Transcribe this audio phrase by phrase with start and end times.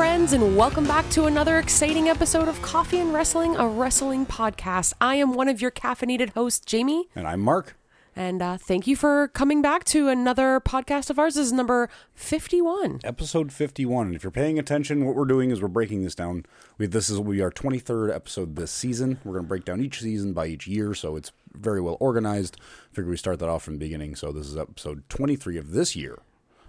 [0.00, 4.94] friends, and welcome back to another exciting episode of Coffee and Wrestling, a wrestling podcast.
[4.98, 7.76] I am one of your caffeinated hosts, Jamie, And I'm Mark.
[8.16, 11.34] and uh, thank you for coming back to another podcast of ours.
[11.34, 13.00] This is number 51.
[13.04, 14.06] Episode 51.
[14.06, 16.46] And if you're paying attention, what we're doing is we're breaking this down.
[16.78, 19.18] We, this is we our 23rd episode this season.
[19.22, 22.56] We're going to break down each season by each year, so it's very well organized.
[22.90, 24.16] Figure we start that off from the beginning.
[24.16, 26.20] So this is episode 23 of this year,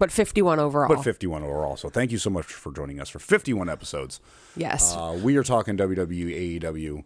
[0.02, 0.88] But 51 overall.
[0.88, 1.76] but 51 overall.
[1.76, 4.18] So thank you so much for joining us for 51 episodes.
[4.56, 4.96] yes.
[4.96, 7.04] Uh, we are talking WWE, AEW,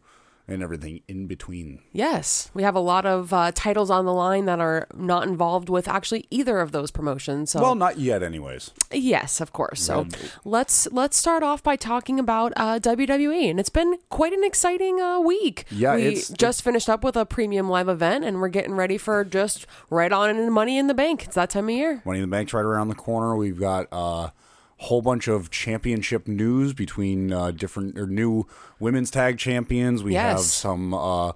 [0.49, 1.81] and everything in between.
[1.93, 5.69] Yes, we have a lot of uh, titles on the line that are not involved
[5.69, 7.51] with actually either of those promotions.
[7.51, 8.71] So Well, not yet, anyways.
[8.93, 9.83] yes, of course.
[9.83, 10.07] So
[10.45, 15.01] let's let's start off by talking about uh, WWE, and it's been quite an exciting
[15.01, 15.65] uh, week.
[15.71, 18.99] Yeah, we it's- just finished up with a premium live event, and we're getting ready
[18.99, 21.25] for just right on in Money in the Bank.
[21.25, 22.03] It's that time of year.
[22.05, 23.35] Money in the Bank's right around the corner.
[23.37, 24.33] We've got a
[24.79, 28.47] whole bunch of championship news between uh, different or new
[28.79, 30.03] women's tag champions.
[30.03, 31.33] We have some uh,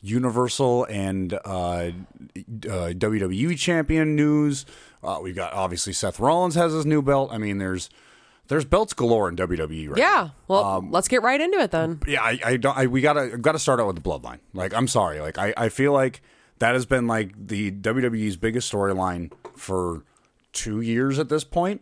[0.00, 1.92] Universal and uh, uh,
[2.34, 4.66] WWE champion news.
[5.02, 7.30] Uh, we've got obviously Seth Rollins has his new belt.
[7.32, 7.88] I mean, there's
[8.48, 10.02] there's belts galore in WWE right now.
[10.02, 10.28] Yeah.
[10.48, 12.00] Well, Um, let's get right into it then.
[12.06, 12.76] yeah, I, I don't.
[12.76, 14.40] I, we gotta gotta start out with the bloodline.
[14.52, 15.20] Like, I'm sorry.
[15.20, 16.20] Like, I, I feel like
[16.58, 20.02] that has been like the WWE's biggest storyline for
[20.52, 21.80] two years at this point.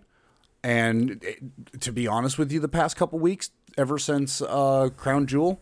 [0.62, 5.26] And it, to be honest with you, the past couple weeks, ever since uh, Crown
[5.26, 5.60] Jewel,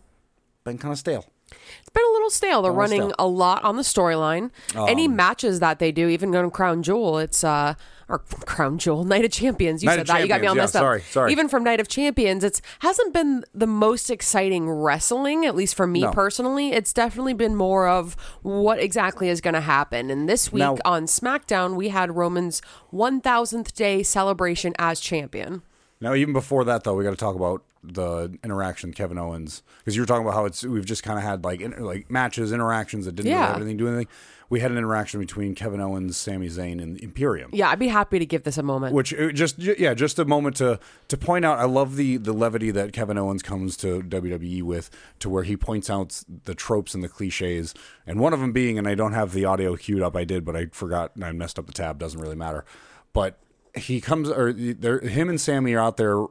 [0.65, 1.27] been kind of stale.
[1.51, 2.63] It's been a little stale.
[2.63, 3.15] They're little running stale.
[3.19, 4.51] Um, a lot on the storyline.
[4.77, 7.75] Any matches that they do, even going to Crown Jewel, it's uh
[8.11, 9.83] or Crown Jewel, Night of Champions.
[9.83, 10.23] You Night said that.
[10.23, 10.85] You got me all Champions, messed yeah, up.
[10.85, 11.33] sorry, sorry.
[11.33, 15.87] Even from Night of Champions, it's hasn't been the most exciting wrestling, at least for
[15.87, 16.11] me No.
[16.11, 16.73] personally.
[16.73, 20.11] It's definitely been more of what exactly is going to happen.
[20.11, 25.63] And this week Now- on SmackDown, we had Roman's 1000th day celebration as champion.
[26.01, 29.63] Now, even before that, though, we got to talk about the interaction with Kevin Owens
[29.79, 32.11] because you were talking about how it's we've just kind of had like inter, like
[32.11, 33.37] matches, interactions that didn't Yeah.
[33.39, 34.09] really have anything to do anything.
[34.51, 37.51] We had an interaction between Kevin Owens, Sami Zayn, and Imperium.
[37.53, 38.95] Yeah, I'd be happy to give this a moment.
[38.95, 40.79] which uh, just yeah just a moment to
[41.09, 44.91] to point out i love the the levity that kevin owens comes to wwe with
[45.21, 47.75] to where he points out the tropes and the cliches
[48.07, 50.45] and one of them being and i don't have the audio queued up i did
[50.45, 52.65] but i forgot and i messed up the tab doesn't really matter
[53.13, 53.39] but
[53.77, 56.25] he comes or they're him and Sami are out there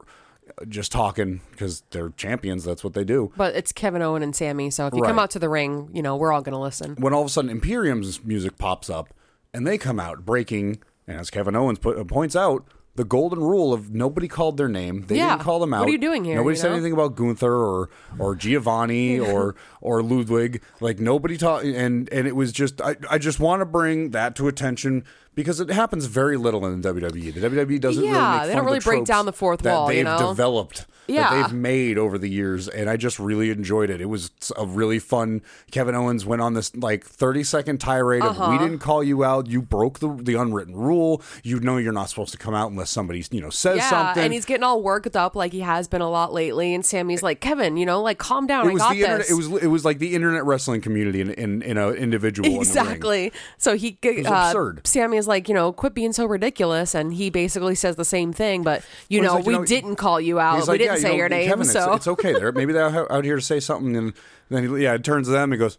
[0.68, 4.70] just talking because they're champions that's what they do but it's Kevin Owen and Sami,
[4.70, 6.96] so if you come out to the ring, you know, we're all going to listen.
[6.96, 9.12] when all of a sudden Imperium's music pops up
[9.54, 12.66] and they come out breaking, and as Kevin Owens put, points out,
[12.96, 15.04] the golden rule of nobody called their name.
[15.06, 15.30] They Yeah.
[15.36, 15.80] didn't call them out.
[15.80, 16.74] What are you doing here, Nobody you said know?
[16.74, 20.62] anything about Gunther or or Giovanni or or Ludwig.
[20.80, 24.34] Like nobody taught, and and it was just I, I just want to bring that
[24.36, 25.04] to attention
[25.38, 27.32] because it happens very little in the WWE.
[27.32, 29.60] The WWE doesn't really Yeah, make they don't of really the break down the fourth
[29.60, 30.28] that wall, you they've know?
[30.30, 30.86] developed.
[31.06, 31.30] Yeah.
[31.30, 34.02] That they've made over the years, and I just really enjoyed it.
[34.02, 35.40] It was a really fun.
[35.70, 38.50] Kevin Owens went on this like thirty second tirade of Uh-huh.
[38.52, 39.46] "We didn't call you out.
[39.46, 41.22] You broke the the unwritten rule.
[41.42, 44.22] You know you're not supposed to come out unless somebody you know says Yeah, something."
[44.24, 46.74] and he's getting all worked up like he has been a lot lately.
[46.74, 48.66] And Sami's like, Kevin, you know, like calm down.
[48.66, 49.18] it I was got the internet.
[49.20, 49.30] this.
[49.30, 52.50] It was it was like the internet wrestling community in in, in an individual.
[52.50, 53.32] in exactly.
[53.56, 54.10] So he, uh,
[54.48, 54.86] absurd.
[54.86, 58.62] Sami's like, you know, quit being so ridiculous, and he basically says the same thing.
[58.64, 60.56] But you Well, know, like, you we know, didn't call you out.
[60.56, 61.48] He's We didn't yeah, you say know, your name.
[61.48, 62.32] Kevin, so it's, okay.
[62.32, 64.12] They're, maybe they're out out here to say something, and
[64.48, 65.78] then he, yeah, it turns to them and goes,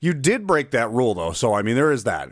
[0.00, 2.30] "You did break that rule, though." So I mean, there is that.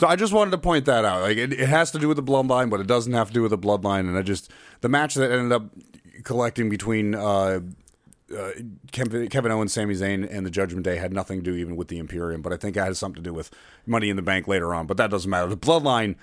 [0.00, 1.22] So I just wanted to point that out.
[1.22, 3.42] Like it, it has to do with the bloodline, but it doesn't have to do
[3.42, 4.00] with the bloodline.
[4.08, 4.50] And I just
[4.80, 5.64] the match that ended up
[6.24, 7.60] collecting between uh,
[8.36, 8.50] uh,
[8.92, 11.88] Kevin, Kevin Owens, Sami Zayn, and the Judgment Day had nothing to do even with
[11.88, 12.42] the Imperium.
[12.42, 13.50] But I think it has something to do with
[13.86, 14.86] Money in the Bank later on.
[14.86, 15.48] But that doesn't matter.
[15.48, 16.16] The bloodline,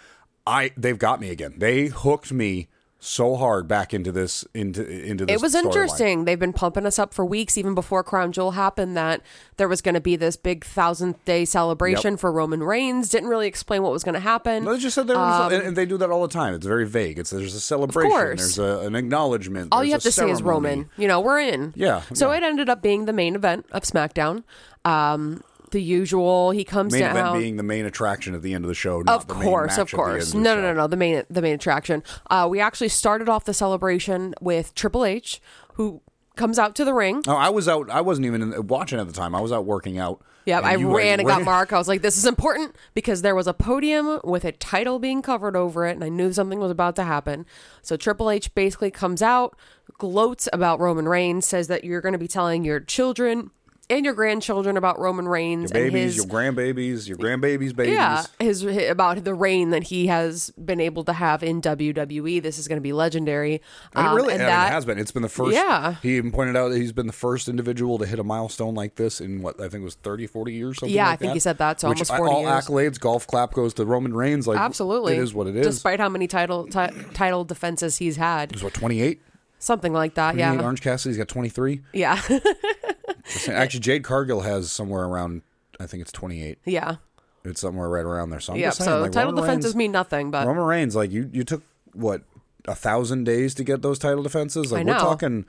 [0.45, 1.55] I they've got me again.
[1.57, 2.67] They hooked me
[2.99, 5.35] so hard back into this into into this.
[5.35, 6.25] it was interesting.
[6.25, 9.21] They've been pumping us up for weeks, even before Crown Jewel happened, that
[9.57, 12.19] there was going to be this big thousandth day celebration Yep.
[12.19, 13.09] for Roman Reigns.
[13.09, 14.63] Didn't really explain what was going to happen.
[14.63, 16.55] No, they just said there was, and, and they do that all the time.
[16.55, 17.19] It's very vague.
[17.19, 19.69] It's there's a celebration, there's a, an acknowledgement.
[19.71, 20.41] all you have to say is.
[20.41, 20.89] Roman.
[20.97, 21.73] You know, we're in.
[21.75, 22.37] Yeah, So yeah.
[22.37, 24.43] it ended up being the main event of SmackDown.
[24.85, 26.51] Um, the usual.
[26.51, 27.17] He comes Main down.
[27.17, 29.01] event being the main attraction at the end of the show.
[29.01, 30.33] Not of the main course, of course.
[30.33, 30.87] end of the No, no, no, no.
[30.87, 32.03] The main, the main attraction.
[32.29, 35.41] Uh, we actually started off the celebration with Triple H,
[35.73, 36.01] who
[36.35, 37.21] comes out to the ring.
[37.25, 37.89] No, I was out.
[37.89, 39.35] I wasn't even in, watching at the time.
[39.35, 40.21] I was out working out.
[40.45, 41.73] Yeah, I you ran and got Mark.
[41.73, 45.21] I was like, this is important because there was a podium with a title being
[45.21, 47.45] covered over it, and I knew something was about to happen.
[47.81, 49.57] So Triple H basically comes out,
[49.97, 53.51] gloats about Roman Reigns, says that you're going to be telling your children
[53.89, 57.93] and your grandchildren about Roman Reigns Your and babies, his your grandbabies, your grandbabies, babies.
[57.93, 62.41] yeah, his, hi- about the reign that he has been able to have in WWE.
[62.43, 63.61] This is going to be legendary.
[63.95, 64.97] And it Um, really and I mean, that it has been.
[64.99, 65.53] It's been the first.
[65.53, 65.95] Yeah.
[66.03, 68.95] He even pointed out that he's been the first individual to hit a milestone like
[68.95, 70.79] this in what I think was 30, 40 years.
[70.79, 71.33] Something Yeah, like I think that.
[71.35, 72.51] he said that, so Which, almost 40 all years.
[72.67, 74.47] accolades, golf clap goes to Roman Reigns.
[74.47, 75.65] Like absolutely it is what it is.
[75.65, 79.21] Despite how many title ti- title defenses he's had, It was what 28?
[79.59, 80.35] something like that.
[80.35, 81.81] Yeah, Orange Cassidy's got 23.
[81.93, 82.21] yeah,
[83.49, 85.41] Actually, Jade Cargill has somewhere around.
[85.79, 86.57] I think it's 28.
[86.65, 86.95] yeah,
[87.43, 88.39] It's somewhere right around there.
[88.39, 88.67] So I'm yeah.
[88.67, 91.29] just saying, So like, title Roman defenses Reigns, mean nothing, but Roman Reigns, like you,
[91.31, 91.61] you took
[91.93, 92.21] what
[92.67, 94.71] a thousand days to get those title defenses.
[94.71, 94.99] Like I we're know.
[94.99, 95.45] talking.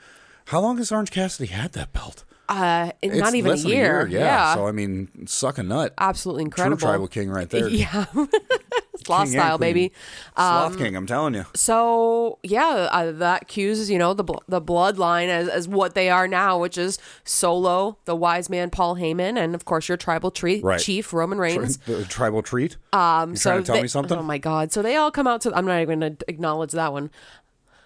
[0.47, 2.25] How long has Orange Cassidy had that belt?
[2.49, 4.07] Uh, It's not even a than year.
[4.11, 4.55] yeah.
[4.55, 5.95] So I mean, suck a nut.
[5.99, 6.77] absolutely incredible.
[6.79, 7.69] True tribal king right there.
[7.79, 8.07] Yeah,
[9.05, 9.93] sloth style, baby.
[10.37, 11.45] Sloth Um, king, I'm telling you.
[11.55, 16.11] So yeah, uh, that cues you know the bl- the bloodline as, as what they
[16.11, 20.31] are now, which is Solo, the wise man Paul Heyman, and of course your tribal
[20.31, 20.81] tre- Right.
[20.81, 21.77] chief Roman Reigns.
[21.79, 22.77] The tribal treat.
[22.93, 24.19] Um, You so trying to tell they- me something?
[24.19, 24.73] Oh my god!
[24.73, 25.55] So they all come out to.
[25.55, 27.11] I'm not even going to acknowledge that one.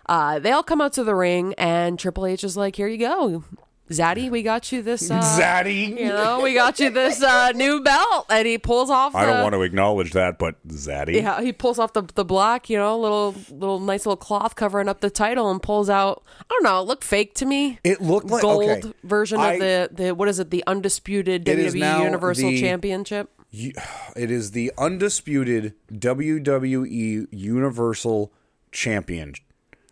[0.07, 2.99] Uh, they all come out to the ring, and Triple H is like, "Here you
[2.99, 3.45] go,
[3.91, 4.31] Zaddy.
[4.31, 5.11] We got you this.
[5.11, 5.89] Uh, Zaddy.
[5.99, 9.15] You know, we got you this uh, new belt." And he pulls off.
[9.15, 11.17] I don't want to acknowledge that, but Zaddy.
[11.17, 14.89] Yeah, he pulls off the the black, you know, little little nice little cloth covering
[14.89, 16.23] up the title, and pulls out.
[16.41, 16.81] I don't know.
[16.81, 17.79] It looked fake to me.
[17.85, 18.93] It looked like a gold okay.
[19.05, 20.51] version I- of the the what is it?
[20.51, 23.31] The undisputed WWE Universal the- Championship.
[23.55, 28.33] It is the undisputed WWE Universal
[28.71, 29.35] Champion.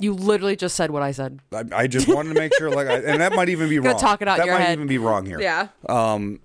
[0.01, 1.41] You literally just said what I said.
[1.53, 3.97] I, I just wanted to make sure, like, I, and that might even be wrong.
[3.99, 4.73] talk it out that your might head.
[4.73, 5.41] even be wrong here.
[5.41, 5.69] Yeah.
[5.89, 6.41] Um,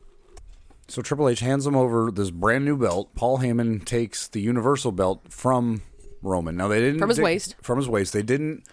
[0.88, 3.16] So Triple H hands him over this brand new belt.
[3.16, 5.82] Paul Heyman takes the Universal belt from
[6.22, 6.56] Roman.
[6.58, 7.56] Now they didn't From his they- waist.
[7.62, 8.14] From his waist.
[8.14, 8.64] They didn't.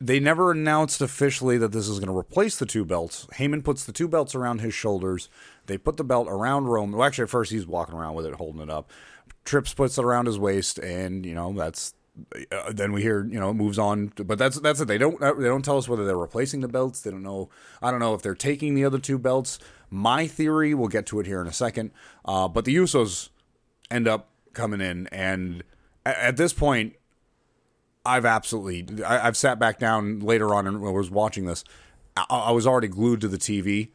[0.00, 3.26] They never announced officially that this is going to replace the two belts.
[3.34, 5.28] Heyman puts the two belts around his shoulders.
[5.66, 6.96] They put the belt around Roman.
[6.98, 8.90] Well, actually, at first he's walking around with it, holding it up.
[9.44, 11.94] Trips puts it around his waist, and you know that's.
[12.50, 14.88] Uh, then we hear, you know, moves on, but that's that's it.
[14.88, 17.00] They don't they don't tell us whether they're replacing the belts.
[17.00, 17.48] They don't know.
[17.80, 19.58] I don't know if they're taking the other two belts.
[19.88, 21.90] My theory, we'll get to it here in a second.
[22.24, 23.30] Uh, but the Usos
[23.90, 25.62] end up coming in, and
[26.04, 26.96] a- at this point,
[28.04, 31.64] I've absolutely I, I've sat back down later on and was watching this.
[32.16, 33.88] I, I was already glued to the TV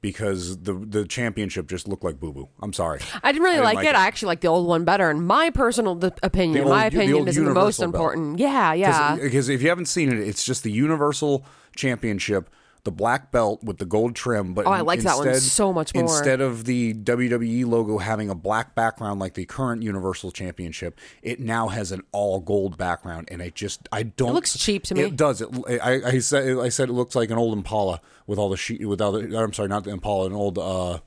[0.00, 2.48] because the the championship just looked like boo boo.
[2.62, 3.00] I'm sorry.
[3.22, 3.90] I didn't really didn't like, like it.
[3.90, 3.94] it.
[3.96, 5.10] I actually like the old one better.
[5.10, 7.94] In my personal d- opinion, The my old- the opinion is the most belt.
[7.94, 8.38] important.
[8.38, 9.16] Yeah, yeah.
[9.16, 11.44] Because if you haven't seen it, it's just the Universal
[11.76, 12.48] Championship,
[12.84, 14.54] the black belt with the gold trim.
[14.54, 16.02] But Oh, I like that one so much more.
[16.04, 21.40] Instead of the WWE logo having a black background like the current Universal Championship, it
[21.40, 24.30] now has an all gold background, and it just I don't.
[24.30, 25.02] It looks cheap to me.
[25.02, 25.40] It does.
[25.40, 25.48] It,
[25.82, 28.86] I, I said I said it looks like an old Impala with all the sheet
[28.88, 29.38] with all the.
[29.38, 30.58] I'm sorry, not the Impala, an old.
[30.58, 30.98] uh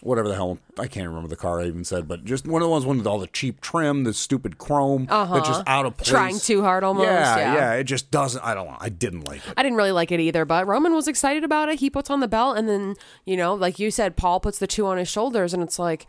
[0.00, 2.66] Whatever the hell, I can't remember the car I even said, but just one of
[2.66, 5.34] the ones with all the cheap trim, the stupid chrome, uh-huh.
[5.34, 6.08] that's just out of place.
[6.08, 7.54] Trying too hard almost, Yeah, yeah.
[7.54, 8.44] yeah, it just doesn't.
[8.44, 8.76] I don't know.
[8.78, 9.54] I didn't like it.
[9.56, 11.80] I didn't really like it either, but Roman was excited about it.
[11.80, 12.94] He puts on the belt, and then,
[13.24, 16.06] you know, like you said, Paul puts the two on his shoulders, and it's like,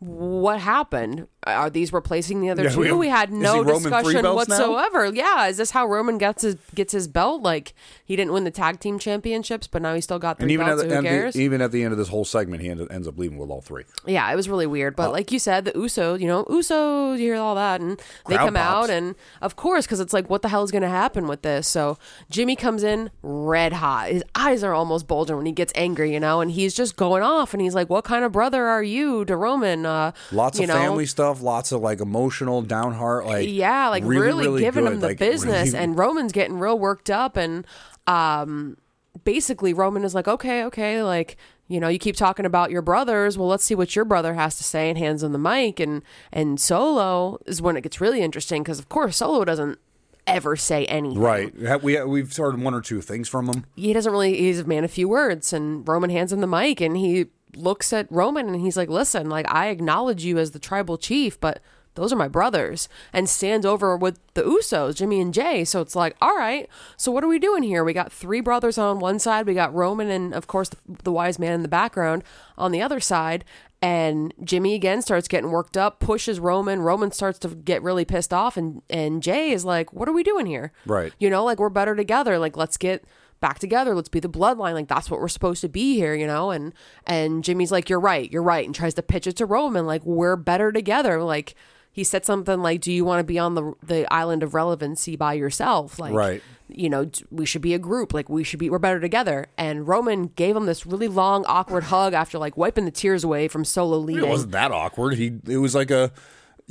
[0.00, 1.26] what happened?
[1.46, 2.80] Are these replacing the other Yeah, two?
[2.80, 4.56] we We, had no he Roman three discussion belts now?
[4.72, 5.06] whatsoever.
[5.14, 7.42] Yeah, is this how Roman gets his gets his belt?
[7.42, 7.72] Like
[8.04, 10.66] he didn't win the tag team championships, but now he still got And three even
[10.66, 10.82] at belts.
[10.82, 11.36] the, so who and the- cares?
[11.36, 13.60] even at the end of this whole segment, he end, ends up leaving with all
[13.62, 13.84] three.
[14.06, 14.96] Yeah, it was really weird.
[14.96, 18.00] But uh, like you said, the Usos, you know, Usos, you hear all that, and
[18.28, 18.88] they come pops.
[18.88, 21.42] out, and of course, because it's like, what the hell is going to happen with
[21.42, 21.66] this?
[21.68, 21.98] So
[22.30, 24.10] Jimmy comes in red hot.
[24.10, 27.22] His eyes are almost bulging when he gets angry, you know, and he's just going
[27.22, 30.68] off, and he's like, "What kind of brother are you to Roman?" Uh, Lots of
[30.68, 30.74] know?
[30.74, 35.00] family stuff, lots of like emotional, down heart, like yeah, like really, giving good, him
[35.00, 37.66] the like, business, really- and Roman's getting real worked up, and
[38.06, 38.76] um,
[39.24, 41.36] basically Roman is like, okay, okay, like
[41.68, 43.38] you know, you keep talking about your brothers.
[43.38, 46.02] Well, let's see what your brother has to say, and hands on the mic, and
[46.32, 49.78] and Solo is when it gets really interesting because of course Solo doesn't
[50.26, 51.18] ever say anything.
[51.18, 51.82] right.
[51.82, 53.66] We we've heard one or two things from him.
[53.76, 54.36] He doesn't really.
[54.36, 57.92] He's a man of few words, and Roman hands him the mic, and he looks
[57.92, 61.60] at Roman, and he's like, "Listen, like I acknowledge you as the tribal chief, but."
[61.96, 65.64] Those are my brothers, and stands over with the Usos, Jimmy and Jay.
[65.64, 66.68] So it's like, all right.
[66.96, 67.82] So what are we doing here?
[67.82, 69.44] We got three brothers on one side.
[69.44, 72.22] We got Roman, and of course the, the wise man in the background
[72.56, 73.44] on the other side.
[73.82, 76.80] And Jimmy again starts getting worked up, pushes Roman.
[76.80, 80.22] Roman starts to get really pissed off, and and Jay is like, "What are we
[80.22, 81.12] doing here?" Right.
[81.18, 82.38] You know, like we're better together.
[82.38, 83.04] Like let's get
[83.40, 83.94] back together.
[83.94, 84.74] Let's be the bloodline.
[84.74, 86.50] Like that's what we're supposed to be here, you know?
[86.50, 86.72] And
[87.06, 90.04] and Jimmy's like, You're right, you're right, and tries to pitch it to Roman, like,
[90.04, 91.22] we're better together.
[91.22, 91.54] Like,
[91.92, 95.16] he said something like, "Do you want to be on the the island of relevancy
[95.16, 96.40] by yourself?" Like, Right.
[96.68, 98.14] you know, we should be a group.
[98.14, 98.70] Like, we should be.
[98.70, 99.48] We're better together.
[99.58, 103.48] And Roman gave him this really long, awkward hug after like wiping the tears away
[103.48, 104.24] from Solo leaving.
[104.24, 105.14] It wasn't that awkward.
[105.14, 106.12] He it was like a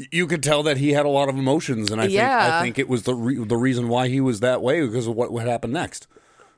[0.10, 2.58] you could tell that he had a lot of emotions, and I think Yeah.
[2.60, 5.16] I think it was the re- the reason why he was that way because of
[5.16, 6.08] what what happened next.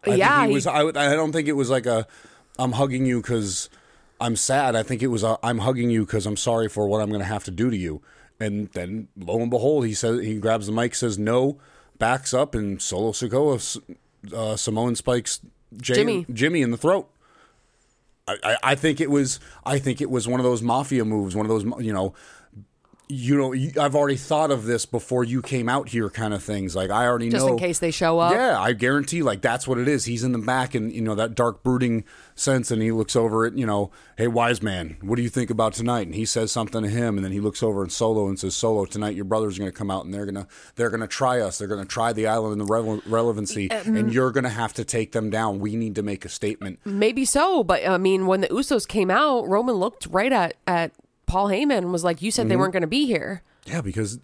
[0.05, 0.67] I Yeah, think he he- was.
[0.67, 2.07] I, I don't think it was like a
[2.59, 3.69] I'm hugging you because
[4.19, 4.75] I'm sad.
[4.75, 7.21] I think it was a, I'm hugging you because I'm sorry for what I'm going
[7.21, 8.01] to have to do to you.
[8.39, 11.59] And then lo and behold, he says he grabs the mic, says no,
[11.99, 13.79] backs up, and Solo Sikoa,
[14.35, 15.39] uh, Samoan spikes
[15.77, 16.25] Jay, Jimmy.
[16.31, 17.07] Jimmy in the throat.
[18.27, 21.35] I, I, I think it was I think it was one of those mafia moves,
[21.35, 22.13] one of those you know,
[23.11, 26.75] you know, I've already thought of this before you came out here, kind of things.
[26.75, 28.33] Like I already just know in case they show up.
[28.33, 30.05] yeah, I guarantee like that's what it is.
[30.05, 33.45] He's in the back and you know that dark brooding sense and he looks over
[33.45, 36.07] at, you know, hey wise man, what do you think about tonight?
[36.07, 38.55] And he says something to him and then he looks over at Solo and says,
[38.55, 41.01] "Solo, tonight your brothers are going to come out and they're going to they're going
[41.01, 41.57] to try us.
[41.57, 44.13] They're going to try the island and the rele- relevancy and mm.
[44.13, 45.59] you're going to have to take them down.
[45.59, 49.11] We need to make a statement." Maybe so, but I mean, when the Usos came
[49.11, 50.91] out, Roman looked right at at
[51.31, 52.59] Paul Heyman was like, "You said they Mm-hmm.
[52.59, 54.19] weren't going to be here." Yeah, because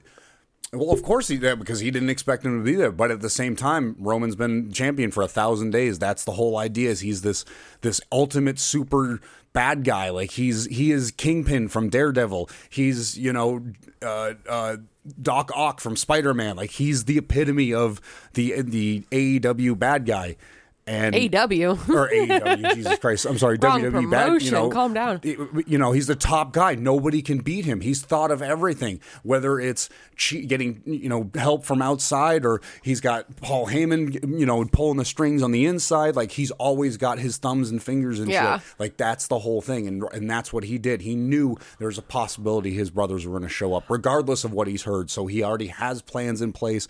[0.73, 2.91] well, of course he did because he didn't expect him to be there.
[2.91, 5.97] But at the same time, Roman's been champion for a thousand days.
[5.99, 6.89] That's the whole idea.
[6.89, 7.45] Is he's this
[7.81, 9.21] this ultimate super
[9.53, 10.09] bad guy?
[10.09, 12.49] Like he's he is Kingpin from Daredevil.
[12.69, 13.63] He's you know
[14.01, 14.77] uh, uh,
[15.21, 16.57] Doc Ock from Spider Man.
[16.57, 18.01] Like he's the epitome of
[18.33, 20.35] the the AEW bad guy.
[20.87, 21.71] And AW.
[21.93, 23.25] or AEW, Jesus Christ.
[23.25, 24.41] I'm sorry, Wrong WWE bad.
[24.41, 25.19] You know, Calm down.
[25.23, 26.75] you know, he's the top guy.
[26.75, 27.81] Nobody can beat him.
[27.81, 29.89] He's thought of everything, whether it's
[30.31, 35.05] getting you know help from outside or he's got Paul Heyman, you know, pulling the
[35.05, 36.15] strings on the inside.
[36.15, 38.59] Like he's always got his thumbs and fingers and Yeah.
[38.59, 38.67] shit.
[38.79, 41.01] Like that's the whole thing, and and that's what he did.
[41.01, 44.67] He knew there's a possibility his brothers were going to show up, regardless of what
[44.67, 45.09] he's heard.
[45.09, 46.87] So he already has plans in place.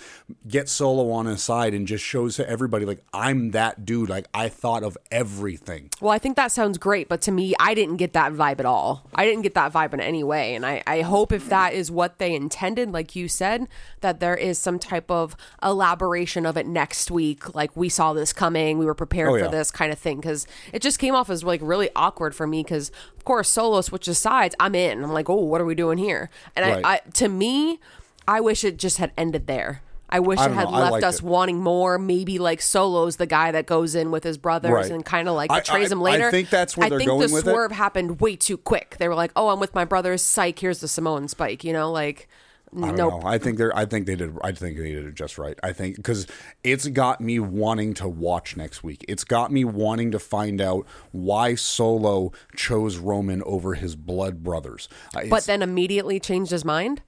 [0.47, 4.09] Get Solo on his side and just shows to everybody like I'm that dude.
[4.09, 5.89] Like I thought of everything.
[5.99, 8.65] Well, I think that sounds great, but to me, I didn't get that vibe at
[8.67, 9.07] all.
[9.15, 10.53] I didn't get that vibe in any way.
[10.53, 13.67] And I, I hope if that is what they intended, like you said,
[14.01, 17.55] that there is some type of elaboration of it next week.
[17.55, 20.21] Like, we saw this coming, we were prepared Oh, for this kind of thing.
[20.21, 22.63] Cause it just came off as like really awkward for me.
[22.63, 24.53] Cause, of course, Solo switches sides.
[24.59, 25.03] I'm in.
[25.03, 26.29] I'm like, oh, what are we doing here?
[26.55, 26.85] And Right.
[26.85, 27.79] I, I, to me,
[28.27, 29.81] I wish it just had ended there.
[30.09, 30.77] I wish I it had know.
[30.77, 31.23] Left us it.
[31.23, 31.97] wanting more.
[31.97, 34.91] Maybe like Solo's the guy that goes in with his brothers Right.
[34.91, 36.31] and kind of like I- betrays I- him I later.
[36.31, 37.51] think that's where I they're think going the with it.
[37.51, 38.95] swerve happened way too quick.
[38.99, 40.21] They were like, "Oh, I'm with my brothers.
[40.21, 40.57] Psych.
[40.59, 42.29] Here's the Samoan spike." You know, like,
[42.75, 43.23] I don't nope.
[43.23, 43.29] know.
[43.29, 43.75] I think they're.
[43.75, 44.37] I think they did.
[44.43, 45.57] I think they did it just right.
[45.63, 46.27] I think because
[46.63, 49.03] it's got me wanting to watch next week.
[49.07, 54.89] It's got me wanting to find out why Solo chose Roman over his blood brothers.
[55.15, 57.01] Uh, But then immediately changed his mind.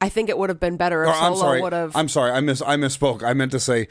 [0.00, 1.62] I think it would have been better if I'm Solo sorry.
[1.62, 1.96] would have.
[1.96, 2.30] I'm sorry.
[2.32, 2.60] I miss.
[2.62, 3.22] I misspoke.
[3.22, 3.88] I meant to say.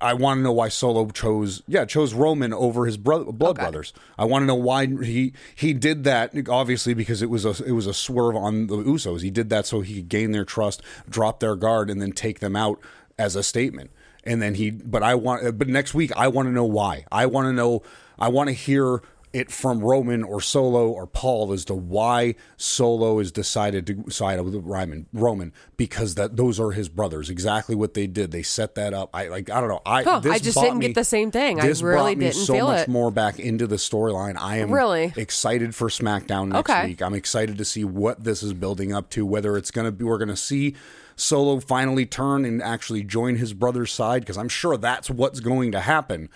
[0.00, 3.62] I want to know why Solo chose, yeah, chose Roman over his brother, blood Okay.
[3.62, 3.92] brothers.
[4.16, 6.32] I want to know why he he did that.
[6.48, 9.22] Obviously, because it was a it was a swerve on the Usos.
[9.22, 12.38] He did that so he could gain their trust, drop their guard, and then take
[12.38, 12.78] them out
[13.18, 13.90] as a statement.
[14.22, 17.04] And then he, but I want, but next week I want to know why.
[17.10, 17.82] I want to know.
[18.16, 19.02] I want to hear
[19.32, 24.40] it from Roman or Solo or Paul as to why Solo is decided to side
[24.40, 25.06] with Roman.
[25.12, 27.30] Roman because that those are his brothers.
[27.30, 28.32] Exactly what they did.
[28.32, 29.08] They set that up.
[29.14, 29.48] I like.
[29.48, 29.82] I don't know.
[29.86, 31.60] I Huh, I just didn't me- get the same thing.
[31.60, 32.88] I This really brought me didn't so feel much it.
[32.88, 34.36] more back into the storyline.
[34.36, 35.12] I am Really?
[35.16, 36.86] excited for SmackDown next Okay.
[36.88, 37.00] week.
[37.02, 39.24] I'm excited to see what this is building up to.
[39.24, 40.74] Whether it's going to be, we're going to see.
[41.14, 45.70] Solo finally turn and actually join his brother's side because I'm sure that's what's going
[45.72, 46.30] to happen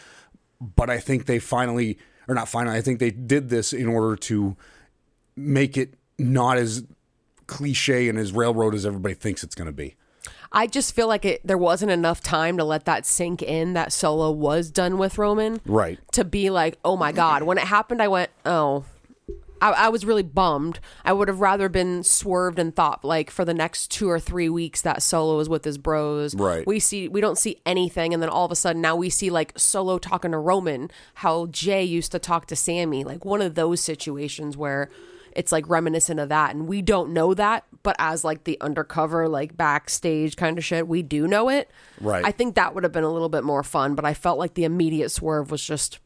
[0.76, 4.16] but I think they finally, or not finally, I think they did this in order
[4.16, 4.56] to
[5.36, 6.84] make it not as
[7.46, 9.96] cliche and as railroad as everybody thinks it's going to be.
[10.52, 11.44] I just feel like it.
[11.44, 13.72] There wasn't enough time to let that sink in.
[13.72, 15.60] That Solo was done with Roman.
[15.66, 15.98] Right.
[16.12, 17.42] to be like, oh my god.
[17.42, 18.84] When it happened, I went, oh.
[19.64, 20.78] I, I was really bummed.
[21.06, 24.50] I would have rather been swerved and thought like for the next two or three
[24.50, 26.34] weeks that Solo is with his bros.
[26.34, 26.66] Right.
[26.66, 29.30] We see we don't see anything, and then all of a sudden now we see
[29.30, 33.54] like Solo talking to Roman, how Jay used to talk to Sami, like one of
[33.54, 34.90] those situations where
[35.32, 39.28] it's like reminiscent of that, and we don't know that, but as like the undercover
[39.30, 41.70] like backstage kind of shit, we do know it.
[42.02, 42.24] Right.
[42.24, 44.54] I think that would have been a little bit more fun, but I felt like
[44.54, 46.00] the immediate swerve was just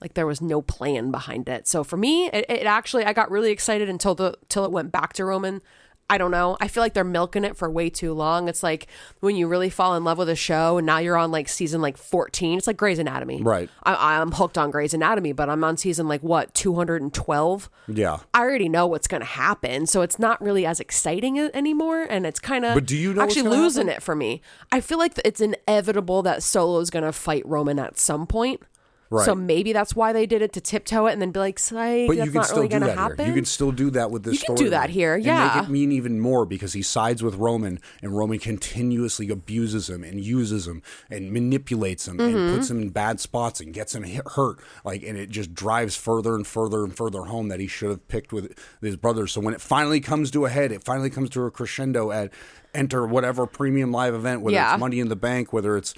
[0.00, 1.66] like there was no plan behind it.
[1.66, 4.92] So for me, it, it actually I got really excited until the till it went
[4.92, 5.62] back to Roman.
[6.08, 6.56] I don't know.
[6.60, 8.48] I feel like they're milking it for way too long.
[8.48, 8.86] It's like
[9.20, 11.80] when you really fall in love with a show and now you're on like season
[11.80, 12.58] like 14.
[12.58, 13.42] It's like Grey's Anatomy.
[13.42, 13.68] Right.
[13.82, 17.68] I, I'm hooked on Grey's Anatomy, but I'm on season like what, 212?
[17.88, 18.18] Yeah.
[18.32, 19.86] I already know what's going to happen.
[19.86, 22.02] So it's not really as exciting anymore.
[22.02, 24.42] And it's kind of But do you know actually losing it for me.
[24.70, 28.62] I feel like it's inevitable that Solo is going to fight Roman at some point.
[29.08, 29.24] Right.
[29.24, 32.08] So maybe that's why they did it to tiptoe it and then be like, psych,
[32.08, 33.16] But that's you can not still really do going to that happen.
[33.18, 33.26] here.
[33.28, 34.66] You can still do that with this You can story.
[34.66, 35.54] do that here, And yeah.
[35.56, 40.02] make it mean even more because he sides with Roman and Roman continuously abuses him
[40.02, 42.36] and uses him and manipulates him Mm-hmm.
[42.36, 44.58] and puts him in bad spots and gets him hit, hurt.
[44.84, 48.08] Like and it just drives further and further and further home that he should have
[48.08, 49.30] picked with his brothers.
[49.32, 52.32] So when it finally comes to a head, it finally comes to a crescendo at
[52.74, 54.74] enter whatever premium live event, whether Yeah.
[54.74, 55.94] it's Money in the Bank, whether it's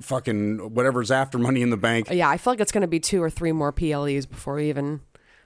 [0.00, 2.08] fucking whatever's after Money in the Bank.
[2.10, 4.68] yeah, I feel like it's going to be two or three more PLEs before we
[4.68, 5.00] even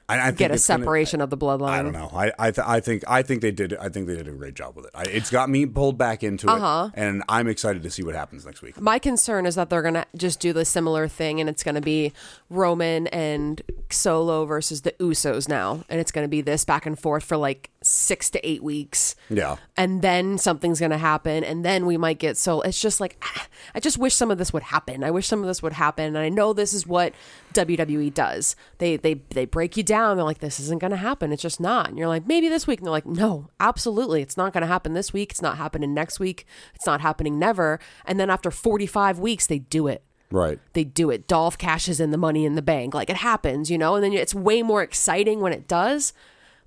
[0.08, 1.68] I, I think get a it's gonna- separation of the bloodline.
[1.70, 2.10] I don't know.
[2.14, 3.74] I I, th- I think I think they did.
[3.76, 4.90] I think they did a great job with it.
[4.94, 6.90] I, it's got me pulled back into Uh-huh.
[6.94, 8.80] it, and I'm excited to see what happens next week.
[8.80, 11.74] My concern is that they're going to just do the similar thing and it's going
[11.76, 12.12] to be
[12.50, 15.84] Roman and Solo versus the Usos now.
[15.88, 19.14] And it's going to be this back and forth for like six to eight weeks.
[19.30, 19.56] Yeah.
[19.76, 21.44] And then something's going to happen.
[21.44, 23.22] And then we might get so it's just like,
[23.74, 25.02] I just wish some of this would happen.
[25.02, 26.04] I wish some of this would happen.
[26.06, 27.12] And I know this is what
[27.54, 28.56] WWE does.
[28.78, 30.16] They, they, they break you down.
[30.16, 31.32] They're like, this isn't going to happen.
[31.32, 31.88] It's just not.
[31.88, 32.80] And you're like, maybe this week.
[32.80, 34.22] And they're like, no, absolutely.
[34.22, 35.30] It's not going to happen this week.
[35.30, 36.46] It's not happening next week.
[36.74, 37.78] It's not happening never.
[38.04, 40.58] And then after 45 weeks, they do it Right.
[40.72, 41.28] they do it.
[41.28, 42.92] Dolph cashes in the money in the bank.
[42.94, 46.12] Like it happens, you know, and then it's way more exciting when it does.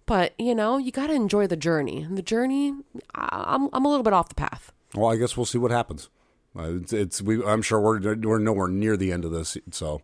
[0.06, 2.02] But, you know, you got to enjoy the journey.
[2.04, 2.74] And the journey,
[3.14, 4.72] I- I'm, I'm a little bit off the path.
[4.96, 6.10] Well, I guess we'll see what happens.
[6.58, 7.44] Uh, it's, it's we.
[7.44, 9.58] I'm sure we're we're nowhere near the end of this.
[9.70, 10.02] So,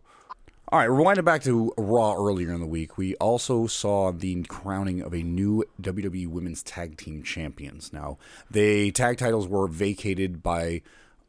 [0.74, 5.02] all right, rewinding back to Raw earlier in the week, we also saw the crowning
[5.02, 7.92] of a new WWE Women's Tag Team Champions.
[7.92, 8.18] Now,
[8.50, 10.82] the tag titles were vacated by.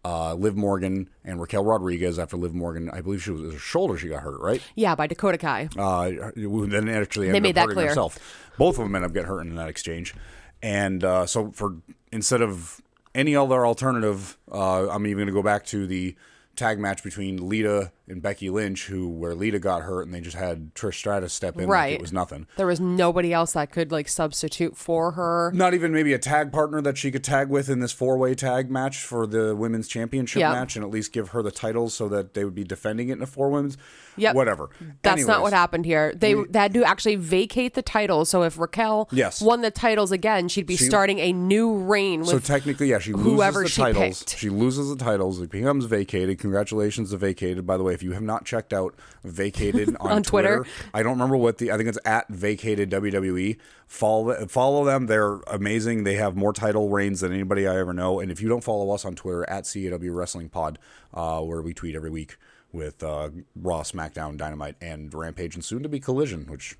[0.04, 3.98] Uh, Liv Morgan and Raquel Rodriguez after Liv Morgan, I believe she was her shoulder
[3.98, 4.62] she got hurt, right?
[4.76, 5.68] Yeah, by Dakota Kai.
[5.76, 7.88] Uh, then actually ended made up that clear.
[7.88, 8.20] herself.
[8.56, 10.14] Both of them ended up getting hurt in that exchange,
[10.62, 11.78] and uh, so for
[12.12, 12.82] instead of
[13.16, 16.16] any other alternative, uh, I'm even going to go back to the
[16.56, 20.36] tag match between Lita and Becky Lynch, who where Lita got hurt, and they just
[20.38, 21.94] had Trish Stratus step in like Right.
[21.94, 22.46] it was nothing.
[22.58, 25.52] There was nobody else that could like substitute for her.
[25.56, 28.36] Not even maybe a tag partner that she could tag with in this four way
[28.36, 30.52] tag match for the women's championship Yeah.
[30.54, 33.14] match, and at least give her the titles so that they would be defending it
[33.14, 33.78] in a four women's.
[34.18, 34.36] Yep.
[34.36, 34.70] Whatever.
[35.02, 36.14] That's not what happened here.
[36.16, 38.24] They they had to actually vacate the title.
[38.26, 39.42] So if Raquel Yes.
[39.42, 43.00] won the titles again, she'd be She- starting a new reign with So technically, yeah,
[43.00, 44.20] she loses whoever the she titles.
[44.24, 44.38] picked.
[44.40, 45.42] She loses the titles.
[45.42, 46.40] It becomes vacated.
[46.40, 47.66] Congratulations to vacated.
[47.66, 50.66] By the way, if you have not checked out vacated on, On Twitter.
[50.94, 51.72] I don't remember what the.
[51.72, 53.58] I think it's at vacated WWE.
[53.88, 55.08] Follow follow them.
[55.08, 56.04] They're amazing.
[56.04, 58.20] They have more title reigns than anybody I ever know.
[58.20, 60.78] And if you don't follow us on Twitter at CAW Wrestling Pod,
[61.14, 62.38] uh, where we tweet every week
[62.72, 66.78] with uh, Raw, SmackDown, Dynamite, and Rampage, and soon to be Collision, which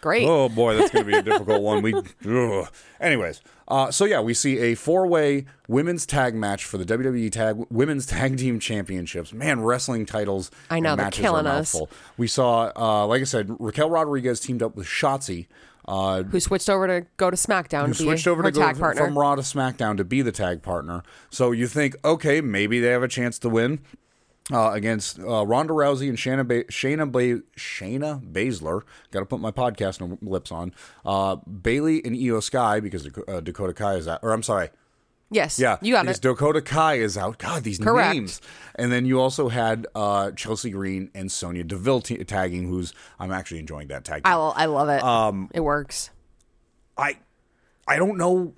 [0.00, 0.26] great.
[0.26, 1.82] Oh boy, that's going to be a difficult one.
[1.82, 1.94] We,
[2.26, 2.68] ugh.
[3.00, 7.66] anyways, uh, so yeah, we see a four-way women's tag match for the WWE Tag
[7.70, 9.32] Women's Tag Team Championships.
[9.32, 10.50] Man, wrestling titles.
[10.70, 11.76] I know, and they're killing a us.
[12.16, 15.46] We saw, uh, like I said, Raquel Rodriguez teamed up with Shotzi.
[15.86, 18.60] Uh, Who switched over to go to SmackDown who to be switched over to go
[18.60, 19.06] tag partner?
[19.06, 21.02] from Raw to SmackDown to be the tag partner.
[21.30, 23.80] So you think, okay, maybe they have a chance to win
[24.52, 28.82] uh, against uh, Ronda Rousey and Shayna ba- Shayna ba- Shayna Baszler.
[29.10, 30.72] Got to put my podcast lips on.
[31.04, 34.20] Uh, Bayley and Io Sky because uh, Dakota Kai is out.
[34.22, 34.70] Or I'm sorry,
[35.30, 36.22] yes, yeah, you got because it.
[36.22, 37.38] Dakota Kai is out.
[37.38, 38.14] God, these Correct.
[38.14, 38.40] names.
[38.74, 42.68] And then you also had uh, Chelsea Green and Sonya Deville t- tagging.
[42.68, 44.22] Who's I'm actually enjoying that tag.
[44.24, 45.02] I love it.
[45.02, 46.10] Um, it works.
[46.96, 47.18] I
[47.86, 48.54] I don't know.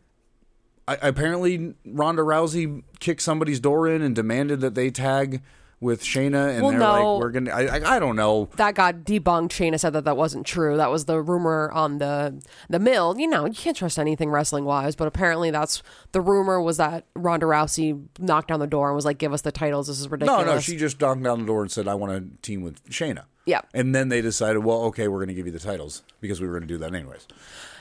[0.89, 5.41] I, apparently, Ronda Rousey kicked somebody's door in and demanded that they tag
[5.81, 7.15] with Shayna, and Well, they're no.
[7.15, 8.51] like, "We're gonna." I, I, I don't know.
[8.57, 9.49] That got debunked.
[9.51, 10.77] Shayna said that that wasn't true.
[10.77, 13.19] That was the rumor on the the mill.
[13.19, 17.07] You know, you can't trust anything wrestling wise, but apparently that's the rumor was that
[17.15, 19.87] Ronda Rousey knocked down the door and was like, "Give us the titles.
[19.87, 22.13] This is ridiculous." No, no, she just knocked down the door and said, "I want
[22.13, 23.63] to team with Shayna." Yeah.
[23.75, 26.47] and then they decided, well, okay, we're going to give you the titles because we
[26.47, 27.27] were going to do that anyways.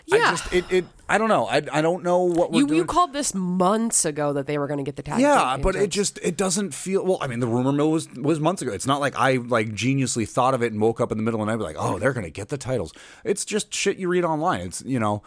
[0.06, 0.18] Yeah.
[0.18, 1.48] I just it, it I don't know.
[1.48, 2.78] I, I don't know what we're you doing.
[2.78, 5.20] you called this months ago that they were going to get the tag.
[5.20, 7.18] Yeah, but it just it doesn't feel well.
[7.22, 8.72] I mean, the rumor mill was was months ago.
[8.72, 11.40] It's not like I like geniusly thought of it and woke up in the middle
[11.42, 12.94] of the night and be like, oh, they're gonna get the titles.
[13.24, 14.62] It's just shit you read online.
[14.62, 15.24] It's you know,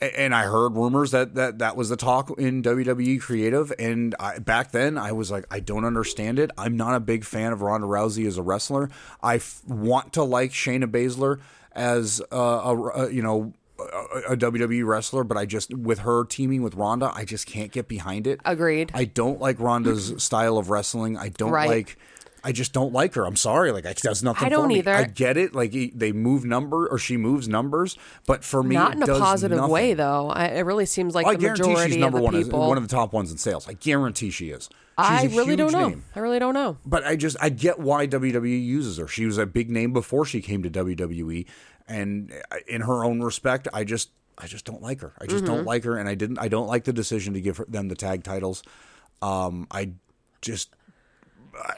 [0.00, 3.72] and I heard rumors that that that was the talk in WWE creative.
[3.78, 6.50] And I, back then, I was like, I don't understand it.
[6.56, 8.90] I'm not a big fan of Ronda Rousey as a wrestler.
[9.22, 11.40] I f- want to like Shayna Baszler
[11.72, 16.24] as uh, a, a you know a, a WWE wrestler, but I just with her
[16.24, 18.40] teaming with Ronda, I just can't get behind it.
[18.44, 18.90] Agreed.
[18.94, 21.16] I don't like Ronda's style of wrestling.
[21.16, 21.68] I don't Right.
[21.68, 21.98] like.
[22.44, 23.24] I just don't like her.
[23.24, 23.70] I'm sorry.
[23.70, 24.78] Like it does nothing I don't for me.
[24.78, 24.92] either.
[24.92, 25.54] I get it.
[25.54, 29.58] Like they move number or she moves numbers, but for me, Not in a positive
[29.58, 29.70] nothing.
[29.72, 30.28] way, though.
[30.28, 32.68] I, it really seems like I the guarantee majority she's number of the one, people.
[32.68, 33.68] one of the top ones in sales.
[33.68, 34.64] I guarantee she is.
[34.64, 35.88] She's I really don't know.
[35.90, 36.04] name.
[36.16, 36.78] I really don't know.
[36.84, 39.06] But I just I get why WWE uses her.
[39.06, 41.46] She was a big name before she came to WWE,
[41.88, 42.32] and
[42.66, 45.12] in her own respect, I just I just don't like her.
[45.20, 45.54] I just Mm-hmm.
[45.54, 47.88] don't like her, and I didn't I don't like the decision to give her, them
[47.88, 48.62] the tag titles.
[49.20, 49.90] Um, I
[50.40, 50.70] just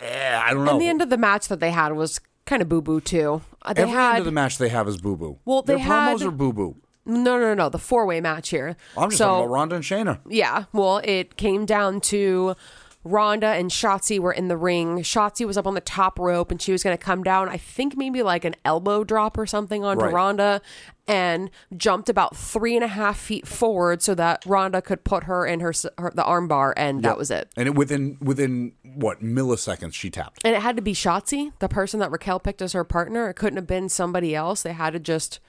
[0.01, 0.73] eh, I don't know.
[0.73, 3.43] And the end of the match that they had was kind of boo boo too.
[3.62, 5.38] Uh, They Every had end of the match they have is boo boo.
[5.45, 6.77] Well, Their they promos had- are boo boo.
[7.07, 8.77] no, no, no, the four way match here.
[8.97, 10.21] I'm just so, talking about Ronda and Shayna.
[10.29, 12.55] Yeah, well, it came down to
[13.05, 14.99] Ronda and Shotzi were in the ring.
[14.99, 17.59] Shotzi was up on the top rope and she was going to come down, I
[17.59, 20.12] think maybe like an elbow drop or something onto Right.
[20.12, 20.62] Ronda
[21.07, 25.47] and jumped about three and a half feet forward so that Ronda could put her
[25.47, 27.51] in her, her the armbar and that was it.
[27.57, 30.40] And it, within within what milliseconds she tapped.
[30.45, 33.29] And it had to be Shotzi, the person that Raquel picked as her partner.
[33.29, 34.62] It couldn't have been somebody else.
[34.62, 35.40] They had to just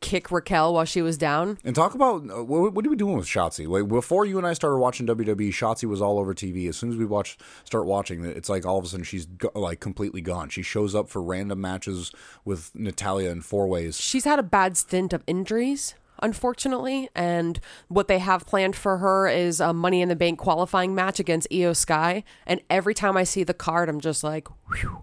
[0.00, 1.58] kick Raquel while she was down.
[1.64, 3.68] And talk about uh, what, what are we doing with Shotzi?
[3.68, 6.68] Like before you and I started watching WWE, Shotzi was all over TV.
[6.68, 9.50] As soon as we watch start watching, it's like all of a sudden she's go,
[9.54, 10.48] like completely gone.
[10.48, 12.12] She shows up for random matches
[12.44, 14.00] with Natalya in four ways.
[14.00, 19.26] she's had a bad stint of injuries unfortunately and what they have planned for her
[19.26, 23.24] is a money in the bank qualifying match against io sky and every time i
[23.24, 25.02] see the card i'm just like whew,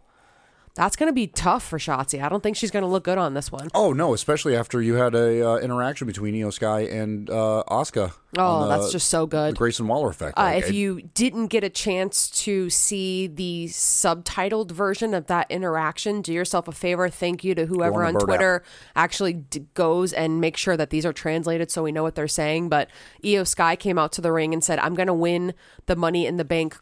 [0.77, 2.23] that's going to be tough for Shotzi.
[2.23, 3.67] I don't think she's going to look good on this one.
[3.73, 4.13] Oh no!
[4.13, 8.13] Especially after you had a uh, interaction between Io Sky and uh, Asuka.
[8.37, 9.53] Oh, the- that's just so good.
[9.55, 9.57] the.
[9.57, 10.37] Grayson Waller effect.
[10.37, 15.27] Uh, Like, if it- you didn't get a chance to see the subtitled version of
[15.27, 17.09] that interaction, do yourself a favor.
[17.09, 18.63] Thank you to whoever on on the Bird Twitter
[18.95, 22.27] actually d- goes and makes sure that these are translated so we know what they're
[22.27, 22.69] saying.
[22.69, 22.89] But
[23.25, 25.53] Io Sky came out to the ring and said, "I'm going to win
[25.87, 26.77] the Money in the Bank."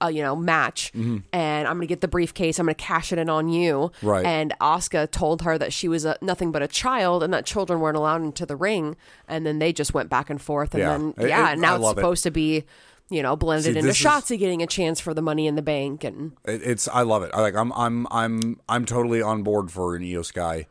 [0.00, 2.58] Uh, you know, match, and I'm gonna get the briefcase.
[2.60, 3.90] I'm gonna cash it in on you.
[3.96, 4.06] Mm-hmm.
[4.06, 4.24] Right.
[4.24, 7.80] And Asuka told her that she was a, nothing but a child, and that children
[7.80, 8.96] weren't allowed into the ring.
[9.26, 10.72] And then they just went back and forth.
[10.74, 10.88] And Yeah.
[10.90, 12.00] then It- yeah, it- and now I it's love it.
[12.00, 12.64] supposed to be
[13.10, 15.62] you know blended See, into this is- getting a chance for the money in the
[15.62, 17.30] bank and It- It's I love it.
[17.34, 20.66] I like I'm I'm I'm I'm totally on board for an Io Sky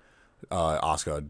[0.51, 1.27] uh Asuka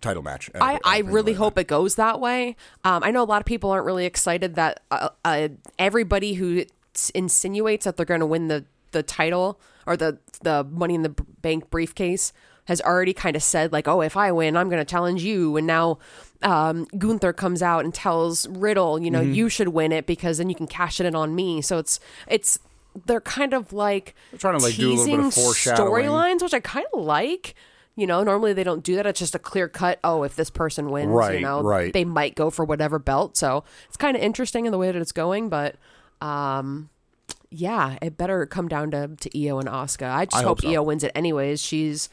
[0.00, 0.50] title match.
[0.60, 2.56] I, I really hope it goes that way.
[2.84, 6.64] Um, I know a lot of people aren't really excited that uh, uh, everybody who
[7.14, 11.14] insinuates that they're going to win the, the title or the the money in the
[11.40, 12.32] bank briefcase
[12.66, 15.56] has already kind of said like, oh, if I win, I'm going to challenge you.
[15.56, 15.98] And now
[16.42, 19.32] um, Gunther comes out and tells Riddle, you know, Mm-hmm.
[19.32, 21.60] you should win it because then you can cash it in on me.
[21.62, 22.58] So it's it's
[23.06, 26.04] they're kind of like they're trying to, like, do a little bit of foreshadowing.
[26.04, 27.54] storylines, which I kind of like.
[27.94, 29.06] You know, normally they don't do that.
[29.06, 29.98] It's just a clear cut.
[30.02, 31.92] Oh, if this person wins, Right, you know, right.
[31.92, 33.36] they might go for whatever belt.
[33.36, 35.50] So it's kind of interesting in the way that it's going.
[35.50, 35.76] But
[36.22, 36.88] um,
[37.50, 40.10] yeah, it better come down to to Io and Asuka.
[40.10, 40.70] I just I hope, hope so.
[40.70, 41.60] Io wins it anyways.
[41.60, 42.08] She's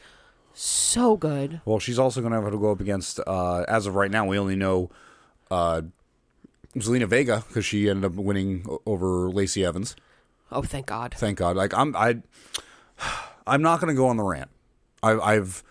[0.52, 1.60] so good.
[1.64, 3.20] Well, she's also going to have to go up against.
[3.26, 4.90] Uh, as of right now, we only know
[5.50, 5.82] uh,
[6.76, 9.96] Zelina Vega because she ended up winning over Lacey Evans.
[10.52, 11.14] Oh, thank God.
[11.16, 11.56] Thank God.
[11.56, 12.18] Like I'm, I,
[13.46, 14.50] I'm not going to go on the rant.
[15.02, 15.62] I, I've,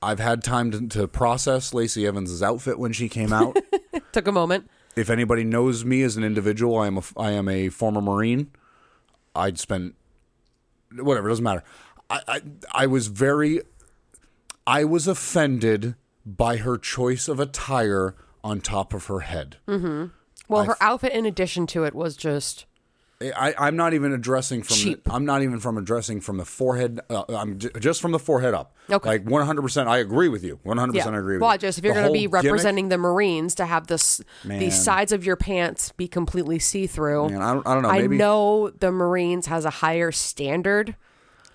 [0.00, 3.56] I've had time to, to process Lacey Evans's outfit when she came out.
[4.12, 4.68] Took a moment.
[4.96, 8.50] If anybody knows me as an individual, I am a I am a former Marine.
[9.34, 9.94] I'd spent
[10.94, 11.64] whatever it doesn't matter.
[12.10, 12.40] I, I
[12.72, 13.60] I was very
[14.66, 19.56] I was offended by her choice of attire on top of her head.
[19.66, 20.06] Mm-hmm.
[20.48, 22.66] Well, her outfit, in addition to it, was just
[23.36, 25.04] I, I'm not even addressing from Cheap.
[25.04, 27.00] the, I'm not even from addressing from the forehead.
[27.08, 28.74] Uh, I'm j- just from the forehead up.
[28.90, 29.08] Okay.
[29.08, 29.62] Like 100.
[29.62, 30.58] percent I agree with you.
[30.64, 30.94] 100.
[30.94, 31.02] yeah.
[31.02, 31.58] percent I agree with well, you.
[31.58, 34.58] just if you're going to be whole gimmick- representing the Marines, to have this Man.
[34.58, 37.26] the sides of your pants be completely see through.
[37.26, 37.88] I don't, I don't know.
[37.90, 40.96] I know the Marines has a higher standard.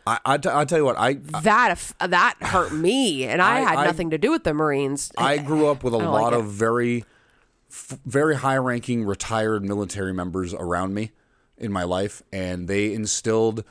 [0.06, 0.98] I, I, t- I'll tell you what.
[0.98, 4.44] I That aff- that hurt me, and I, I- had I- nothing to do with
[4.46, 5.12] the Marines.
[5.18, 7.04] I grew up with a lot like of very,
[7.70, 11.12] f- very high-ranking retired military members around me
[11.58, 13.64] in my life, and they instilled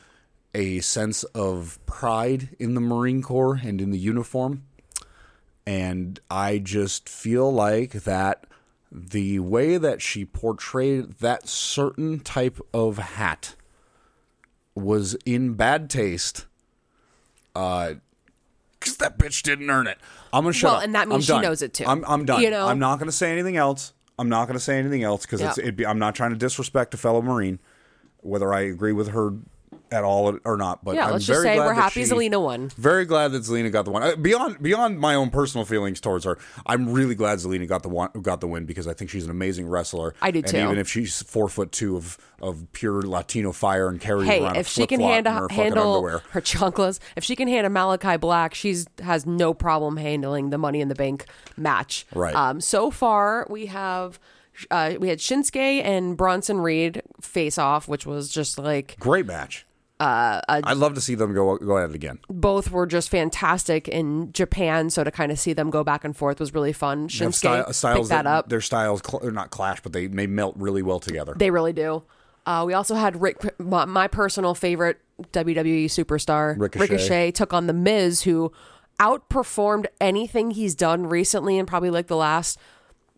[0.55, 4.65] a sense of pride in the Marine Corps and in the uniform.
[5.67, 8.45] And I just feel like that
[8.91, 13.55] the way that she portrayed that certain type of hat
[14.75, 16.47] was in bad taste.
[17.55, 17.95] Uh,
[18.79, 19.99] because that bitch didn't earn it.
[20.33, 20.85] I'm gonna shut Well, up.
[20.85, 21.43] and that means I'm she done.
[21.43, 21.85] knows it, too.
[21.87, 22.41] I'm, I'm done.
[22.43, 22.69] You know?
[22.69, 23.93] I'm not gonna say anything else.
[24.19, 25.71] I'm not gonna say anything else because it's Yeah.
[25.71, 27.59] be, I'm not trying to disrespect a fellow Marine,
[28.27, 29.33] whether I agree with her
[29.93, 30.85] at all or not.
[30.85, 32.71] But Yeah, I'm let's just very say we're happy she- Zelina won.
[32.77, 34.03] Very glad that Zelina got the one.
[34.03, 37.89] Uh, Beyond beyond my own personal feelings towards her, I'm really glad Zelina got the
[37.89, 40.13] one, got the win because I think she's an amazing wrestler.
[40.21, 40.57] I do and too.
[40.59, 44.57] even if she's four foot two of of pure Latino fire and carries Hey, around
[44.57, 46.23] if she can hand, her handle underwear.
[46.31, 50.81] her chanclas, if she can handle Malakai Black, she's has no problem handling the Money
[50.81, 52.07] in the Bank match.
[52.13, 52.35] Right.
[52.35, 52.61] Um.
[52.61, 54.19] So far, we have.
[54.71, 59.67] Uh, we had Shinsuke and Bronson Reed face off, which was just like Great match.
[59.99, 62.19] Uh, I'd love to see them go go at it again.
[62.29, 64.91] both were just fantastic in Japan.
[64.91, 67.09] So to kind of see them go back and forth was really fun.
[67.09, 68.49] Shinsuke sty- styles picked that up.
[68.51, 71.35] Their styles cl- are not clash, but they they melt really well together.
[71.37, 72.03] They really do.
[72.45, 74.99] Uh, we also had Rick, my, my personal favorite
[75.33, 77.33] WWE superstar, Ricochet.
[77.33, 78.53] took on The Miz, who
[79.01, 82.59] outperformed anything he's done recently in probably like the last,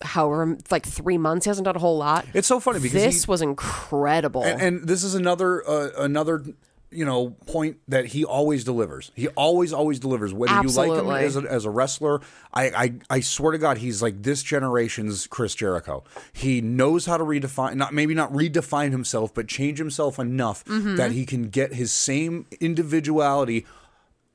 [0.02, 1.44] however, like three months.
[1.44, 2.26] He hasn't done a whole lot.
[2.34, 4.42] It's so funny because this he- was incredible.
[4.44, 6.44] and, and this is another uh, another
[6.90, 9.10] you know point that he always delivers.
[9.14, 10.32] He always always delivers.
[10.32, 11.24] Whether you like him Absolutely.
[11.24, 12.20] as a, as a wrestler,
[12.54, 16.02] I, I I swear to God, he's like this generation's Chris Jericho.
[16.32, 20.96] He knows how to redefine, not maybe not redefine himself, but change himself enough Mm-hmm.
[20.96, 23.66] that he can get his same individuality.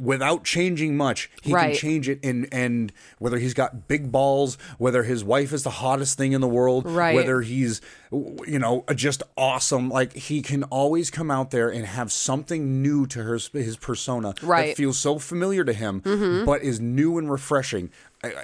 [0.01, 1.67] Without changing much, he Right.
[1.71, 2.19] can change it.
[2.23, 6.41] And and whether he's got big balls, whether his wife is the hottest thing in
[6.41, 7.13] the world, Right.
[7.13, 7.79] whether he's
[8.47, 12.81] you know uh, just awesome like he can always come out there and have something
[12.81, 14.67] new to her his persona Right.
[14.67, 16.45] that feels so familiar to him mm-hmm.
[16.45, 17.89] but is new and refreshing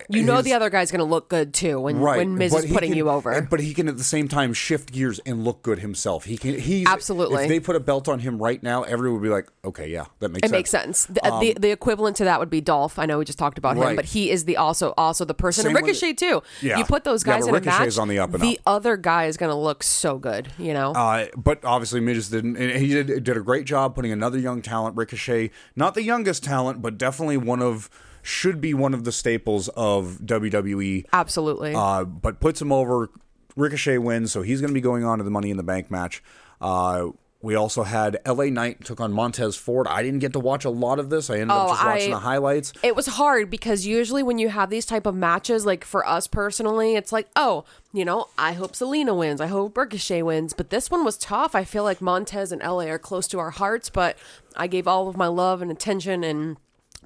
[0.09, 2.51] you know his- the other guy's going to look good too when, Right, when Miz
[2.51, 3.41] but is putting can- you over.
[3.49, 6.25] but he can at the same time shift gears and look good himself.
[6.25, 6.59] He can.
[6.59, 7.43] He's Absolutely.
[7.43, 10.07] If they put a belt on him right now, everyone would be like, "Okay, yeah,
[10.19, 11.05] that makes It sense." makes sense.
[11.05, 12.99] The, uh, the um, the equivalent to that would be Dolph.
[12.99, 15.33] I know we just talked about him, Um, but he is the also also the
[15.33, 15.61] person.
[15.63, 16.43] Same and with- Ricochet too.
[16.61, 16.77] Yeah.
[16.79, 18.01] You put those guys but in a Ricochet's match.
[18.01, 18.63] on the up and the up.
[18.75, 20.51] other guy is going to look so good.
[20.57, 20.91] You know.
[20.91, 22.57] Uh, but obviously, Miz didn't.
[22.57, 26.43] And he did, did a great job putting another young talent, Ricochet, not the youngest
[26.43, 27.89] talent, but definitely one of
[28.21, 31.05] should be one of the staples of WWE.
[31.13, 31.73] Absolutely.
[31.73, 33.09] Uh, but puts him over.
[33.55, 35.91] Ricochet wins, so he's going to be going on to the Money in the Bank
[35.91, 36.23] match.
[36.61, 37.07] Uh,
[37.41, 39.87] we also had LA Knight took on Montez Ford.
[39.87, 41.29] I didn't get to watch a lot of this.
[41.29, 42.73] I ended Oh, up just watching I- the highlights.
[42.83, 46.27] it was hard because usually when you have these type of matches, like for us
[46.27, 49.39] personally, it's like, oh, you know, I hope Zelina wins.
[49.39, 50.51] I hope Ricochet wins.
[50.53, 51.55] But this one was tough.
[51.55, 54.17] I feel like Montez and LA are close to our hearts, but
[54.57, 56.57] I gave all of my love and attention and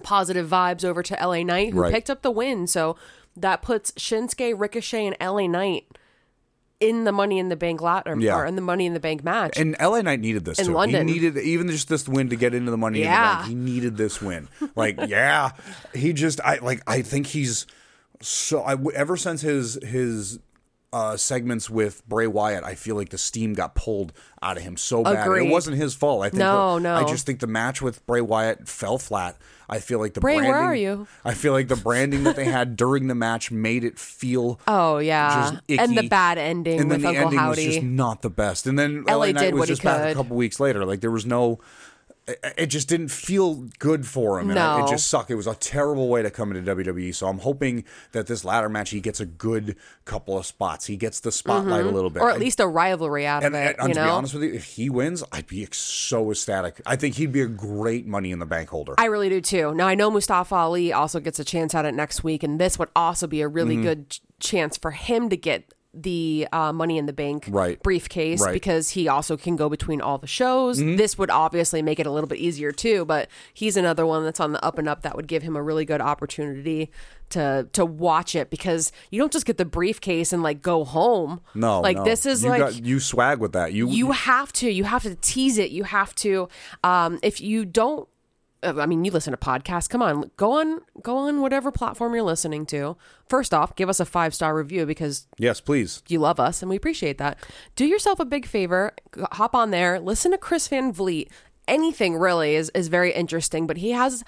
[0.02, 1.94] positive vibes over to LA Knight, who Right.
[1.94, 2.66] picked up the win.
[2.66, 2.96] So
[3.38, 5.86] that puts Shinsuke, Ricochet, and LA Knight
[6.90, 8.36] in the Money in the Bank ladder Yeah.
[8.38, 9.58] or in the Money in the Bank match.
[9.58, 10.74] And LA Knight needed this In too.
[10.74, 11.08] London.
[11.08, 13.36] He needed even just this win to get into the money in the Yeah.
[13.38, 13.48] bank.
[13.50, 14.48] He needed this win.
[14.76, 15.52] Like, yeah,
[15.94, 17.66] he just I like I think he's
[18.22, 20.40] so I ever since his his
[20.92, 24.78] uh, segments with Bray Wyatt, I feel like the steam got pulled out of him
[24.78, 25.26] so bad.
[25.26, 25.48] Agreed.
[25.48, 26.22] It wasn't his fault.
[26.24, 26.96] I think No, the- no.
[26.98, 29.36] I just think the match with Bray Wyatt fell flat.
[29.74, 31.08] I feel like the Bray, branding, where are you?
[31.26, 35.00] I feel like the branding that they had during the match made it feel oh
[35.00, 37.66] yeah, and the bad ending and then with the Uncle ending Howdy.
[37.66, 38.68] was just not the best.
[38.68, 40.86] And then LA LA, Knight did was what he just back a couple weeks later.
[40.86, 41.60] Like there was no,
[42.28, 44.50] it, just didn't feel good for him.
[44.50, 44.86] And I- No.
[44.86, 45.30] it just sucked.
[45.30, 47.12] It was a terrible way to come into WWE.
[47.14, 47.84] So I'm hoping
[48.14, 50.86] that this ladder match he gets a good couple of spots.
[50.86, 52.28] He gets the spotlight a little bit, Mm-hmm.
[52.28, 53.76] or at I- least a rivalry out and, of it.
[53.80, 56.80] and you to know, be honest with you, if he wins, I'd be so ecstatic.
[56.86, 58.96] I think he'd be a great Money in the Bank holder.
[58.98, 59.74] I really do too.
[59.76, 62.80] Now I know Mustafa Ali also gets a chance at it next week, and this
[62.80, 63.84] would also be a really Mm-hmm.
[63.84, 67.82] good chance for him to get the uh, Money in the Bank Right.
[67.84, 68.48] briefcase Right.
[68.48, 68.54] Mm-hmm.
[68.54, 70.80] because he also can go between all the shows.
[70.80, 74.40] This would obviously make it a little bit easier too, but he's another one that's
[74.40, 76.90] on the up and up that would give him a really good opportunity
[77.30, 81.42] to to watch it because you don't just get the briefcase and like go home.
[81.54, 82.04] no, like no.
[82.04, 83.74] this is you like got, you swag with that.
[83.74, 86.48] You you have to you have to tease it you have to
[86.84, 88.08] um if you don't
[88.64, 89.90] I mean, you listen to podcasts.
[89.90, 92.98] Come on, go on, go on whatever platform you're listening to.
[93.28, 96.02] First off, give us a five star review because yes, please.
[96.08, 97.38] you love us and we appreciate that.
[97.76, 98.94] Do yourself a big favor,
[99.34, 101.30] hop on there, listen to Chris Van Vliet.
[101.68, 104.24] Anything really is is very interesting, but he has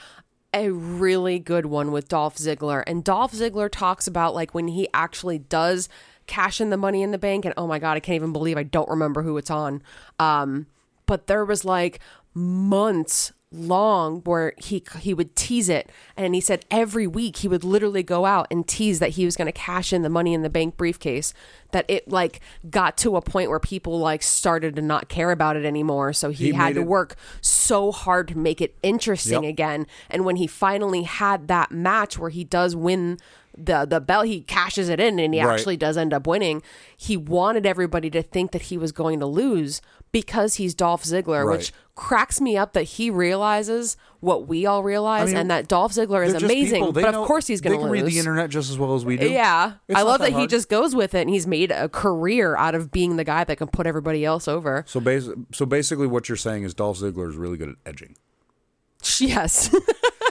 [0.54, 4.88] a really good one with Dolph Ziggler, and Dolph Ziggler talks about like when he
[4.94, 5.90] actually does
[6.28, 8.58] cash in the money in the bank, and oh my god, I can't even believe
[8.58, 9.84] I don't remember who it's on.
[10.18, 10.68] Um,
[11.06, 12.00] but there was like
[12.34, 17.64] months long where he he would tease it and he said every week he would
[17.64, 20.42] literally go out and tease that he was going to cash in the money in
[20.42, 21.34] the bank briefcase
[21.72, 25.56] that it like got to a point where people like started to not care about
[25.56, 29.44] it anymore so he, He had to it- work so hard to make it interesting
[29.44, 29.50] Yep.
[29.50, 33.18] again and when he finally had that match where he does win
[33.58, 35.54] the the belt he cashes it in and he Right.
[35.54, 36.62] actually does end up winning
[36.98, 39.82] he wanted everybody to think that he was going to lose
[40.24, 41.58] because he's Dolph Ziggler Right.
[41.58, 45.92] which cracks me up that he realizes what we all realize mean, and that Dolph
[45.92, 46.92] Ziggler is They're just amazing people.
[46.94, 48.70] They but know- of course he's going They to can lose read the internet just
[48.72, 49.28] as well as we do.
[49.30, 50.50] yeah It's I not love that, he hard.
[50.50, 53.58] just goes with it and he's made a career out of being the guy that
[53.58, 57.30] can put everybody else over So, bas- so basically, what you're saying is Dolph Ziggler
[57.30, 58.16] is really good at edging.
[59.20, 59.70] yes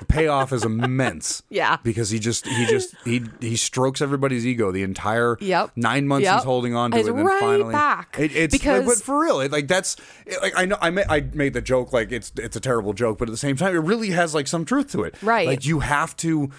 [0.00, 1.42] The payoff is immense.
[1.50, 1.76] Yeah.
[1.82, 5.72] because he just he just he he strokes everybody's ego the entire Yep.
[5.76, 6.34] nine months Yep.
[6.36, 7.14] he's holding on to He's it.
[7.14, 8.16] And then finally, back.
[8.18, 9.96] It, it's Because- but for real, it, like that's
[10.42, 13.18] like I know I made, I made the joke like it's it's a terrible joke,
[13.18, 15.14] but at the same time, it really has like some truth to it.
[15.22, 15.46] Right.
[15.46, 16.50] Like you have to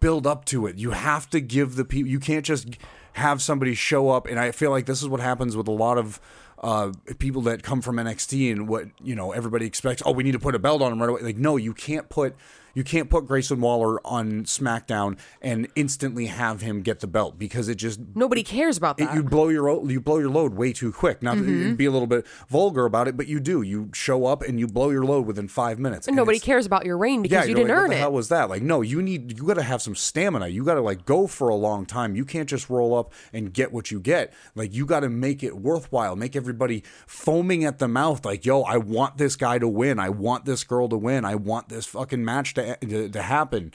[0.00, 0.76] build up to it.
[0.78, 2.10] You have to give the people.
[2.10, 2.76] You can't just
[3.14, 4.26] have somebody show up.
[4.26, 6.20] And I feel like this is what happens with a lot of.
[6.60, 10.02] Uh, people that come from NXT and what you know everybody expects.
[10.04, 11.20] Oh, we need to put a belt on him right away.
[11.22, 12.34] Like, no, you can't put
[12.78, 17.68] you can't put Grayson Waller on SmackDown and instantly have him get the belt because
[17.68, 20.72] it just nobody cares about it, that you blow your you blow your load way
[20.72, 21.20] too quick.
[21.20, 21.74] Not Mm-hmm.
[21.74, 23.62] be a little bit vulgar about it, but you do.
[23.62, 26.06] You show up and you blow your load within five minutes.
[26.06, 28.28] and nobody cares about your reign because Yeah, you didn't like, earn it How was
[28.28, 28.48] that?
[28.48, 30.46] Like, no, you need you got to have some stamina.
[30.48, 32.14] You got to like go for a long time.
[32.14, 34.32] You can't just roll up and get what you get.
[34.54, 36.14] Like, you got to make it worthwhile.
[36.14, 38.24] Make everybody foaming at the mouth.
[38.24, 39.98] Like, yo, I want this guy to win.
[39.98, 41.24] I want this girl to win.
[41.24, 43.72] I want this fucking match to to, to happen.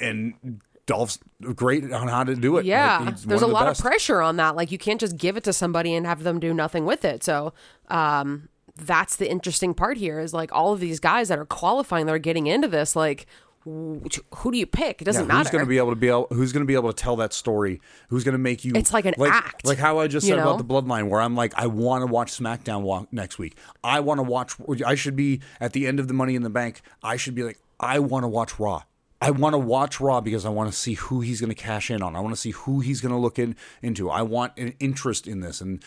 [0.00, 1.18] And Dolph's
[1.54, 2.64] great on how to do it.
[2.66, 3.80] Yeah, Like, there's a the lot best.
[3.80, 4.56] of pressure on that.
[4.56, 7.22] Like you can't just give it to somebody and have them do nothing with it.
[7.24, 7.52] So,
[7.88, 12.06] um, that's the interesting part here is like all of these guys that are qualifying,
[12.06, 12.96] that are getting into this.
[12.96, 13.26] Like,
[13.66, 15.02] wh- who do you pick?
[15.02, 15.38] It doesn't Yeah, matter.
[15.40, 17.16] Who's going to be able to be able, who's going to be able to tell
[17.16, 17.80] that story?
[18.08, 18.72] Who's going to make you?
[18.74, 20.42] It's like an act, Like how I just said know?
[20.54, 23.56] about the Bloodline, where I'm like, I want to watch SmackDown next week.
[23.84, 24.54] I want to watch.
[24.86, 26.80] I should be at the end of the Money in the Bank.
[27.02, 28.82] I should be like, I want to watch Raw.
[29.22, 31.90] I want to watch Raw because I want to see who he's going to cash
[31.90, 32.14] in on.
[32.14, 34.08] I want to see who he's going to look in into.
[34.08, 35.60] I want an interest in this.
[35.60, 35.82] And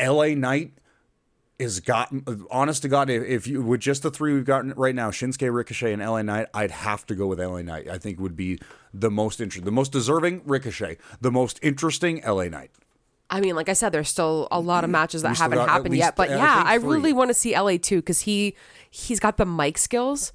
[0.00, 0.34] L.A.
[0.34, 0.72] Knight
[1.58, 5.10] is gotten honest to God, if, you with just the three we've gotten right now,
[5.10, 7.88] Shinsuke Ricochet and LA Knight, I'd have to go with LA Knight.
[7.88, 8.60] I think would be
[8.94, 12.70] the most interesting, the most deserving Ricochet, the most interesting LA Knight.
[13.30, 16.16] I mean, like I said, there's still a lot of matches that haven't happened yet.
[16.16, 18.54] But yeah, think I really want to see LA too because he
[18.88, 20.32] he's got the mic skills,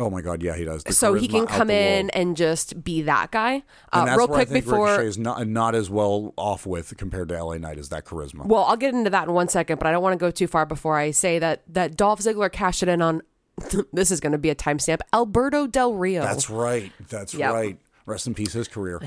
[0.00, 0.82] Oh my God, yeah, he does.
[0.82, 3.62] The so he can come in and just be that guy.
[3.92, 7.58] Uh, real quick before Ricochet is not not as well off with compared to LA
[7.58, 8.46] Knight is that charisma.
[8.46, 10.46] Well, I'll get into that in one second, but I don't want to go too
[10.46, 13.22] far before I say that that Dolph Ziggler cashed it in on.
[13.92, 15.00] this is going to be a timestamp.
[15.12, 16.22] Alberto Del Rio.
[16.22, 16.90] That's right.
[17.10, 17.52] That's Yep.
[17.52, 17.78] right.
[18.06, 19.00] Rest in peace, his career.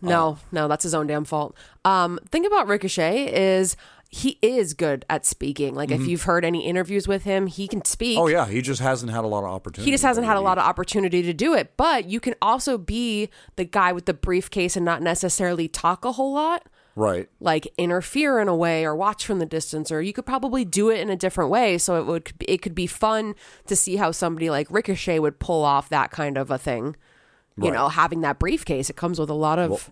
[0.00, 1.54] no, no, that's his own damn fault.
[1.84, 3.26] Um, thing about Ricochet
[3.58, 3.76] is
[4.08, 5.74] he is good at speaking.
[5.74, 8.16] Like if you've heard any interviews with him, he can speak.
[8.16, 8.22] Mm-hmm.
[8.24, 9.90] Oh yeah, he just hasn't had a lot of opportunity.
[9.90, 11.72] He just hasn't had a lot of opportunity to do it.
[11.76, 16.12] But you can also be the guy with the briefcase and not necessarily talk a
[16.12, 16.66] whole lot.
[16.98, 17.28] Right.
[17.40, 20.88] like interfere in a way or watch from the distance or you could probably do
[20.88, 23.34] it in a different way so it would it could be fun
[23.66, 26.96] to see how somebody like Ricochet would pull off that kind of a thing
[27.58, 27.74] you Right.
[27.74, 29.90] know having that briefcase it comes with a lot of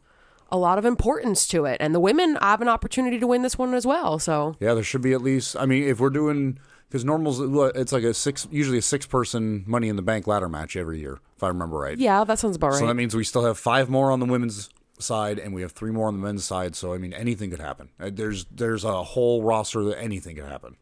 [0.54, 3.58] a lot of importance to it and the women have an opportunity to win this
[3.58, 5.56] one as well so Yeah, there should be at least.
[5.58, 7.40] I mean, if we're doing because normals,
[7.74, 11.18] it's like a six, usually a six-person Money in the Bank ladder match every year,
[11.36, 11.98] if I remember right.
[11.98, 14.26] yeah that sounds about right So that means we still have five more on the
[14.26, 16.76] women's side, and we have three more on the men's side.
[16.76, 17.88] So I mean, anything could happen.
[17.98, 20.76] Uh, There's there's a whole roster that anything could happen.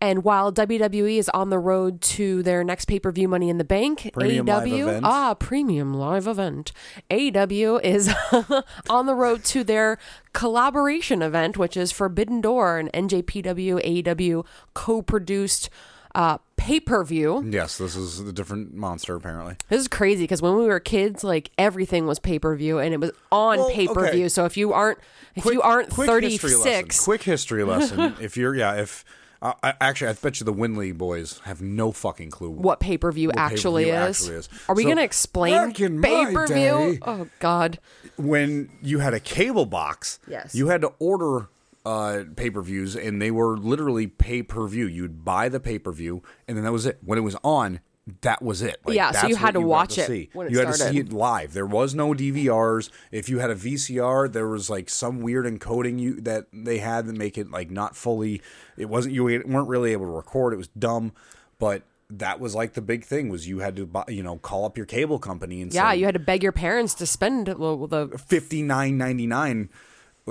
[0.00, 3.58] And while WWE is on the road to their next pay per view Money in
[3.58, 6.72] the Bank, Premium AEW, ah, premium live event,
[7.10, 8.12] AEW is
[8.90, 9.98] on the road to their
[10.32, 15.68] collaboration event, which is Forbidden Door, an NJPW AEW co produced
[16.14, 17.44] uh, pay per view.
[17.48, 19.56] Yes, this is a different monster apparently.
[19.68, 22.94] This is crazy because when we were kids, like everything was pay per view and
[22.94, 24.22] it was on Well, pay per view.
[24.22, 24.28] okay.
[24.28, 24.98] So if you aren't,
[25.34, 28.14] if you aren't quick thirty six, Quick history lesson.
[28.20, 29.04] if you're yeah, if
[29.42, 32.98] uh, I, actually, I bet you the Winley boys have no fucking clue what pay
[32.98, 34.20] per view actually, is.
[34.20, 34.48] actually is.
[34.68, 36.98] Are we So, going to explain back in my pay per view?
[37.02, 37.78] Oh God.
[38.16, 40.54] when you had a cable box, Yes.
[40.54, 41.48] you had to order
[41.86, 44.86] uh, pay per views, and they were literally pay per view.
[44.86, 46.98] You'd buy the pay per view, and then that was it.
[47.02, 47.80] When it was on,
[48.22, 48.78] that was it.
[48.84, 51.12] Like, Yeah, so you had to got watch it it you had to see it
[51.12, 51.52] live.
[51.52, 52.90] There was no DVRs.
[53.12, 57.06] If you had a VCR, there was like some weird encoding you that they had
[57.06, 58.42] to make it like not fully.
[58.76, 60.52] It wasn't you weren't really able to record.
[60.52, 61.12] It was dumb,
[61.58, 61.82] but.
[62.12, 64.76] That was like the big thing was you had to buy, you know call up
[64.76, 67.86] your cable company and Yeah, say, you had to beg your parents to spend well,
[67.86, 69.68] the fifty nine ninety nine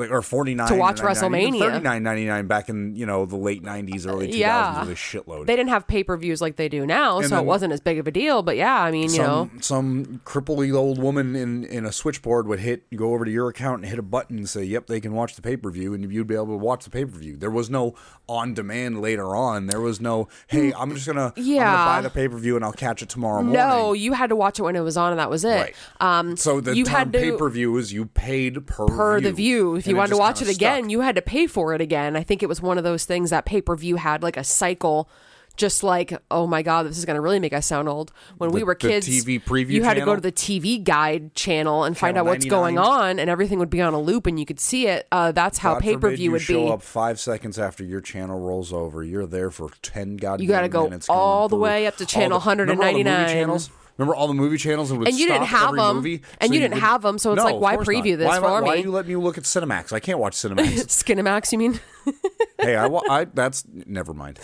[0.07, 1.59] or forty nine To watch WrestleMania.
[1.59, 4.79] thirty nine ninety nine back in you know the late nineties, early two thousands Yeah.
[4.81, 5.45] was a shitload.
[5.47, 7.99] They didn't have pay per views like they do now, so it wasn't as big
[7.99, 8.41] of a deal.
[8.43, 12.47] But yeah, I mean, you know, some some cripply old woman in, in a switchboard
[12.47, 14.99] would hit go over to your account and hit a button and say, "Yep, they
[14.99, 17.17] can watch the pay per view," and you'd be able to watch the pay per
[17.17, 17.37] view.
[17.37, 17.95] There was no
[18.27, 19.67] on demand later on.
[19.67, 21.63] There was no, "Hey, I'm just gonna, I'm Mm, Yeah.
[21.65, 24.29] gonna buy the pay per view and I'll catch it tomorrow morning." no, you had
[24.29, 25.55] to watch it when it was on, and that was it.
[25.55, 25.75] Right.
[25.99, 29.75] Um, so the you term pay per view is you paid per per the view.
[29.75, 30.91] If you wanted to watch it again, stuck.
[30.91, 32.15] you had to pay for it again.
[32.15, 34.43] I think it was one of those things that pay per view had like a
[34.43, 35.09] cycle.
[35.57, 38.13] Just like, oh my god, this is going to really make us sound old.
[38.37, 41.83] When we were kids, TV preview you had to go to the TV guide channel
[41.83, 44.39] and find Channel out what's going on, and everything would be on a loop, and
[44.39, 45.05] you could see it.
[45.11, 46.71] Uh, that's how God pay per view would show be.
[46.71, 49.03] up five seconds after your channel rolls over.
[49.03, 52.49] You're there for ten goddamn You gotta go all the way up to channel the-
[52.49, 53.27] all the movie 199.
[53.27, 53.69] channels?
[53.99, 56.53] Remember all the movie channels and, would And you didn't have them, movie, and so
[56.53, 58.17] you didn't could- have them, so it's No, like, why preview not.
[58.19, 58.69] this why, for Why me?
[58.69, 59.91] are you let me look at Cinemax?
[59.91, 60.55] I can't watch Cinemax.
[61.03, 61.81] Skinemax, you mean?
[62.61, 64.39] hey, I, I that's never mind.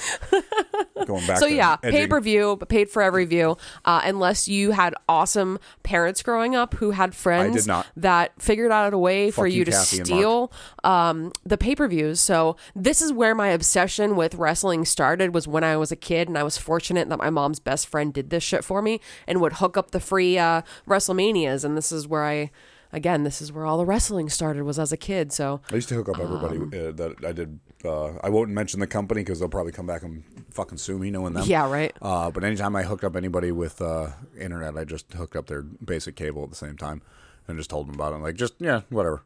[1.06, 1.38] Going back.
[1.39, 3.58] So yeah, pay per view, but paid for every view.
[3.86, 8.97] Uh, unless you had awesome parents growing up who had friends that figured out a
[8.97, 10.51] way for you, you, to Kathy steal
[10.84, 12.20] um, the pay per views.
[12.20, 15.34] So this is where my obsession with wrestling started.
[15.34, 18.14] Was when I was a kid, and I was fortunate that my mom's best friend
[18.14, 21.64] did this shit for me and would hook up the free uh, WrestleManias.
[21.64, 22.52] And this is where I.
[22.93, 24.64] Again, this is where all the wrestling started.
[24.64, 27.34] Was as a kid, so I used to hook up everybody Um, uh, that I
[27.34, 27.60] did.
[27.84, 31.12] Uh, I won't mention the company because they'll probably come back and fucking sue me
[31.12, 31.43] knowing them.
[31.46, 31.93] Yeah, right.
[32.02, 35.62] Uh, but anytime I hooked up anybody with uh, internet, I just hooked up their
[35.62, 37.02] basic cable at the same time
[37.50, 38.18] and just told them about it.
[38.18, 39.24] I'm Like, just yeah, whatever.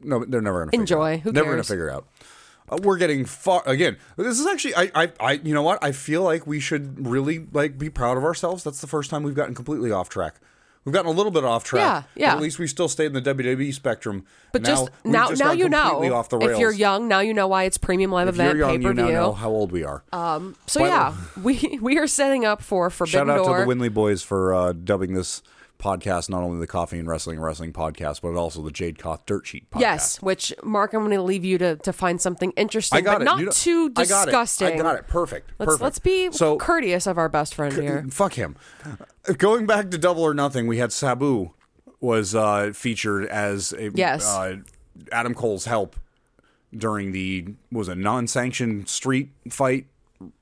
[0.00, 1.18] No, they're never gonna figure Enjoy.
[1.18, 2.06] Who never gonna figure it out.
[2.70, 3.96] Uh, we're getting far again.
[4.16, 5.82] This is actually, I, I, I, you know what?
[5.82, 8.64] I feel like we should really like be proud of ourselves.
[8.64, 10.36] That's the first time we've gotten completely off track.
[10.84, 12.06] We've gotten a little bit off track.
[12.16, 12.32] Yeah, yeah.
[12.34, 14.24] At least we still stayed in the WWE spectrum.
[14.52, 16.14] But now, just now, just now you know.
[16.14, 16.52] Off the rails.
[16.52, 18.82] If you're young, now you know why it's premium live If event you're pay young,
[18.82, 20.02] you now know how old we are.
[20.12, 20.56] Um.
[20.66, 23.58] So the- yeah, we we are setting up for Forbidden Shout out Door.
[23.58, 25.42] to the Winley boys for uh, dubbing this
[25.78, 29.24] podcast not only the Coffee and Wrestling and Wrestling podcast, but also the Jade Koth
[29.26, 29.80] Dirt Sheet podcast.
[29.80, 33.14] Yes, which Mark, I'm going to leave you to, to find something interesting, I got
[33.14, 33.24] but it.
[33.24, 34.26] not You know- too I got it.
[34.26, 34.80] disgusting.
[34.80, 35.06] I got it.
[35.06, 35.50] Perfect.
[35.58, 35.82] Let's Perfect.
[35.82, 38.04] let's be so courteous of our best friend here.
[38.10, 38.56] fuck him.
[39.38, 41.52] Going back to Double or Nothing, we had Sabu
[42.00, 44.26] was uh, featured as a, Yes.
[44.26, 44.56] uh,
[45.12, 45.96] Adam Cole's help
[46.76, 49.86] during the was a non-sanctioned street fight,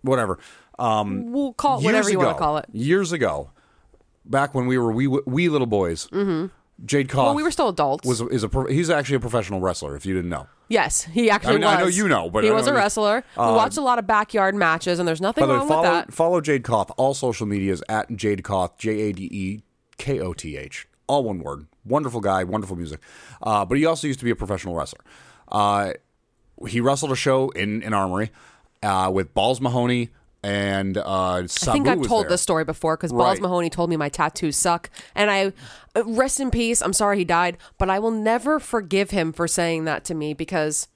[0.03, 0.39] whatever.
[0.79, 2.67] Um, We'll call it whatever you want to call it.
[2.73, 3.51] Years ago,
[4.29, 6.47] back when we were wee wee little boys, mm-hmm.
[6.85, 8.07] Jade Koth Well, we were still adults.
[8.07, 9.97] was is a pro- he's actually a professional wrestler.
[9.97, 11.77] If you didn't know, yes, he actually I mean, was.
[11.77, 13.25] I know you know, but he I was a wrestler.
[13.37, 15.83] we watched a lot of backyard matches, and there's nothing by the way, wrong follow
[15.83, 16.13] with that.
[16.13, 16.91] follow Jade Koth.
[16.97, 19.63] All social medias at Jade Koth, J A D E
[19.97, 21.67] K O T H, all one word.
[21.85, 23.01] Wonderful guy, wonderful music.
[23.41, 25.01] Uh, but he also used to be a professional wrestler.
[25.49, 25.93] Uh,
[26.67, 28.33] he wrestled a show in in Armory
[28.83, 30.11] uh, with Balls Mahoney
[30.47, 32.31] and uh, Sabu I think I've told there.
[32.31, 33.41] this story before because Balls Right.
[33.43, 35.53] Mahoney told me my tattoos suck, and I
[35.97, 36.81] uh, rest in peace.
[36.83, 40.35] I'm sorry he died, but I will never forgive him for saying that to me
[40.35, 40.89] because.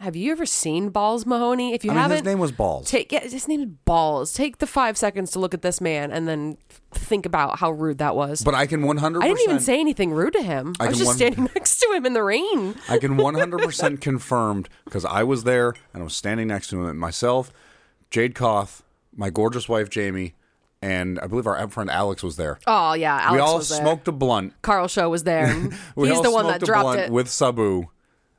[0.00, 1.72] Have you ever seen Balls Mahoney?
[1.72, 2.90] If you I mean, haven't, his name was Balls.
[2.90, 4.32] Take yeah, his name is Balls.
[4.34, 6.58] Take the five seconds to look at this man and then
[6.90, 8.42] think about how rude that was.
[8.42, 9.22] but I can one hundred.
[9.22, 10.74] I didn't even say anything rude to him.
[10.80, 12.74] I, I was just one- standing next to him in the rain.
[12.88, 16.98] I can 100% confirmed because I was there and I was standing next to him.
[16.98, 17.52] Myself,
[18.10, 18.82] Jade Koth,
[19.16, 20.34] my gorgeous wife Jamie,
[20.82, 22.58] and I believe our friend Alex was there.
[22.66, 23.80] Oh yeah, Alex we all was there.
[23.80, 24.54] smoked a blunt.
[24.62, 25.48] Carl Show was there.
[25.96, 27.10] He's the one that dropped blunt it.
[27.10, 27.88] with Sabu.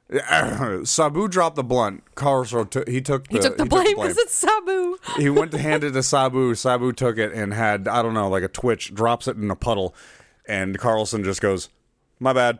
[0.84, 2.03] Sabu dropped the blunt.
[2.13, 4.97] Carl took he took the, he took the blame because it's Sabu.
[5.17, 6.53] he went to hand it to Sabu.
[6.53, 9.55] Sabu took it and had I don't know like a twitch, drops it in a
[9.55, 9.95] puddle,
[10.47, 11.69] and Carlson just goes,
[12.19, 12.59] "My bad."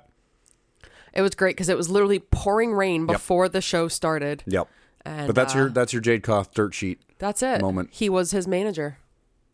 [1.13, 4.43] It was great because it was literally pouring rain before the show started.
[4.47, 4.68] Yep.
[5.05, 6.99] And, but that's your uh, that's your Jade Koth dirt sheet.
[7.18, 7.61] That's it.
[7.61, 7.89] moment.
[7.91, 8.97] He was his manager.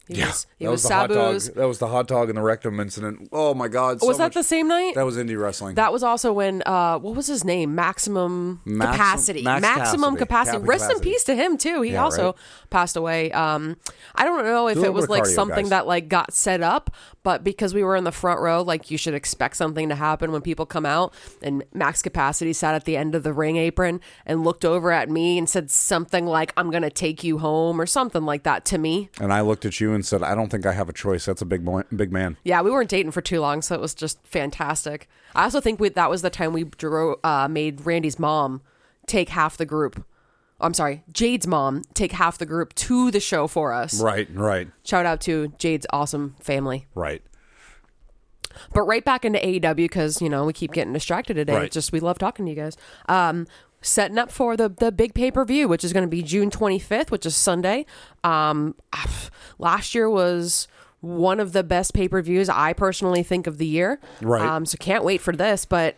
[0.08, 1.36] He Yeah, was, he that was, was, the hot dog.
[1.36, 1.49] Sabu's.
[1.52, 3.30] That was the hot dog and the rectum incident.
[3.32, 4.02] Oh my god!
[4.02, 4.95] so was that much- the same night?
[4.95, 5.76] That was indie wrestling.
[5.76, 7.76] That was also when uh what was his name?
[7.76, 9.41] Maximum Maxim- capacity.
[9.43, 10.58] Max Maximum Capacity.
[10.58, 10.58] capacity.
[10.60, 11.10] Cap- Rest in capacity.
[11.12, 11.82] peace to him too.
[11.84, 12.36] He Yeah, also right.
[12.72, 13.32] passed away.
[13.32, 13.78] Um
[14.16, 15.70] I don't know if it little was bit of like cardio, something guys.
[15.70, 16.89] that like got set up,
[17.24, 20.32] but because we were in the front row, like you should expect something to happen
[20.32, 21.14] when people come out.
[21.41, 25.10] And Max Capacity sat at the end of the ring apron and looked over at
[25.10, 28.78] me and said something like, I'm gonna take you home or something like that to
[28.78, 29.10] me.
[29.20, 31.26] and I looked at you and said, "I don't think I have a choice.
[31.26, 33.82] That's a big boy, big man." Yeah, we weren't dating for too long, so it
[33.82, 35.08] was just fantastic.
[35.36, 38.62] I also think we, that was the time we drew, uh, made Randy's mom
[39.08, 40.06] take half the group.
[40.60, 44.00] I'm sorry, Jade's mom take half the group to the show for us.
[44.02, 46.88] Right, right, Shout out to Jade's awesome family.
[46.94, 47.22] right.
[48.74, 51.54] But right back into AEW because you know we keep getting distracted today.
[51.54, 51.66] Right.
[51.66, 52.76] It's just we love talking to you guys.
[53.08, 53.48] Um,
[53.82, 56.50] setting up for the the big pay per view, which is going to be June
[56.50, 57.86] 25th, which is Sunday.
[58.24, 58.76] Um,
[59.60, 60.68] last year was
[61.02, 64.00] one of the best pay per views I personally think of the year.
[64.22, 64.42] Right.
[64.42, 65.96] Um, so can't wait for this, but.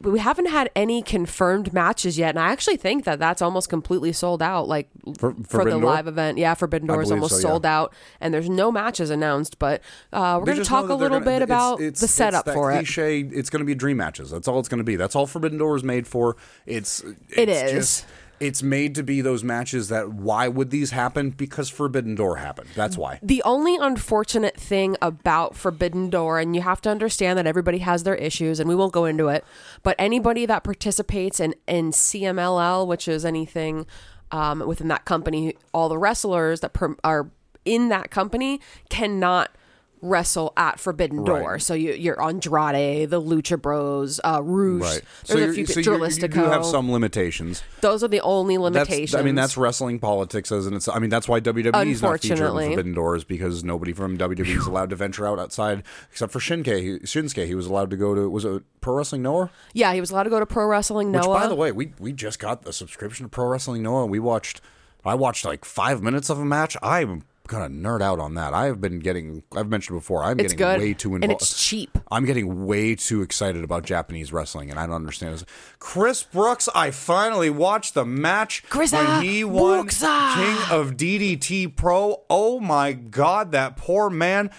[0.00, 4.12] We haven't had any confirmed matches yet, and I actually think that that's almost completely
[4.12, 4.68] sold out.
[4.68, 4.88] Like
[5.18, 5.80] For- for, the Door?
[5.82, 7.52] live event, yeah, Forbidden Door is almost so, yeah.
[7.52, 9.58] sold out, and there's no matches announced.
[9.58, 9.80] But
[10.12, 12.70] uh, we're going to talk a little gonna- bit it's- about it's- the setup for
[12.72, 12.76] it.
[12.78, 14.30] cliche, It's going to be dream matches.
[14.30, 14.96] That's all it's going to be.
[14.96, 16.36] That's all Forbidden Door is made for.
[16.66, 17.70] It's, it's It is.
[17.72, 18.06] Just,
[18.40, 21.30] it's made to be those matches that why would these happen?
[21.30, 22.68] Because Forbidden Door happened.
[22.74, 23.18] That's why.
[23.22, 28.02] The only unfortunate thing about Forbidden Door, and you have to understand that everybody has
[28.02, 29.44] their issues, and we won't go into it,
[29.82, 33.86] but anybody that participates in, in CMLL, which is anything
[34.30, 37.30] um, within that company, all the wrestlers that per- are
[37.64, 39.50] in that company cannot
[40.04, 41.58] wrestle at Forbidden Door.
[41.60, 44.82] So you, you're Andrade, the Lucha Bros, uh, Rouge.
[44.82, 45.02] Right.
[45.26, 47.62] There's a you're- few so so you're- do have some limitations.
[47.80, 49.14] Those are the only That's, limitations.
[49.14, 50.88] I mean, that's wrestling politics, isn't it?
[50.92, 54.56] I mean, that's why WWE is not featured in Forbidden Doors because nobody from WWE
[54.58, 56.80] is allowed to venture out outside, except for Shinsuke.
[56.80, 59.50] He- Shinsuke, he was allowed to go to was it Pro Wrestling Noah?
[59.72, 61.20] yeah, he was allowed to go to Pro Wrestling Noah.
[61.30, 64.02] Which, by the way, we we just got the subscription to Pro Wrestling Noah.
[64.02, 64.60] and We watched.
[65.06, 66.76] I watched like five minutes of a match.
[66.82, 68.54] I'm gonna nerd out on that.
[68.54, 69.42] I've been getting.
[69.54, 70.22] I've mentioned before.
[70.22, 71.42] I'm it's getting good way too and involved.
[71.42, 71.98] it's cheap.
[72.10, 75.44] I'm getting way too excited about Japanese wrestling, and I don't understand this.
[75.78, 80.02] Chris Brooks, I finally watched the match Chris when ah, he won Brooks.
[80.04, 80.34] Ah.
[80.36, 82.22] King of DDT Pro.
[82.30, 84.50] Oh my God, that poor man.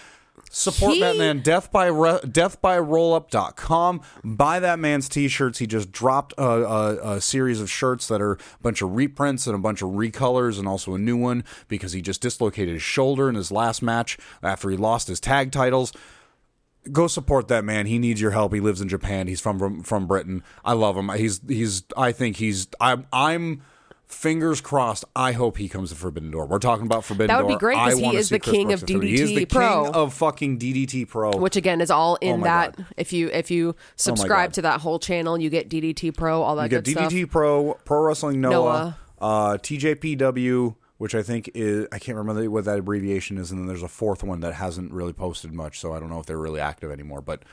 [0.57, 1.41] Support He- that man.
[1.41, 4.01] Death by Re- deathbyrollup.com.
[4.23, 5.59] Buy that man's t-shirts.
[5.59, 9.47] He just dropped a, a, a series of shirts that are a bunch of reprints
[9.47, 12.81] and a bunch of recolors and also a new one because he just dislocated his
[12.81, 15.91] shoulder in his last match after he lost his tag titles
[16.91, 17.87] go support that man.
[17.87, 18.53] He needs your help.
[18.53, 19.27] He lives in Japan.
[19.27, 20.41] He's from from, from Britain.
[20.63, 21.09] I love him.
[21.09, 21.83] He's he's.
[21.97, 22.67] I think he's.
[22.79, 23.07] I'm.
[23.11, 23.63] I'm.
[24.07, 25.03] Fingers crossed.
[25.15, 26.45] I hope he comes to Forbidden Door.
[26.45, 27.37] We're talking about Forbidden Door.
[27.37, 27.49] That Door.
[27.49, 29.35] would be great, I 'cause he is the king Brooks of Forbidden- He is the
[29.37, 29.83] DDT Pro.
[29.85, 31.31] king of fucking DDT Pro.
[31.37, 32.75] which again is all in Oh that.
[32.77, 32.85] God.
[32.97, 34.53] If you if you subscribe God.
[34.55, 36.87] to that whole channel, you get DDT Pro, all that good stuff.
[36.87, 37.31] you get DDT stuff.
[37.31, 38.97] Pro, Pro Wrestling Noah, Noah.
[39.19, 43.67] Uh, TJPW, which I think is I can't remember what that abbreviation is, and then
[43.67, 46.37] there's a fourth one that hasn't really posted much, so I don't know if they're
[46.37, 47.21] really active anymore.
[47.21, 47.43] But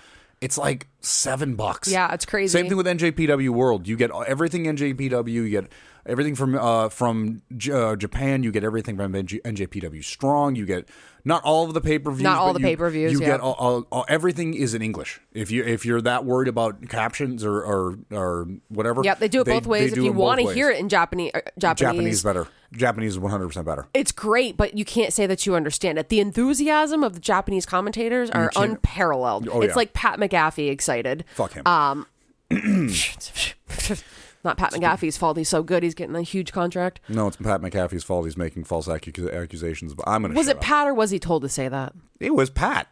[0.40, 1.88] it's like seven bucks.
[1.90, 2.53] Yeah, it's crazy.
[2.59, 3.86] Same thing with NJPW World.
[3.88, 5.32] You get everything NJPW.
[5.32, 5.72] You get
[6.07, 8.42] everything from uh, from J- uh, Japan.
[8.42, 10.57] You get everything from NJ- NJPW Strong.
[10.57, 10.88] You get
[11.24, 12.22] not all of the pay per views.
[12.22, 13.26] Not all the pay-per-views, You yeah.
[13.26, 15.20] get all, all, all, everything is in English.
[15.32, 19.03] If you if you're that worried about captions or or, or whatever.
[19.05, 19.92] yeah, they do it both ways.
[19.92, 22.48] If you want to hear it in Japanese, uh, Japanese, Japanese better.
[22.72, 23.86] Japanese is 100 percent better.
[23.94, 26.09] it's great, but you can't say that you understand it.
[26.09, 29.48] The enthusiasm of the Japanese commentators are unparalleled.
[29.53, 29.76] Oh, it's yeah.
[29.76, 31.24] like Pat McAfee excited.
[31.34, 31.66] Fuck him.
[31.66, 32.07] Um,
[34.45, 35.36] Not Pat McAfee's fault.
[35.36, 35.82] He's so good.
[35.84, 36.99] He's getting a huge contract.
[37.09, 38.24] no, it's Pat McAfee's fault.
[38.24, 39.95] He's making false accu- accusations.
[39.95, 40.34] But I'm gonna.
[40.34, 40.62] Was shut it up.
[40.64, 41.93] Pat or was he told to say that?
[42.18, 42.86] It was Pat.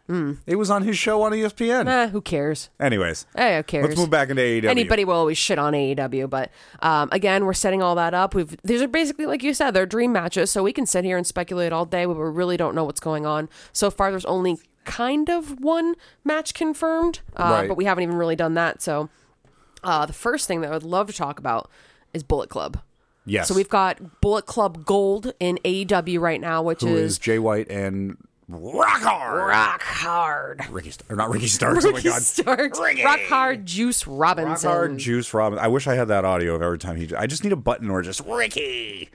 [0.45, 1.87] It was on his show on ESPN.
[1.87, 2.69] Eh, who cares?
[2.81, 3.85] Anyways, Eh, who cares?
[3.87, 4.65] let's move back into AEW.
[4.65, 8.35] Anybody will always shit on AEW, but um, again, we're setting all that up.
[8.35, 11.15] We've these are basically like you said, they're dream matches, so we can sit here
[11.17, 13.47] and speculate all day, but we really don't know what's going on.
[13.71, 15.95] So far, there's only kind of one
[16.25, 17.67] match confirmed, uh, Right.
[17.69, 18.81] but we haven't even really done that.
[18.81, 19.09] So
[19.83, 21.69] uh, the first thing that I would love to talk about
[22.13, 22.79] is Bullet Club.
[23.25, 23.47] Yes.
[23.47, 27.37] So we've got Bullet Club Gold in AEW right now, which Who is is Jay
[27.39, 28.17] White and
[28.47, 29.47] Rock Hard.
[29.47, 30.67] rock hard.
[30.69, 31.85] Ricky Star- or not Ricky Starks.
[31.85, 32.21] oh my Ricky god.
[32.23, 33.03] Starks, Ricky.
[33.05, 34.67] rock hard, Juice Robinson.
[34.69, 35.57] Rock Hard Juice Robin.
[35.59, 37.13] I wish I had that audio of every time he.
[37.15, 39.09] I just need a button or just Ricky.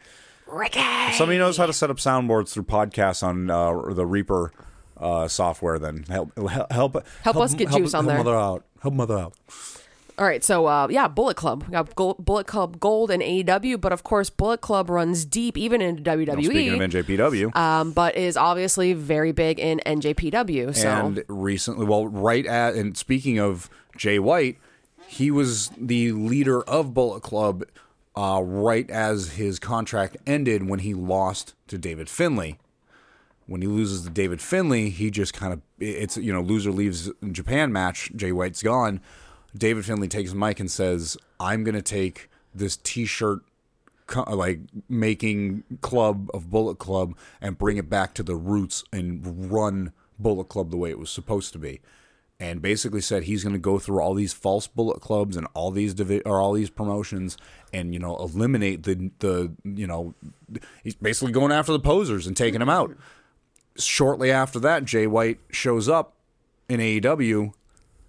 [0.47, 0.81] Ricky.
[1.13, 4.53] Somebody knows how to set up soundboards through podcasts on uh, the Reaper
[4.97, 5.79] uh, software.
[5.81, 8.15] Then help help help, Help us get Juice on there.
[8.15, 8.35] help there.
[8.35, 8.65] Mother out.
[8.81, 9.35] Help mother out.
[10.19, 11.65] All right, so uh, yeah, Bullet Club.
[11.67, 15.59] We got Gold, Bullet Club Gold and AEW, but of course, Bullet Club runs deep
[15.59, 16.45] even in WWE.
[16.45, 17.55] Speaking of NJPW.
[17.55, 20.75] um, but is obviously very big in NJPW.
[20.75, 24.57] So And recently, well, right at and speaking of Jay White,
[25.07, 27.65] he was the leader of Bullet Club
[28.17, 32.59] uh, right as his contract ended when he lost to David Finlay.
[33.47, 37.11] When he loses to David Finlay, he just kind of it's you know loser leaves
[37.31, 38.11] Japan match.
[38.17, 39.01] Jay White's gone.
[39.57, 43.43] David Finlay takes mic and says, "I'm going to take this T-shirt."
[44.29, 49.93] like making club of Bullet Club and bring it back to the roots and run
[50.19, 51.81] Bullet Club the way it was supposed to be.
[52.39, 55.71] And basically said he's going to go through all these false Bullet Clubs and all
[55.71, 57.39] these divi- or all these promotions
[57.73, 60.15] and you know eliminate the the you know
[60.85, 62.95] he's basically going after the posers and taking them out.
[63.79, 66.15] Shortly after that, Jay White shows up
[66.69, 67.53] in AEW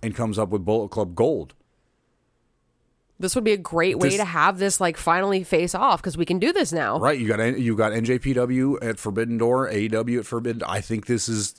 [0.01, 1.53] and comes up with Bullet Club Gold.
[3.19, 6.17] This would be a great way This- to have this like finally face off because
[6.17, 6.99] we can do this now.
[6.99, 10.61] Right, you got you got NJPW at Forbidden Door, AEW at Forbidden.
[10.67, 11.55] I think this is,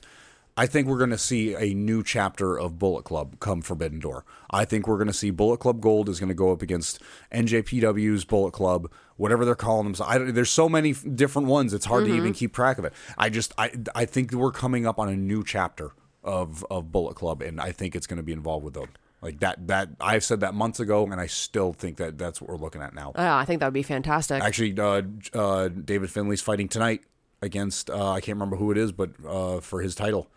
[0.55, 4.23] I think we're going to see a new chapter of Bullet Club come Forbidden Door.
[4.51, 6.99] I think we're going to see Bullet Club Gold is going to go up against
[7.33, 9.95] NJPW's Bullet Club, whatever they're calling them.
[9.95, 12.19] So I, don't- there's so many different ones; it's hard to mm-hmm.
[12.19, 12.93] even keep track of it.
[13.17, 15.91] I just, I, I think we're coming up on a new chapter
[16.29, 18.89] of of Bullet Club, and I think it's going to be involved with them.
[19.21, 22.49] Like that, that I've said that months ago, and I still think that that's what
[22.49, 23.11] we're looking at now.
[23.17, 24.41] Yeah, I think that would be fantastic.
[24.41, 25.01] Actually, uh,
[25.33, 27.01] uh, David Finlay's fighting tonight
[27.41, 30.29] against uh, I can't remember who it is, but uh, for his title,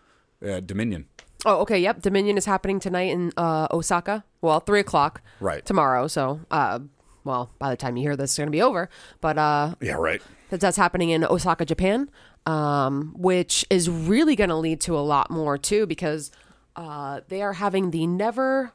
[0.45, 1.07] uh, Dominion.
[1.47, 1.79] oh, okay.
[1.79, 2.03] Yep.
[2.03, 4.25] Dominion is happening tonight in uh, Osaka.
[4.41, 5.21] Well, three o'clock.
[5.39, 5.65] Right.
[5.65, 6.09] Tomorrow.
[6.09, 6.81] So, uh,
[7.25, 8.89] well, by the time you hear this, it's going to be over.
[9.21, 10.21] But uh, Yeah, right.
[10.51, 12.11] that that's happening in Osaka, Japan,
[12.47, 16.31] um, which is really going to lead to a lot more too, because
[16.77, 18.73] uh, they are having the never,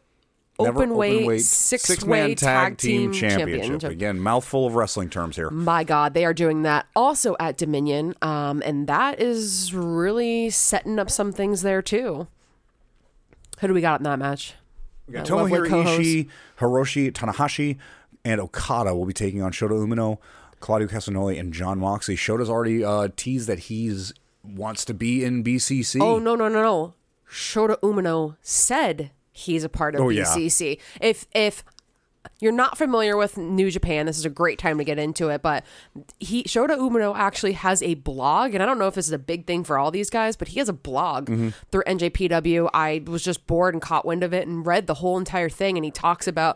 [0.59, 3.91] Never open weight, openweight six way tag, team championship.
[3.91, 5.51] Again, mouthful of wrestling terms here.
[5.51, 10.97] My God, they are doing that also at Dominion, um, and that is really setting
[10.97, 12.28] up some things there too.
[13.59, 14.55] Who do we got in that match?
[15.07, 15.68] We got Tomohiro.
[15.68, 16.28] Ishii,
[16.59, 17.78] Hiroshi Tanahashi,
[18.26, 20.18] and Okada will be taking on Shota Umino,
[20.60, 22.16] Claudio Castagnoli, and Jon Moxley.
[22.16, 26.01] Shota's already uh, teased that he's wants to be in BCC.
[26.01, 26.93] Oh no no no no!
[27.30, 30.24] Shota Umino said he's a part of Oh, yeah.
[30.24, 30.80] BCC.
[31.01, 31.64] If if
[32.39, 35.41] you're not familiar with New Japan, this is a great time to get into it.
[35.41, 35.64] But
[36.20, 39.20] he Shota Umino actually has a blog, and I don't know if this is a
[39.20, 41.49] big thing for all these guys, but he has a blog Mm-hmm.
[41.72, 42.70] through NJPW.
[42.74, 45.78] I was just bored and caught wind of it and read the whole entire thing,
[45.78, 46.55] and he talks about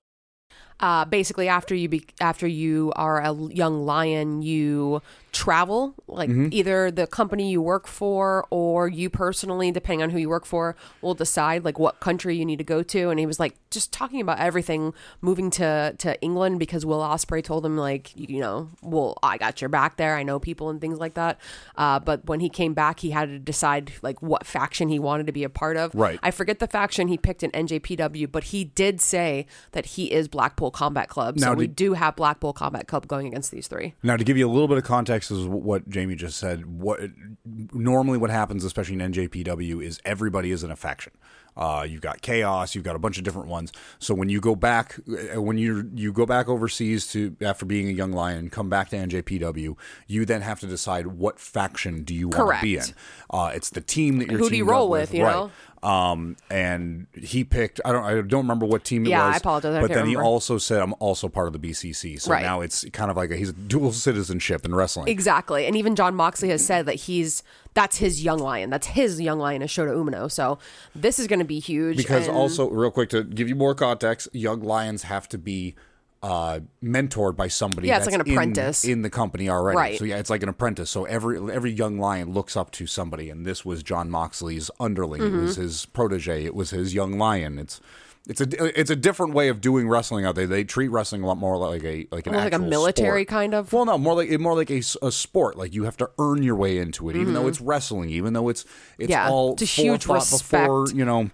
[0.81, 5.01] uh, basically after you be after you are a young lion you
[5.31, 6.47] travel like Mm-hmm.
[6.51, 10.75] either the company you work for or you personally depending on who you work for
[11.01, 13.09] will decide like what country you need to go to.
[13.09, 17.43] And he was like just talking about everything moving to to England because Will Ospreay
[17.43, 20.15] told him like you know well I got your back there.
[20.15, 21.39] I know people and things like that.
[21.77, 25.27] Uh, but when he came back he had to decide like what faction he wanted
[25.27, 25.93] to be a part of.
[25.95, 26.19] Right.
[26.23, 30.27] I forget the faction he picked in NJPW but he did say that he is
[30.27, 31.39] Blackpool Combat Club.
[31.39, 33.93] So Now, we do have Blackpool Combat Club going against these three.
[34.03, 36.65] Now, to give you a little bit of context, is what Jamie just said.
[36.65, 37.01] What
[37.45, 41.13] normally what happens, especially in NJPW, is everybody is in a faction.
[41.57, 42.73] Uh, you've got chaos.
[42.75, 43.71] You've got a bunch of different ones.
[43.99, 44.99] So when you go back,
[45.35, 48.89] uh, when you you go back overseas to after being a young lion, come back
[48.89, 49.75] to NJPW,
[50.07, 52.83] you then have to decide what faction do you want to be in.
[53.29, 54.39] Uh, it's the team that you're.
[54.39, 55.51] Who do you roll with, you know?
[55.83, 57.81] Um, and he picked.
[57.83, 58.03] I don't.
[58.03, 59.35] I don't remember what team it Yeah, was.
[59.35, 62.31] I apologize, I but then he also said, "I'm also part of the BCC." So
[62.31, 62.43] Right.
[62.43, 65.07] now it's kind of like a, he's a dual citizenship in wrestling.
[65.07, 65.65] Exactly.
[65.65, 67.41] And even Jon Moxley has said that he's
[67.73, 68.69] that's his young lion.
[68.69, 70.29] That's his young lion is Shota Umino.
[70.31, 70.57] So
[70.95, 71.97] this is going to be huge.
[71.97, 75.75] Because and- also, real quick to give you more context, young lions have to be
[76.23, 77.87] uh, mentored by somebody.
[77.87, 78.85] Yeah, it's like an apprentice.
[78.85, 79.75] in, the company already.
[79.77, 79.97] Right.
[79.97, 80.89] So yeah, it's like an apprentice.
[80.89, 85.21] So every every young lion looks up to somebody, and this was Jon Moxley's underling.
[85.23, 85.61] It was Mm-hmm.
[85.63, 86.45] his protege.
[86.45, 87.57] It was his young lion.
[87.57, 87.81] It's
[88.29, 90.45] it's a it's a different way of doing wrestling out there.
[90.45, 93.27] They treat wrestling a lot more like a like an like a military sport.
[93.29, 93.73] kind of.
[93.73, 95.57] Well, no, more like more like a, a sport.
[95.57, 98.49] Like you have to earn your way into it, even though it's wrestling, even though
[98.49, 98.63] it's
[98.97, 99.11] it's Mm-hmm.
[99.11, 100.49] Yeah, all it's a huge respect.
[100.63, 101.31] before you know.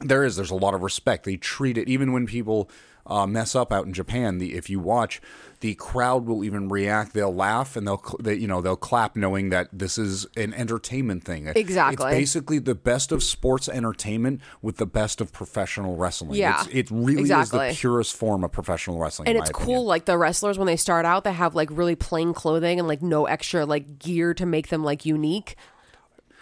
[0.00, 1.24] There is there's a lot of respect.
[1.24, 2.68] They treat it even when people
[3.06, 4.38] uh, mess up out in Japan.
[4.38, 5.20] The if you watch,
[5.60, 7.12] the crowd will even react.
[7.14, 11.24] They'll laugh and they'll they, you know they'll clap, knowing that this is an entertainment
[11.24, 11.48] thing.
[11.54, 12.06] Exactly.
[12.06, 16.38] it's basically the best of sports entertainment with the best of professional wrestling.
[16.38, 17.68] Yeah, it's, it really exactly.
[17.68, 19.28] is the purest form of professional wrestling.
[19.28, 19.84] and it's cool opinion.
[19.86, 23.02] like the wrestlers when they start out they have like really plain clothing and like
[23.02, 25.56] no extra like gear to make them like unique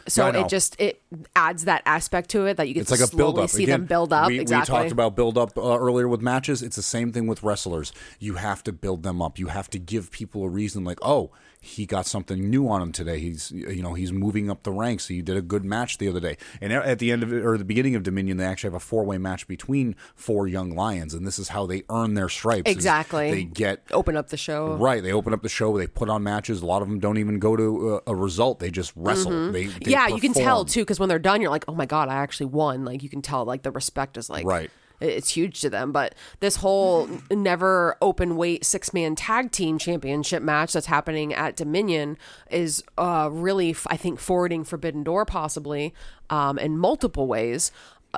[0.09, 1.03] so it just it
[1.37, 3.51] adds that aspect to it that you get It's to like a build up.
[3.51, 6.21] see Again, them build up We, exactly we talked about build up uh, earlier with
[6.21, 6.63] matches.
[6.63, 7.93] It's the same thing with wrestlers.
[8.19, 9.39] You have to build them up.
[9.39, 11.31] You have to give people a reason, like, oh,
[11.65, 13.21] he got something new on him today.
[13.21, 15.07] He's you know he's moving up the ranks.
[15.07, 16.37] He did a good match the other day.
[16.61, 18.81] And at the end of it, or the beginning of Dominion, they actually have a
[18.81, 22.69] four way match between four young lions, and this is how they earn their stripes.
[22.69, 23.31] Exactly.
[23.31, 25.79] They get open up the show Right, they open up the show.
[25.79, 26.63] They put on matches.
[26.63, 28.59] A lot of them don't even go to a, a result.
[28.59, 29.53] They just wrestle.
[29.53, 29.89] They, they Mm-hmm.
[29.89, 32.15] yeah you can tell too because when they're done you're like oh my god i
[32.15, 34.71] actually won like you can tell like the respect is like Right.
[35.03, 39.79] It- it's huge to them but this whole never open weight six man tag team
[39.79, 42.17] championship match that's happening at dominion
[42.51, 45.93] is uh really I think forwarding forbidden door possibly
[46.31, 47.71] um in multiple ways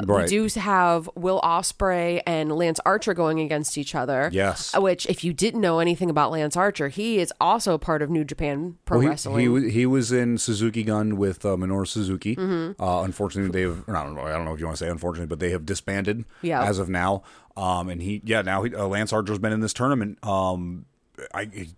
[0.03, 0.25] Right.
[0.25, 4.29] We do have Will Ospreay and Lance Archer going against each other.
[4.33, 4.77] Yes.
[4.77, 8.25] Which, if you didn't know anything about Lance Archer, he is also part of New
[8.25, 9.63] Japan Pro He, Wrestling.
[9.63, 12.35] he, he was in Suzuki Gun with uh, Minoru Suzuki.
[12.35, 12.83] Mm-hmm.
[12.83, 13.89] Uh, unfortunately, they have.
[13.89, 14.23] I don't know.
[14.23, 16.25] I don't know if you want to say unfortunately, but they have disbanded.
[16.43, 16.65] Yeah.
[16.65, 17.23] As of now,
[17.57, 20.19] um, and he, yeah, now he, uh, Lance Archer's been in this tournament.
[20.25, 20.87] Um,
[21.33, 21.69] I,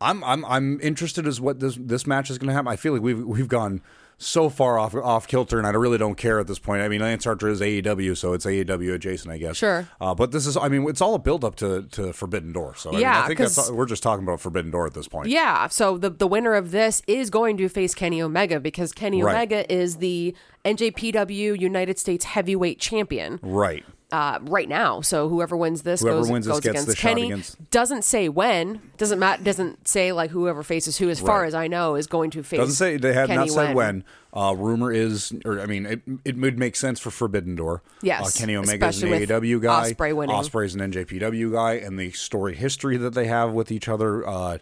[0.00, 2.68] I'm, I'm, I'm interested as what this this match is going to happen.
[2.68, 3.80] I feel like we've we've gone
[4.20, 6.82] so far off off kilter, and I really don't care at this point.
[6.82, 9.56] I mean, Lance Archer is AEW, so it's AEW adjacent, I guess.
[9.56, 9.88] Sure.
[10.00, 12.74] Uh, but this is, I mean, it's all a build up to to Forbidden Door.
[12.76, 15.06] So I, mean, Yeah, I think that's we're just talking about Forbidden Door at this
[15.06, 15.28] point.
[15.28, 19.22] Yeah, so the the winner of this is going to face Kenny Omega because Kenny
[19.22, 19.34] Right.
[19.34, 23.84] Omega is the NJPW United States Heavyweight Champion Right.
[24.10, 25.02] Uh, right now.
[25.02, 27.26] So whoever wins this Whoever goes, wins this goes gets against Kenny.
[27.26, 28.80] against- Doesn't say when.
[28.96, 29.42] Doesn't matter.
[29.42, 31.10] Doesn't say like whoever faces who.
[31.10, 32.58] As far as I know, is going to face.
[32.58, 34.04] Doesn't say they have Kenny not said when.
[34.32, 37.82] Uh, rumor is, or I mean, it, it would make sense for Forbidden Door.
[38.02, 39.92] Yes, uh, Kenny Omega is an AEW guy.
[39.92, 40.36] Ospreay winning.
[40.36, 44.26] An NJPW guy, and the story history that they have with each other.
[44.26, 44.58] Uh,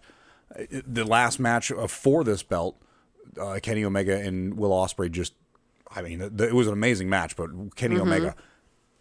[0.86, 2.76] the last match for this belt,
[3.40, 5.34] uh, Kenny Omega and Will Ospreay just,
[5.94, 8.42] I mean, it, was an amazing match, but Kenny Omega, do,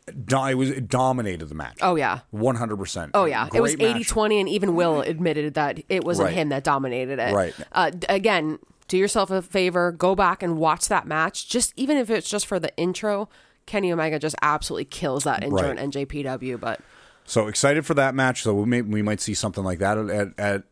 [0.08, 1.78] it was it dominated the match.
[1.78, 1.86] Mm-hmm.
[1.88, 2.20] Oh yeah.
[2.32, 3.12] one hundred percent.
[3.14, 6.36] Oh yeah, it was 80-20 and even Will admitted that it wasn't Right.
[6.36, 7.34] him that dominated it.
[7.34, 7.54] Right.
[7.72, 11.50] Uh, again, do yourself a favor, go back and watch that match.
[11.50, 13.30] Just even if it's just for the intro,
[13.66, 15.80] Kenny Omega just absolutely kills that intro Right.
[15.80, 16.60] in NJPW.
[16.60, 16.82] But
[17.26, 18.44] So excited for that match.
[18.44, 20.64] So we may we might see something like that at, at, at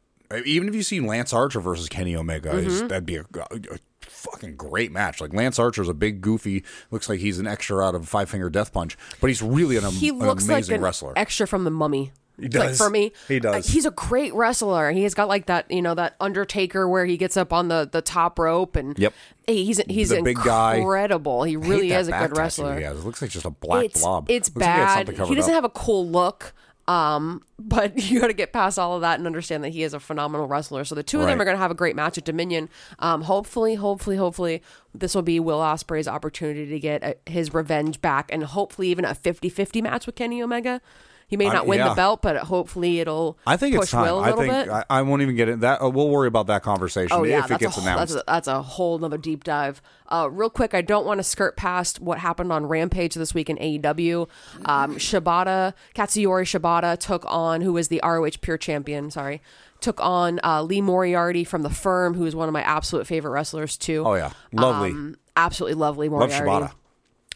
[0.46, 2.68] even if you see Lance Archer versus Kenny Omega, Mm-hmm.
[2.68, 3.78] is, that'd be a, a
[4.14, 5.20] fucking great match.
[5.22, 8.50] Like Lance Archer's a big goofy, looks like he's an extra out of Five Finger
[8.50, 11.14] Death Punch, but he's really an, he an looks like amazing an wrestler.
[11.16, 12.12] extra from the Mummy.
[12.36, 12.78] He Like does.
[12.80, 13.68] for me, He does.
[13.70, 14.90] uh, he's a great wrestler.
[14.92, 17.88] He has got like that, you know, that Undertaker where he gets up on the,
[17.92, 19.14] the top rope and Yep.
[19.46, 20.78] he's he's The big guy.
[20.78, 21.44] incredible.
[21.44, 22.76] He really is a good wrestler.
[22.78, 22.98] He has.
[23.00, 24.32] It looks like just a black it's, blob.
[24.32, 25.28] It's Looks like he bad.
[25.28, 25.56] he doesn't up.
[25.58, 26.56] have a cool look.
[26.88, 29.94] Um, but you got to get past all of that and understand that he is
[29.94, 30.84] a phenomenal wrestler.
[30.84, 31.42] So the two of them Right.
[31.44, 32.70] are going to have a great match at Dominion.
[33.00, 34.62] Um, hopefully, hopefully, hopefully,
[34.94, 39.06] this will be Will Ospreay's opportunity to get uh his revenge back, and hopefully even
[39.06, 40.82] a 50-50 match with Kenny Omega.
[41.28, 41.90] He may I- not win yeah.
[41.90, 43.38] the belt, but hopefully it'll.
[43.48, 44.04] I think push it's time.
[44.06, 44.70] Will a I little think bit.
[44.70, 45.60] I, I won't even get it.
[45.62, 48.14] That uh, we'll worry about that conversation Oh yeah, if it gets a, announced.
[48.14, 49.82] That's a, that's a whole nother deep dive.
[50.10, 53.50] Uh, real quick, I don't want to skirt past what happened on Rampage this week
[53.50, 54.28] in AEW.
[54.66, 59.10] Um, Shibata, Katsuyori Shibata took on who was the ROH Pure Champion.
[59.10, 59.42] Sorry,
[59.80, 63.32] took on uh, Lee Moriarty from the Firm, who is one of my absolute favorite
[63.32, 64.04] wrestlers too.
[64.06, 64.92] oh yeah, lovely.
[64.92, 66.68] Um, absolutely lovely Love Moriarty.
[66.68, 66.74] Shibata.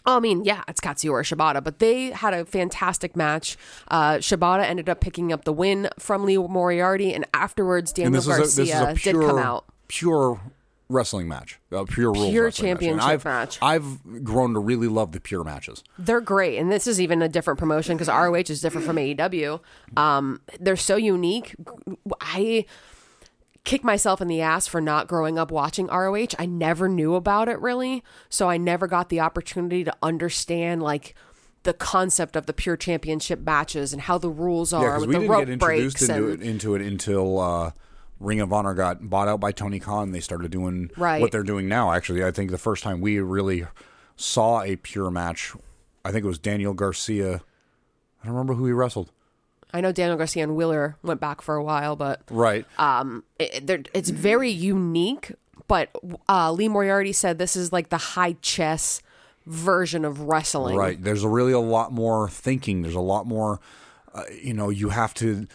[0.07, 3.57] Oh, I mean, yeah, it's Katsuyori Shibata, but they had a fantastic match.
[3.89, 8.21] Uh, Shibata ended up picking up the win from Lee Moriarty, and afterwards, And Daniel
[8.21, 9.65] this is a, this is Garcia a pure, did come out.
[9.89, 10.39] pure
[10.89, 12.79] wrestling match, a pure rules Pure wrestling match.
[12.79, 13.59] Championship I've, match.
[13.61, 15.83] I've grown to really love the pure matches.
[15.99, 19.59] They're great, and this is even a different promotion because ROH is different from AEW.
[19.97, 21.53] Um, they're so unique.
[22.21, 22.65] I
[23.67, 26.27] kick myself in the ass for not growing up watching ROH.
[26.39, 31.13] I never knew about it really, so I never got the opportunity to understand like
[31.63, 35.13] the concept of the pure championship matches and how the rules are Yeah, with we
[35.15, 37.71] the didn't rope get introduced breaks into and it, into it until uh,
[38.21, 40.13] Ring of Honor got bought out by Tony Khan.
[40.13, 41.19] They started doing Right.
[41.21, 41.91] what they're doing now.
[41.91, 43.65] Actually, I think the first time we really
[44.15, 45.53] saw a pure match,
[46.05, 47.41] I think it was Daniel Garcia.
[48.23, 49.11] I don't remember who he wrestled.
[49.77, 52.65] I know Daniel Garcia and Wheeler went back for a while, but Right.
[52.79, 55.31] um, it, it's very unique.
[55.67, 55.89] But
[56.27, 59.01] uh, Lee Moriarty said this is like the high chess
[59.45, 60.75] version of wrestling.
[60.75, 61.01] Right.
[61.01, 62.81] There's a really a lot more thinking.
[62.81, 63.59] There's a lot more,
[64.13, 65.47] uh, you know, you have to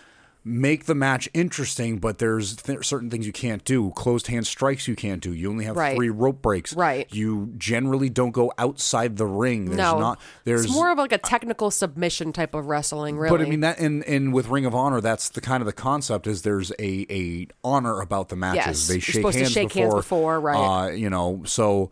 [0.44, 3.92] make the match interesting, but there's th- certain things you can't do.
[3.92, 5.32] Closed hand strikes you can't do.
[5.32, 5.94] You only have Right.
[5.94, 6.74] three rope breaks.
[6.74, 7.06] Right.
[7.14, 9.66] You generally don't go outside the ring.
[9.66, 10.20] There's No, not.
[10.44, 13.36] There's it's more of like a technical submission type of wrestling, really.
[13.38, 15.72] But I mean that, and and with Ring of Honor, that's the kind of the
[15.72, 18.66] concept is there's a a honor about the matches.
[18.66, 20.56] Yes, they you're shake supposed to hands shake before, hands before, right.
[20.86, 21.90] Uh, you know, so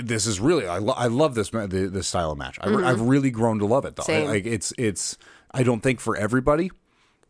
[0.00, 2.58] this is really I, lo- I love this this style of match.
[2.60, 4.04] I, I've really grown to love it though.
[4.06, 4.28] I- Mm-hmm.
[4.28, 5.18] Like it's it's
[5.50, 6.70] I don't think for everybody.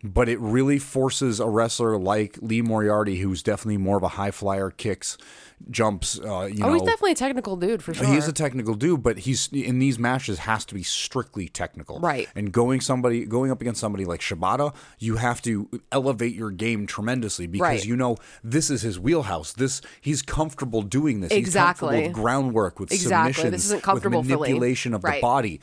[0.02, 4.30] But it really forces a wrestler like Lee Moriarty, who's definitely more of a high
[4.30, 5.18] flyer, kicks,
[5.70, 6.18] jumps.
[6.18, 8.06] Uh, you oh, know, he's definitely a technical dude for sure.
[8.06, 11.98] he is a technical dude, but he's in these matches has to be strictly technical.
[12.00, 12.28] Right.
[12.34, 16.86] And going somebody going up against somebody like Shibata, you have to elevate your game
[16.86, 17.84] tremendously because Right.
[17.84, 19.52] you know this is his wheelhouse.
[19.52, 21.32] This he's comfortable doing this.
[21.32, 21.88] Exactly.
[21.88, 23.32] He's comfortable with groundwork, with Exactly.
[23.32, 25.60] submission, This isn't comfortable with manipulation of the body.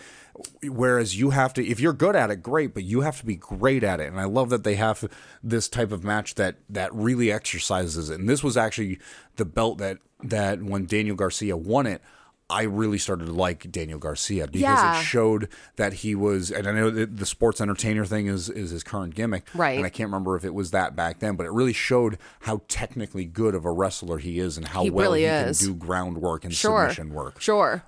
[0.64, 3.36] Whereas you have to, if you're good at it, great, but you have to be
[3.36, 4.08] great at it.
[4.08, 5.10] And I love that they have
[5.42, 8.20] this type of match that that really exercises it.
[8.20, 9.00] And this was actually
[9.38, 12.02] the belt that that when Daniel Garcia won it,
[12.48, 15.00] I really started to like Daniel Garcia because Yeah.
[15.00, 18.84] it showed that he was, and I know the sports entertainer thing is is his
[18.84, 19.78] current gimmick, Right.
[19.78, 22.62] And I can't remember if it was that back then, but it really showed how
[22.68, 25.58] technically good of a wrestler he is and how He well really he is.
[25.60, 26.82] can do groundwork and Sure.
[26.90, 27.42] submission work.
[27.42, 27.84] Sure.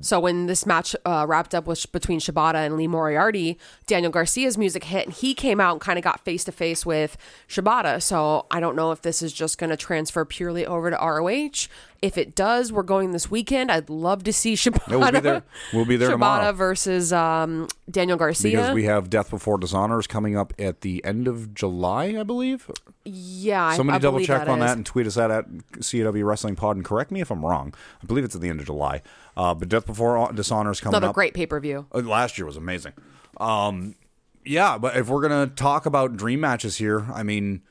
[0.00, 4.56] so when this match uh, wrapped up with between Shibata and Lee Moriarty, Daniel Garcia's
[4.56, 8.02] music hit, and he came out and kind of got face to face with Shibata.
[8.02, 11.68] So I don't know if this is just going to transfer purely over to ROH.
[12.00, 13.72] If it does, we're going this weekend.
[13.72, 14.88] I'd love to see Shibata.
[15.00, 15.42] we'll be there.
[15.72, 16.52] We'll be there Shibata tomorrow.
[16.52, 18.50] versus um, Daniel Garcia.
[18.56, 22.70] Because we have Death Before Dishonors coming up at the end of July, I believe.
[23.04, 24.66] yeah, Somebody I double believe check that on is.
[24.66, 25.46] that and tweet us at, at
[25.80, 27.74] CAW Wrestling Pod and correct me if I'm wrong.
[28.02, 29.02] I believe it's at the end of July.
[29.36, 30.98] Uh, but Death Before Dishonors coming up.
[30.98, 31.14] Another up.
[31.16, 31.86] great pay per view.
[31.92, 32.92] Uh, last year was amazing.
[33.38, 33.96] Um,
[34.44, 37.62] yeah, but if we're gonna talk about dream matches here, I mean,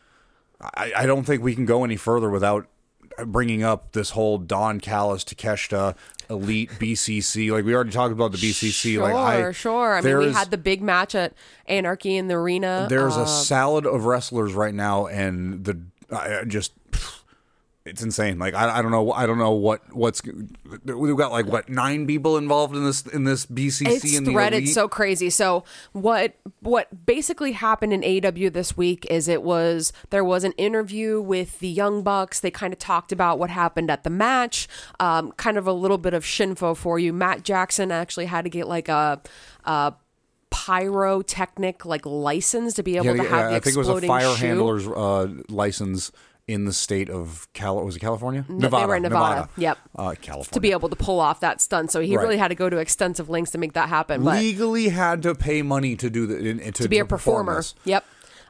[0.61, 2.67] I, I don't think we can go any further without
[3.25, 5.95] bringing up this whole Don Callis, Takeshita,
[6.29, 7.51] Elite, BCC.
[7.51, 8.93] Like we already talked about the BCC.
[8.93, 9.95] Sure, like I, sure.
[9.95, 11.33] I mean, we had the big match at
[11.67, 12.87] Anarchy in the arena.
[12.89, 15.79] There's Uh, a salad of wrestlers right now, and the
[16.11, 16.73] I I just
[17.87, 18.37] it's insane.
[18.37, 20.21] Like I, I don't know I don't know what what's
[20.85, 24.31] we've got like what nine people involved in this in this BCC it's and the
[24.31, 24.73] threaded elite.
[24.73, 25.29] so crazy.
[25.29, 25.63] So
[25.93, 31.21] what what basically happened in AEW this week is it was there was an interview
[31.21, 32.39] with the Young Bucks.
[32.39, 34.67] They kind of talked about what happened at the match.
[34.99, 37.13] Um, kind of a little bit of shinfo for you.
[37.13, 39.21] Matt Jackson actually had to get like a.
[39.65, 39.93] a
[40.49, 43.89] pyrotechnic like license to be able Yeah, to yeah, have the I think it was
[43.89, 44.45] a exploding fire shoe.
[44.47, 46.11] handler's uh, license
[46.47, 47.83] in the state of Cal.
[47.83, 48.45] Was it California?
[48.47, 49.49] they were in Nevada.
[49.57, 49.77] Yep.
[49.95, 50.53] Uh, California.
[50.53, 51.91] to be able to pull off that stunt.
[51.91, 52.23] So he Right.
[52.23, 54.23] really had to go to extensive lengths to make that happen.
[54.23, 57.61] Legally had to pay money to do the to, to be a performer.
[57.83, 58.05] Yep.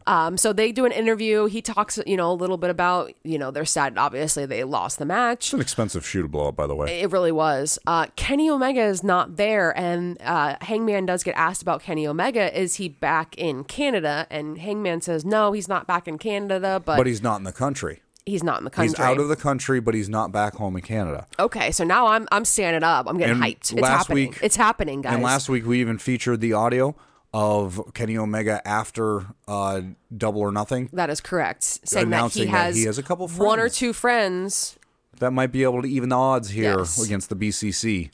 [0.08, 1.46] Um, so they do an interview.
[1.46, 3.98] He talks, you know, a little bit about, you know, they're sad.
[3.98, 5.48] Obviously, they lost the match.
[5.48, 7.02] It's an expensive shoe to blow up, by the way.
[7.02, 7.78] It really was.
[7.86, 12.58] Uh, Kenny Omega is not there, and uh, Hangman does get asked about Kenny Omega.
[12.60, 14.26] Is he back in Canada?
[14.32, 17.52] And Hangman says no, he's not back in Canada, but, but he's not in the
[17.52, 18.02] country.
[18.26, 18.90] he's not in the country.
[18.90, 21.28] He's out of the country, but he's not back home in Canada.
[21.40, 23.08] okay, so now I'm I'm standing up.
[23.10, 23.72] I'm getting And hyped.
[23.72, 24.30] It's last happening.
[24.30, 25.14] week- it's happening, guys.
[25.16, 26.96] And last week we even featured the audio
[27.40, 29.82] of Kenny Omega after uh,
[30.16, 30.90] Double or Nothing.
[30.94, 31.64] that is correct.
[31.88, 33.46] Saying that he that has he has a couple friends.
[33.46, 34.76] one or two friends
[35.20, 37.00] That might be able to even the odds here Yes.
[37.04, 38.10] against the BCC.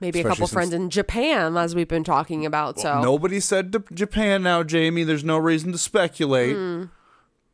[0.00, 2.80] maybe a couple friends in Japan, as we've been talking about.
[2.80, 5.04] So Nobody said to Japan now, Jamie.
[5.04, 6.56] There's no reason to speculate.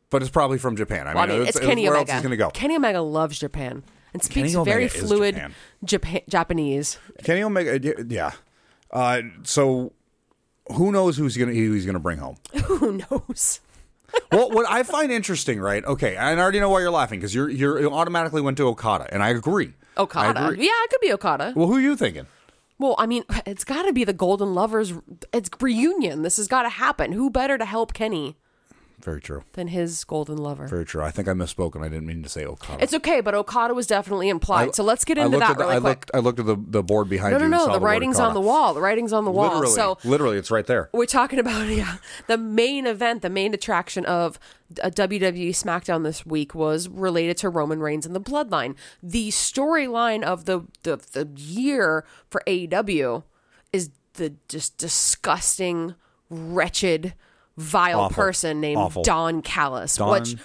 [0.09, 1.07] But it's probably from Japan.
[1.07, 1.13] I.
[1.13, 2.11] Well, I mean, mean, it's, Kenny where Omega.
[2.11, 2.49] else is going to go?
[2.51, 3.83] Kenny Omega loves Japan
[4.13, 5.53] and speaks very fluid Japan.
[5.83, 6.21] Japan.
[6.29, 6.97] Japanese.
[7.23, 8.31] Kenny Omega, yeah.
[8.91, 9.91] Uh, so
[10.71, 12.37] who knows who's going to who he's going to bring home?
[12.65, 13.59] Who knows?
[14.31, 15.83] well, what I find interesting, right?
[15.83, 18.67] Okay, and I already know why you're laughing because you're you're you automatically went to
[18.67, 19.73] Okada, and I agree.
[19.97, 20.39] Okada.
[20.39, 20.65] I agree.
[20.65, 21.53] Yeah, it could be Okada.
[21.55, 22.27] Well, who are you thinking?
[22.79, 24.93] Well, I mean, it's got to be the Golden Lovers.
[25.33, 26.21] It's reunion.
[26.21, 27.11] This has got to happen.
[27.11, 28.37] Who better to help Kenny
[29.03, 29.43] Very true.
[29.53, 30.65] than his Golden Lover?
[30.67, 31.03] Very true.
[31.03, 32.81] I think I misspoke, and I didn't mean to say Okada.
[32.81, 34.75] It's okay, but Okada was definitely implied.
[34.75, 35.89] so let's get into that at the, really I quick.
[35.89, 36.11] looked.
[36.13, 37.49] I looked at the, the board behind no, you.
[37.49, 37.65] no, no.
[37.65, 38.73] saw The writing's on the wall.
[38.73, 39.49] The writing's on the wall.
[39.59, 40.89] Literally, So literally, it's right there.
[40.93, 41.97] we're talking about yeah,
[42.27, 44.39] the main event, the main attraction of
[44.81, 48.75] a WWE SmackDown this week was related to Roman Reigns and the Bloodline.
[49.03, 53.23] The storyline of the, the the year for AEW
[53.71, 55.95] is the just disgusting,
[56.29, 57.13] wretched,
[57.57, 58.15] vile Awful.
[58.15, 59.03] person named Awful.
[59.03, 60.35] Don Callis, Don, which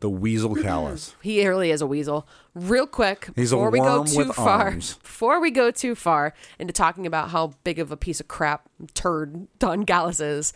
[0.00, 1.14] the Weasel Callis.
[1.22, 2.26] he really is a weasel.
[2.54, 4.94] Real quick, He's before we go too far, arms.
[5.02, 8.68] before we go too far into talking about how big of a piece of crap
[8.94, 10.52] turd Don Callis is,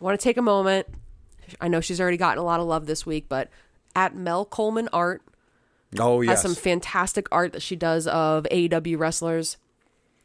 [0.00, 0.86] I want to take a moment.
[1.60, 3.48] I know she's already gotten a lot of love this week, but
[3.94, 5.22] at Mel Coleman Art
[5.98, 9.56] Oh yes, has some fantastic art that she does of AEW wrestlers.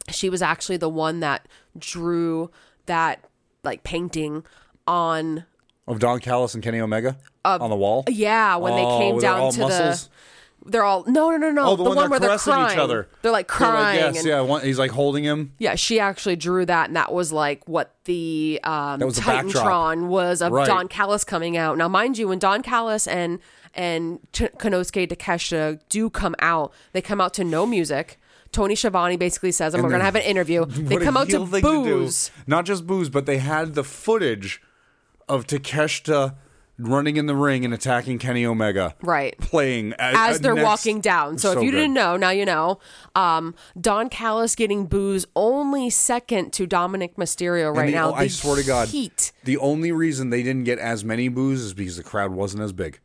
[0.10, 1.48] She was actually the one that
[1.78, 2.50] drew
[2.88, 3.24] that
[3.64, 4.44] like painting
[4.92, 5.46] on
[5.88, 8.04] of Don Callis and Kenny Omega on the wall.
[8.10, 10.08] yeah when they Oh, came they're down to muscles?
[10.64, 13.08] the they're all no no no no Oh, the, one, where they're crying each other.
[13.24, 14.42] they're like They're crying yes, yeah.
[14.42, 15.54] One, he's like holding him.
[15.58, 19.22] Yeah, she actually drew that, and that was like what the um, That was the.
[19.24, 20.68] Titantron was of Right.
[20.68, 21.80] Don Callis coming out.
[21.80, 23.40] Now, mind you, when Don Callis and
[23.74, 28.20] and Ch- Konosuke Takeshita do come out, they come out to no music.
[28.52, 31.48] Tony Schiavone basically says, "And we're gonna have an interview." They come out to heel
[31.48, 31.84] thing do.
[31.86, 32.30] booze.
[32.46, 34.62] Not just booze, but they had the footage
[35.32, 36.36] of Takeshita
[36.78, 38.96] running in the ring and attacking Kenny Omega.
[39.04, 39.38] Right.
[39.38, 41.38] Playing as, as they're next- walking down.
[41.38, 41.78] So, if you good.
[41.78, 42.80] didn't know, now you know.
[43.16, 48.12] Um, Don Callis getting booze only second to Dominic Mysterio right the- now.
[48.12, 49.32] oh, I swear to God, heat.
[49.44, 52.74] the only reason they didn't get as many boos is because the crowd wasn't as
[52.74, 53.00] big.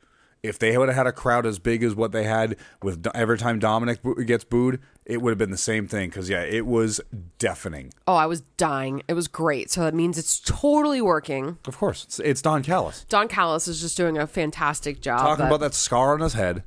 [0.46, 3.38] If they would have had a crowd as big as what they had with every
[3.38, 6.08] time Dominic gets booed, it would have been the same thing.
[6.08, 7.00] Because yeah, it was
[7.38, 7.92] deafening.
[8.06, 9.02] Oh, I was dying.
[9.08, 9.70] It was great.
[9.70, 11.58] So that means it's totally working.
[11.66, 15.20] Of course, it's, it's Don Callis Don Callis is just doing a fantastic job.
[15.20, 16.62] talking that- about that scar on his head.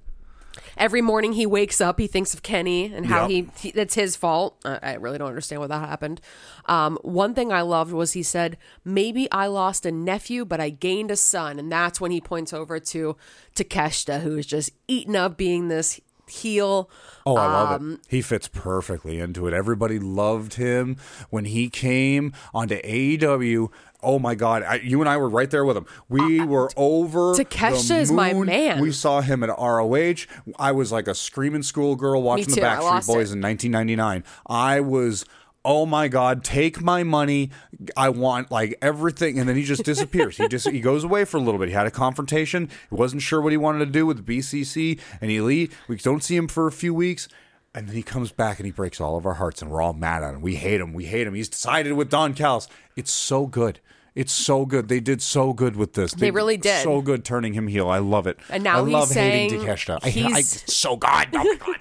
[0.78, 3.30] Every morning he wakes up, he thinks of Kenny and how Yep.
[3.30, 4.58] he, he that's his fault.
[4.66, 6.22] I, I really don't understand what that happened.
[6.66, 10.70] Um, one thing I loved was he said, "Maybe I lost a nephew, but I
[10.70, 13.16] gained a son," and that's when he points over to
[13.56, 16.90] Takeshita, who is just eaten up being this heel.
[17.26, 18.00] Oh, I love Um, it.
[18.08, 19.54] He fits perfectly into it.
[19.54, 20.96] Everybody loved him
[21.32, 23.70] when he came onto AEW.
[24.02, 24.64] Oh my God!
[24.64, 25.86] I, you and I were right there with him.
[26.08, 27.32] We were over.
[27.32, 28.80] Uh, Takeshita the is my man.
[28.82, 30.26] We saw him at ROH.
[30.58, 33.36] I was like a screaming schoolgirl watching the Backstreet Boys it.
[33.36, 34.24] in 1999.
[34.48, 35.26] I was.
[35.66, 36.46] Oh my God!
[36.46, 37.52] Take my money.
[37.98, 40.38] I want like everything, and then he just disappears.
[40.38, 41.68] he just he goes away for a little bit.
[41.68, 42.70] He had a confrontation.
[42.90, 45.78] He wasn't sure what he wanted to do with the BCC, and he leave.
[45.90, 47.28] We don't see him for a few weeks,
[47.76, 49.94] and then he comes back and he breaks all of our hearts, and we're all
[49.94, 50.42] mad at him.
[50.42, 50.94] We hate him.
[50.94, 51.34] We hate him.
[51.34, 52.68] He's sided with Don Callis.
[52.96, 53.80] It's so good.
[54.16, 54.90] It's so good.
[54.90, 56.14] They did so good with this.
[56.14, 56.84] They really did.
[56.84, 57.88] So good turning him heel.
[57.90, 58.38] I love it.
[58.50, 60.00] And now I he's love saying hating Takeshita.
[60.04, 61.10] I, I, he's- it's so good.
[61.34, 61.76] Oh my god.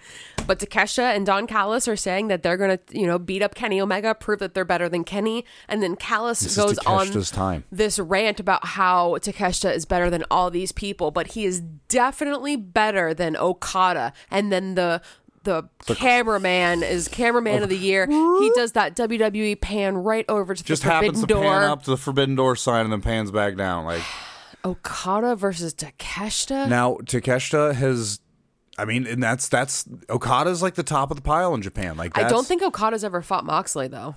[0.46, 3.54] But Takeshita and Don Callis are saying that they're going to, you know, beat up
[3.54, 5.44] Kenny Omega, prove that they're better than Kenny.
[5.68, 7.64] And then Callis This goes on time.
[7.72, 12.56] this rant about how Takeshita is better than all these people, but he is definitely
[12.56, 14.12] better than Okada.
[14.30, 15.02] And then the
[15.48, 17.66] the cameraman is cameraman of oh.
[17.66, 18.06] the year.
[18.06, 20.72] He does that WWE pan right over to the door.
[20.74, 21.42] Just the happens to door.
[21.42, 23.84] pan up to the Forbidden Door sign and then pans back down.
[23.84, 24.02] Like
[24.64, 26.68] Okada versus Takeshita.
[26.68, 28.20] now, Takeshita has.
[28.76, 31.96] I mean, and that's that's Okada's like the top of the pile in Japan.
[31.96, 34.14] Like I that's, don't think Okada's ever fought Moxley though.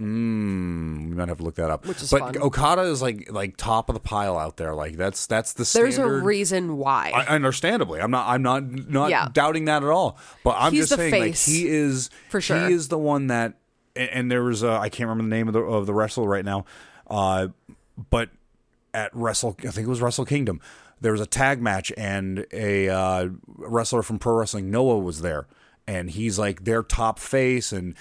[0.00, 1.86] We might have to look that up.
[1.86, 2.38] Which is but fun.
[2.38, 4.74] Okada is like like top of the pile out there.
[4.74, 5.92] Like that's that's the standard.
[5.92, 7.12] There's a reason why.
[7.14, 8.28] I, understandably, I'm not.
[8.28, 9.28] I'm not not Yeah.
[9.32, 10.18] doubting that at all.
[10.42, 12.66] But I'm He's just saying, like he is For sure.
[12.68, 13.54] He is the one that.
[13.94, 16.28] And, and there was a, I can't remember the name of the of the wrestler
[16.28, 16.64] right now,
[17.08, 17.48] uh,
[18.10, 18.30] but
[18.94, 20.60] at Wrestle, I think it was Wrestle Kingdom.
[21.00, 25.46] There was a tag match, and a uh, wrestler from Pro Wrestling Noah was there,
[25.86, 27.94] and he's like their top face, and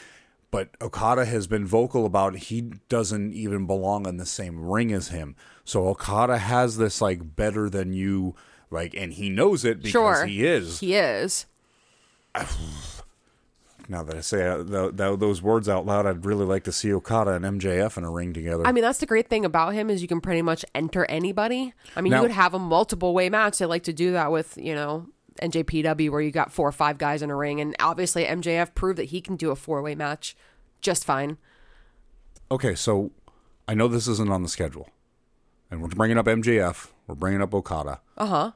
[0.52, 5.10] but Okada has been vocal about he doesn't even belong in the same ring as
[5.10, 5.36] him.
[5.64, 8.36] So Okada has this like better than you
[8.72, 10.80] like, and he knows it because sure, he is.
[10.80, 11.46] He is.
[13.88, 16.72] now that I say uh, th- th- those words out loud, I'd really like to
[16.72, 18.66] see Okada and MJF in a ring together.
[18.66, 21.74] I mean, that's the great thing about him is you can pretty much enter anybody.
[21.96, 23.58] I mean, Now- you could have a multiple way match.
[23.58, 25.08] They like to do that with you know
[25.42, 28.98] NJPW where you got four or five guys in a ring, and obviously MJF proved
[29.00, 30.36] that he can do a four way match
[30.82, 31.38] just fine.
[32.52, 33.12] okay, so
[33.68, 34.90] I know this isn't on the schedule,
[35.70, 36.90] and we're bringing up MJF.
[37.08, 38.02] We're bringing up Okada.
[38.18, 38.52] Uh huh.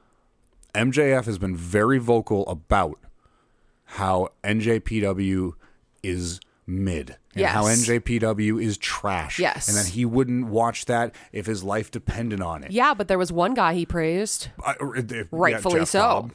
[0.73, 2.97] MJF has been very vocal about
[3.86, 5.53] how NJPW
[6.01, 9.39] is mid and how NJPW is trash.
[9.39, 9.67] Yes.
[9.67, 12.71] And that he wouldn't watch that if his life depended on it.
[12.71, 14.47] Yeah, but there was one guy he praised.
[14.65, 14.73] Uh,
[15.31, 15.99] Rightfully Jeff so.
[15.99, 16.31] Cobb.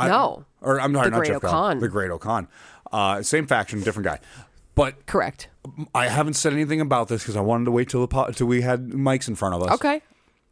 [0.00, 0.44] I- No.
[0.60, 1.44] Or I'm sorry, The not Great Jeff.
[1.44, 1.78] O-Khan.
[1.80, 2.48] The Great O-Khan.
[2.92, 4.18] Uh, same faction, different guy.
[4.74, 5.48] But Correct.
[5.94, 8.46] I haven't said anything about this because I wanted to wait till the po- till
[8.46, 9.72] we had mics in front of us.
[9.74, 10.00] Okay.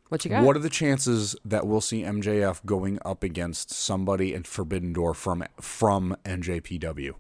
[0.09, 0.43] What you got?
[0.45, 5.15] What are the chances that we'll see MJF going up against somebody in Forbidden Door
[5.15, 7.15] from from NJPW?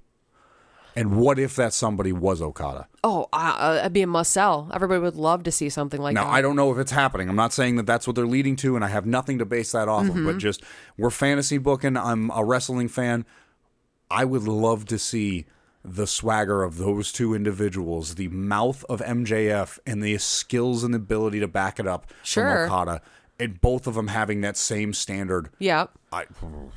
[0.99, 2.89] And what if that somebody was Okada?
[3.05, 4.69] oh, uh, it'd be a must sell.
[4.75, 6.31] Everybody would love to see something like Now, that.
[6.31, 7.29] Now, I don't know if it's happening.
[7.29, 9.73] I'm not saying that that's what they're leading to, and I have nothing to base
[9.73, 10.27] that off of, Mm-hmm.
[10.27, 10.63] but just
[10.97, 11.97] we're fantasy booking.
[11.97, 13.25] I'm a wrestling fan.
[14.11, 15.47] I would love to see
[15.85, 21.39] the swagger of those two individuals, the mouth of MJF, and the skills and ability
[21.41, 22.67] to back it up Sure.
[22.67, 23.01] from Okada,
[23.39, 25.51] and both of them having that same standard.
[25.61, 25.87] yeah.
[26.13, 26.25] I,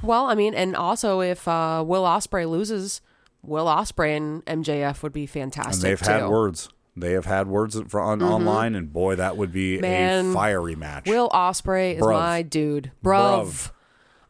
[0.03, 3.01] Well, I mean, and also if uh, Will Ospreay loses,
[3.43, 5.73] Will Ospreay and MJF would be fantastic.
[5.75, 6.05] and they've too.
[6.11, 6.21] Mm-hmm.
[6.23, 6.69] had words.
[6.95, 11.07] They have had words for, on, online, and boy, that would be a fiery match.
[11.07, 12.11] Will Ospreay is Bruv.
[12.19, 12.91] my dude.
[13.03, 13.45] Bruv.
[13.45, 13.71] Bruv.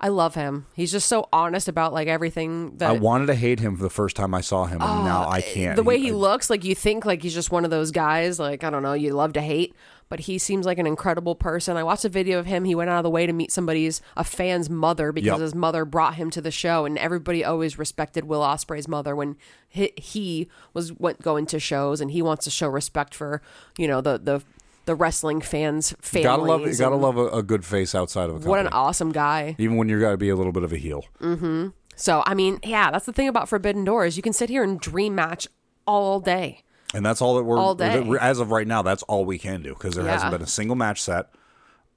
[0.03, 0.66] I love him.
[0.74, 3.89] He's just so honest about like everything that I wanted to hate him for the
[3.89, 5.74] first time I saw him, and now I can't.
[5.78, 7.91] Oh, the way he I- looks, like you think like he's just one of those
[7.91, 9.76] guys, like I don't know, you love to hate,
[10.12, 11.78] but he seems like an incredible person.
[11.78, 12.66] I watched a video of him.
[12.66, 15.39] He went out of the way to meet somebody's a fan's mother because Yep.
[15.39, 19.38] his mother brought him to the show, and everybody always respected Will Ospreay's mother when
[19.70, 23.41] he, he was went going to shows, and he wants to show respect for
[23.78, 24.43] you know the the
[24.86, 26.26] the wrestling fans' families.
[26.26, 28.49] Gotta love, you gotta love a, a good face outside of a company.
[28.49, 29.55] What an awesome guy.
[29.59, 31.05] Even when you're got to be a little bit of a heel.
[31.22, 31.72] Mhm.
[31.95, 34.18] So I mean, yeah, that's the thing about Forbidden Doors.
[34.18, 35.47] You can sit here and dream match
[35.88, 36.64] all day.
[36.93, 38.05] And that's all that we're All day.
[38.19, 38.81] as of right now.
[38.81, 40.11] That's all we can do because there Yeah.
[40.13, 41.29] hasn't been a single match set.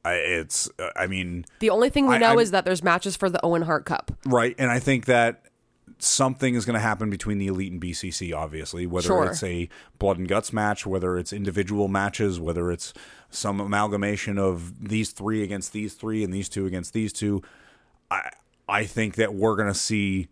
[0.05, 2.83] I, it's uh, I mean The only thing we I- know I'm- is that there's
[2.83, 4.13] matches for the Owen Hart Cup.
[4.27, 5.43] right, and I think that
[5.99, 8.33] something is going to happen between the elite and BCC.
[8.33, 9.27] Obviously, whether Sure.
[9.27, 9.69] it's a
[9.99, 12.93] blood and guts match, whether it's individual matches, whether it's
[13.31, 17.43] some amalgamation of these three against these three and these two against these two.
[18.11, 18.31] I
[18.69, 20.29] I think that we're going to see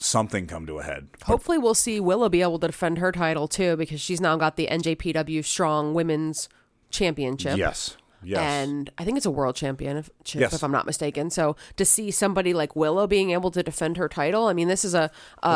[0.00, 1.08] something come to a head.
[1.24, 4.56] Hopefully, we'll see Willow be able to defend her title too because she's now got
[4.56, 6.48] the NJPW Strong Women's
[6.90, 7.56] Championship.
[7.56, 7.96] Yes.
[8.22, 8.38] Yes.
[8.40, 10.52] And I think it's a world championship, Yes.
[10.52, 11.30] if I'm not mistaken.
[11.30, 14.84] So to see somebody like Willow being able to defend her title, I mean, this
[14.84, 15.12] is a, it's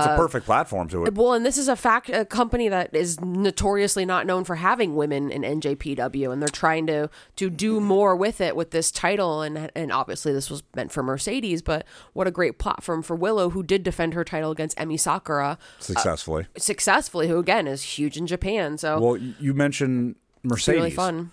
[0.07, 1.15] a uh, perfect platform to it.
[1.15, 4.97] well, and this is a fact a company that is notoriously not known for having
[4.97, 9.43] women in NJPW, and they're trying to to do more with it with this title,
[9.43, 13.51] and and obviously this was meant for Mercedes, but what a great platform for Willow,
[13.51, 16.47] who did defend her title against Emi Sakura uh, Successfully.
[16.57, 18.79] successfully, who again is huge in Japan.
[18.79, 20.79] So well, you mentioned it's Mercedes.
[20.79, 21.31] really fun.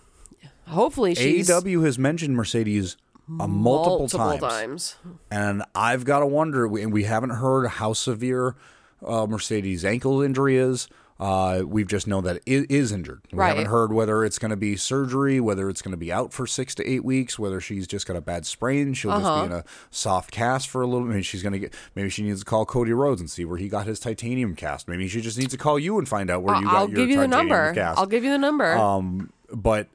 [0.67, 2.97] Hopefully, she's AEW has mentioned Mercedes
[3.39, 4.41] a multiple, multiple times.
[4.41, 4.95] times.
[5.29, 6.67] and I've got to wonder.
[6.67, 8.55] we- And we haven't heard how severe
[9.05, 10.87] uh, Mercedes' ankle injury is.
[11.19, 13.21] Uh, we've just known that it is injured.
[13.31, 13.49] We Right.
[13.49, 16.47] haven't heard whether it's going to be surgery, whether it's going to be out for
[16.47, 18.95] six to eight weeks, whether she's just got a bad sprain.
[18.95, 19.21] She'll Uh-huh.
[19.21, 21.05] just be in a soft cast for a little.
[21.05, 21.73] Maybe she's going to get.
[21.95, 24.87] Maybe she needs to call Cody Rhodes and see where he got his titanium cast.
[24.87, 26.73] Maybe she just needs to call you and find out where you got.
[26.75, 27.73] I'll your give you the number.
[27.75, 27.99] cast.
[27.99, 28.73] I'll give you the number.
[28.75, 29.89] Um, but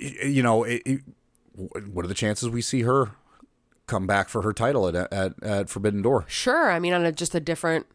[0.00, 1.00] you know, it, it,
[1.54, 3.12] what are the chances we see her
[3.86, 6.24] come back for her title at at, at Forbidden Door?
[6.28, 6.70] sure.
[6.70, 7.86] I mean, on a, just a different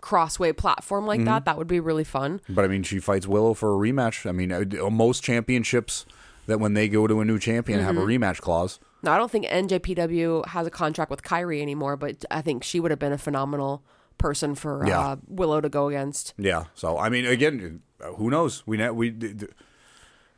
[0.00, 1.26] crossway platform like Mm-hmm.
[1.26, 2.40] that, that would be really fun.
[2.48, 4.28] But I mean, she fights Willow for a rematch.
[4.28, 6.04] I mean, uh, most championships
[6.46, 8.22] that when they go to a new champion have a Mm-hmm.
[8.22, 8.80] rematch clause.
[9.02, 12.80] Now, I don't think NJPW has a contract with Kairi anymore, but I think she
[12.80, 13.82] would have been a phenomenal
[14.18, 15.00] person for Yeah.
[15.00, 16.32] uh, Willow to go against.
[16.38, 16.64] Yeah.
[16.74, 18.62] So I mean, again, uh, who knows?
[18.66, 19.10] We ne- we.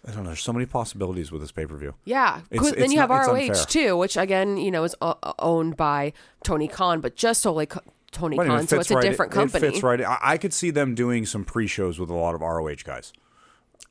[0.06, 0.30] I don't know.
[0.30, 1.94] There's so many possibilities with this pay per view.
[2.04, 2.40] Yeah.
[2.50, 5.76] It's- then it's you have not- ROH too, which again, you know, is uh, owned
[5.76, 6.12] by
[6.44, 7.66] Tony Khan, but just solely
[8.12, 9.68] Tony I Khan, it so it's a right- different It company.
[9.70, 10.00] fits right.
[10.00, 13.12] I, I could see them doing some pre-shows with a lot of ROH guys.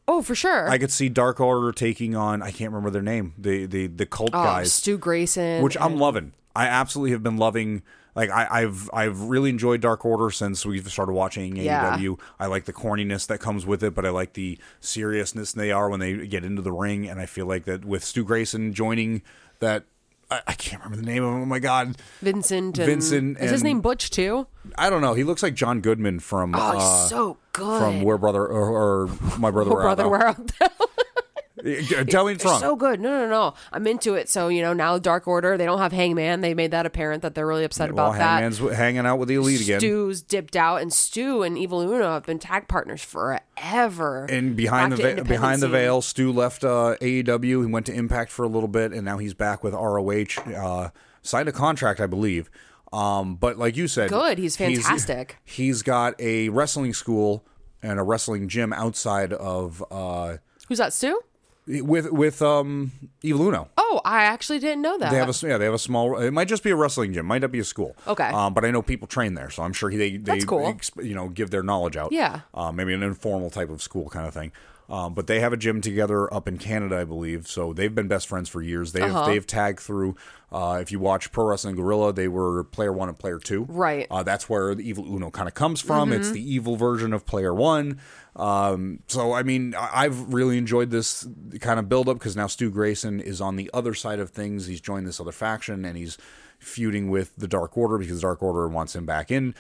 [0.08, 0.70] Oh, for sure.
[0.70, 2.42] I could see Dark Order taking on.
[2.42, 3.34] I can't remember their name.
[3.38, 4.72] The the the cult oh, guys.
[4.72, 6.34] Stu Grayson, which I'm loving.
[6.56, 7.82] I absolutely have been loving.
[8.16, 11.98] Like I, I've I've really enjoyed Dark Order since we've started watching Yeah.
[11.98, 12.18] AEW.
[12.40, 15.90] I like the corniness that comes with it, but I like the seriousness they are
[15.90, 17.08] when they get into the ring.
[17.10, 19.22] And I feel like that with Stu Grayson joining
[19.60, 19.84] that,
[20.32, 21.42] I, I can't remember the name of him.
[21.42, 22.78] Oh my god, Vincent.
[22.80, 24.48] And, Vincent is his name Butch too?
[24.78, 25.14] I don't know.
[25.14, 27.80] He looks like John Goodman from Oh, uh, so good.
[27.80, 28.70] from Where Brother or,
[29.04, 29.08] or
[29.38, 29.72] My Brother.
[29.74, 30.34] Where brother, where?
[30.60, 30.68] Thou.
[31.64, 32.60] Tell me it's wrong.
[32.60, 33.00] So good.
[33.00, 33.54] No, no, no.
[33.72, 34.30] I'm into it.
[34.30, 36.42] So, you know, now Dark Order, they don't have Hangman.
[36.42, 38.42] They made that apparent that they're really upset well, about that.
[38.42, 39.80] Hangman's hanging out with the elite again.
[39.80, 44.26] Stu's dipped out, and Stu and Evil Uno have been tag partners forever.
[44.26, 47.66] And behind Back the independent behind the veil, Stu left uh, AEW.
[47.66, 50.42] He went to Impact for a little bit, and now he's back with ROH.
[50.54, 50.90] Uh,
[51.22, 52.50] signed a contract, I believe.
[52.92, 54.38] Um, but like you said, Good.
[54.38, 55.38] He's fantastic.
[55.44, 57.46] he's got a wrestling school
[57.82, 60.38] and a wrestling gym outside of uh,
[60.68, 61.20] Who's that, Stu?
[61.68, 62.92] With with um,
[63.22, 63.70] Evil Uno.
[63.78, 65.12] Oh, I actually didn't know that.
[65.12, 66.18] They have a yeah, they have a small.
[66.20, 67.96] It might just be a wrestling gym, might not be a school.
[68.08, 68.28] Okay.
[68.28, 70.62] um, but I know people train there, so I'm sure he, they they That's cool.
[70.62, 72.12] exp- you know give their knowledge out.
[72.12, 72.42] Yeah.
[72.54, 74.52] uh, maybe an informal type of school kind of thing.
[74.88, 77.48] Um, but they have a gym together up in Canada, I believe.
[77.48, 78.92] So they've been best friends for years.
[78.92, 79.26] They've Uh-huh.
[79.26, 80.16] they've tagged through.
[80.52, 83.64] Uh, if you watch Pro Wrestling Guerrilla, they were player one and player two.
[83.68, 84.06] Right.
[84.12, 86.12] Uh, that's where the evil Uno kind of comes from.
[86.14, 86.34] It's Mm-hmm.
[86.36, 88.00] the evil version of player one.
[88.36, 91.28] Um, so I mean, I've really enjoyed this
[91.62, 94.68] kind of build up because now Stu Grayson is on the other side of things.
[94.68, 96.18] He's joined this other faction and he's
[96.60, 99.56] feuding with the Dark Order because the Dark Order wants him back in.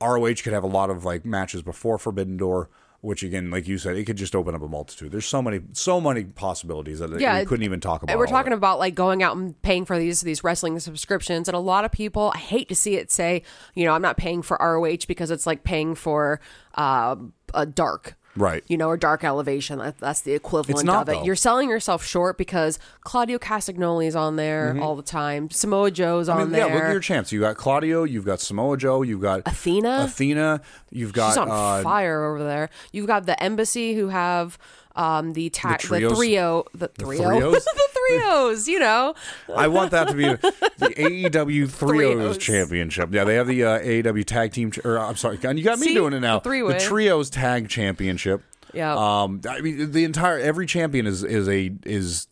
[0.00, 2.68] ROH could have a lot of like matches before Forbidden Door,
[3.04, 5.12] which again, like you said, it could just open up a multitude.
[5.12, 8.10] There's so many, so many possibilities that Yeah, we couldn't even talk about.
[8.10, 11.54] And we're talking about like going out and paying for these these wrestling subscriptions, and
[11.54, 12.32] a lot of people.
[12.34, 13.42] I hate to see it say,
[13.74, 16.40] you know, I'm not paying for ROH because it's like paying for
[16.76, 17.16] uh,
[17.52, 18.16] a dark.
[18.36, 18.64] Right.
[18.68, 19.78] You know, or dark elevation.
[19.78, 21.12] That- That's the equivalent not, of it.
[21.18, 21.24] though.
[21.24, 25.50] You're selling yourself short because Claudio Castagnoli is on there all the time.
[25.50, 26.42] Samoa Joe's on Mm-hmm.
[26.42, 26.74] I mean, yeah, there.
[26.74, 27.30] look at your champs.
[27.32, 30.04] You got Claudio, you've got Samoa Joe, you've got Athena?
[30.08, 32.70] Athena, you've got She's on uh, fire over there.
[32.92, 34.58] You've got the embassy who have
[34.96, 36.16] um, the ta- the, trios?
[36.16, 37.64] trio, the trio, trios?
[37.64, 38.68] the trios.
[38.74, 39.14] You know,
[39.54, 42.38] I want that to be the AEW Threos.
[42.38, 43.12] Championship.
[43.12, 44.70] Yeah, they have the uh, AEW Tag Team.
[44.70, 45.94] Ch- or I'm sorry, you got me See?
[45.94, 46.38] doing it now.
[46.38, 46.78] The three-way.
[46.78, 48.42] Trios Tag Championship.
[48.72, 48.94] Yeah.
[48.94, 52.26] Um, I mean, the entire every champion is is a is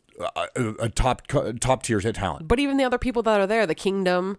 [0.56, 1.22] a, a top
[1.60, 2.48] top tier talent.
[2.48, 4.38] but even the other people that are there, the Kingdom.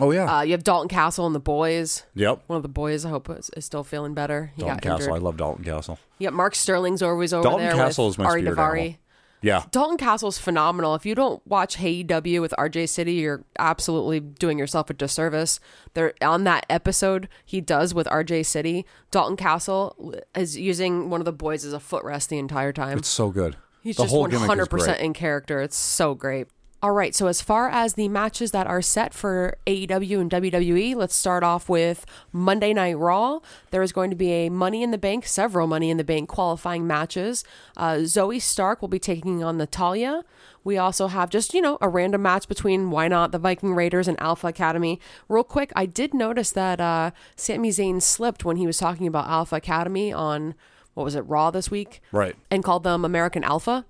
[0.00, 0.38] Oh yeah.
[0.38, 2.04] Uh, you have Dalton Castle and the boys.
[2.14, 2.42] yep.
[2.46, 4.52] One of the boys, I hope, is, is still feeling better.
[4.56, 5.14] He Dalton got Castle.
[5.14, 5.98] I love Dalton Castle.
[6.18, 7.74] Yeah, Mark Sterling's always over Dalton there.
[7.74, 8.94] Castle with is my Ari animal.
[9.42, 9.64] Yeah.
[9.72, 10.94] Dalton Castle's phenomenal.
[10.94, 15.58] If you don't watch Hey AEW with RJ City, you're absolutely doing yourself a disservice.
[15.94, 21.24] There on that episode he does with RJ City, Dalton Castle is using one of
[21.24, 22.98] the boys as a footrest the entire time.
[22.98, 23.56] It's so good.
[23.82, 25.60] He's the just whole one gimmick is hundred percent in character.
[25.60, 26.46] It's so great.
[26.84, 30.96] All right, so as far as the matches that are set for AEW and WWE,
[30.96, 33.38] let's start off with Monday Night Raw.
[33.70, 36.28] There is going to be a Money in the Bank, several Money in the Bank
[36.28, 37.44] qualifying matches.
[37.76, 40.24] Uh, Zoey Stark will be taking on Natalya.
[40.64, 44.08] We also have just, you know, a random match between why not the Viking Raiders
[44.08, 44.98] and Alpha Academy.
[45.28, 49.28] Real quick, I did notice that uh, Sami Zayn slipped when he was talking about
[49.28, 50.56] Alpha Academy on,
[50.94, 52.02] what was it, Raw this week?
[52.10, 52.34] Right.
[52.50, 53.86] and called them American Alpha.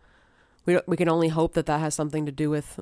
[0.67, 2.81] We we can only hope that that has something to do with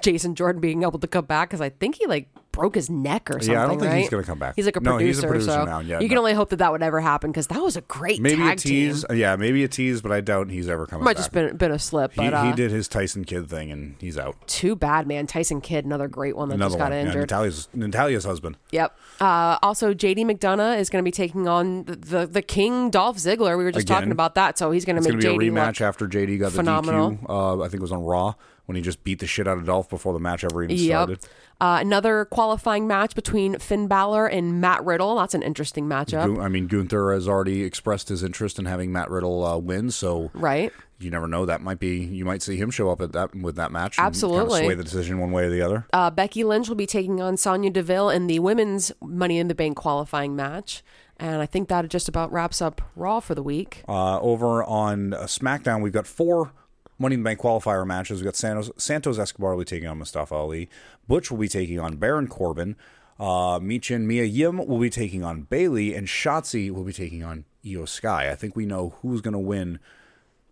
[0.00, 3.30] Jason Jordan being able to come back because I think he like broke his neck
[3.30, 3.52] or something.
[3.52, 4.54] Yeah, I don't think he's gonna come back.
[4.56, 6.56] He's like a No, producer, a producer so now, yeah, you can only hope that
[6.56, 9.04] that would ever happen because that was a great Maybe a tease.
[9.04, 9.16] team.
[9.18, 11.04] Yeah, maybe a tease, but I doubt he's ever coming back.
[11.04, 11.16] Might back.
[11.18, 14.18] just been been a slip, he, uh, he did his Tyson Kidd thing, and he's
[14.18, 14.34] out.
[14.48, 15.26] too bad, man.
[15.26, 16.98] Tyson Kidd, another great one that Another just got one.
[17.00, 17.28] Yeah, injured.
[17.28, 18.56] Natalya's, Natalya's husband.
[18.72, 18.98] Yep.
[19.20, 23.18] Uh, also, JD McDonagh is going to be taking on the, the the King Dolph
[23.18, 23.56] Ziggler.
[23.56, 23.96] We were just Again.
[23.96, 26.40] talking about that, so he's going to make going to be a rematch after JD
[26.40, 27.12] got the phenomenal.
[27.12, 27.28] DQ.
[27.28, 28.34] Uh, I think it was on Raw
[28.66, 30.86] when he just beat the shit out of Dolph before the match ever even Yep.
[30.86, 31.18] started.
[31.58, 35.16] Uh, another qualifying match between Finn Balor and Matt Riddle.
[35.16, 39.10] That's an interesting matchup, I mean, Gunther has already expressed his interest in having Matt
[39.10, 40.70] Riddle uh, win, so right?
[40.98, 41.46] you never know.
[41.46, 43.98] That might be you might see him show up at that with that match.
[43.98, 44.48] Absolutely.
[44.48, 45.86] kind of sway the decision one way or the other.
[45.94, 49.54] Uh, Becky Lynch will be taking on Sonya Deville in the women's Money in the
[49.54, 50.82] Bank qualifying match.
[51.18, 53.82] And I think that just about wraps up Raw for the week.
[53.88, 56.52] Uh, over on uh, SmackDown, we've got four
[56.98, 58.20] Money in the Bank qualifier matches.
[58.20, 60.68] We've got Santos, Santos Escobar will be taking on Mustafa Ali.
[61.06, 62.76] Butch will be taking on Baron Corbin.
[63.18, 65.94] Uh, Michin Mia Yim will be taking on Bayley.
[65.94, 68.30] And Shotzi will be taking on Iyo Sky.
[68.30, 69.78] I think we know who's going to win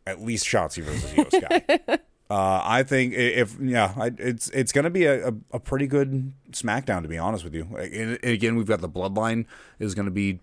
[0.06, 1.98] at least Shotzi versus Iyo Sky.
[2.30, 5.86] Uh, I think if yeah, I, it's it's going to be a, a, a pretty
[5.86, 7.68] good SmackDown to be honest with you.
[7.76, 9.44] And, and again, we've got the Bloodline
[9.78, 10.40] is going to be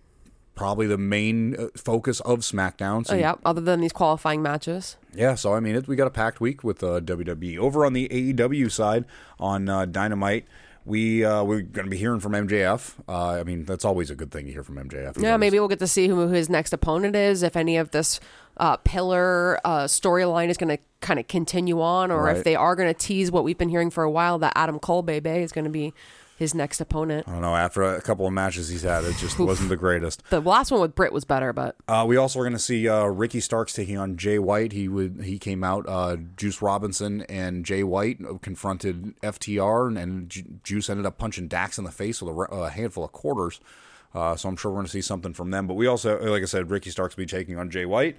[0.56, 3.06] probably the main uh, focus of SmackDown.
[3.06, 4.98] So Oh, yeah, other than these qualifying matches.
[5.14, 7.57] yeah, so I mean, it, we got a packed week with uh, WWE.
[7.57, 9.06] Over on the AEW side,
[9.40, 10.45] on uh, Dynamite,
[10.86, 12.95] we uh, we're going to be hearing from MJF.
[13.07, 15.22] Uh, I mean, that's always a good thing to hear from MJF.
[15.22, 18.19] Yeah, maybe we'll get to see who his next opponent is, if any of this
[18.57, 22.76] uh, pillar uh, storyline is going to kind of continue on, or if they are
[22.76, 25.52] going to tease what we've been hearing for a while that Adam Cole Bebe is
[25.52, 25.94] going to be
[26.41, 27.27] his next opponent.
[27.27, 27.55] I don't know.
[27.55, 30.23] After a couple of matches he's had, it just wasn't the greatest.
[30.31, 32.89] The last one with Britt was better, but Uh, we also are going to see
[32.89, 34.72] uh, Ricky Starks taking on Jay White.
[34.72, 35.85] He would he came out.
[35.88, 41.47] Uh, Juice Robinson and Jay White confronted FTR, and, and Ju- Juice ended up punching
[41.47, 43.59] Dax in the face with a, a handful of quarters.
[44.15, 45.68] Uh, so I'm sure we're going to see something from them.
[45.68, 48.18] But we also, like I said, Ricky Starks will be taking on Jay White.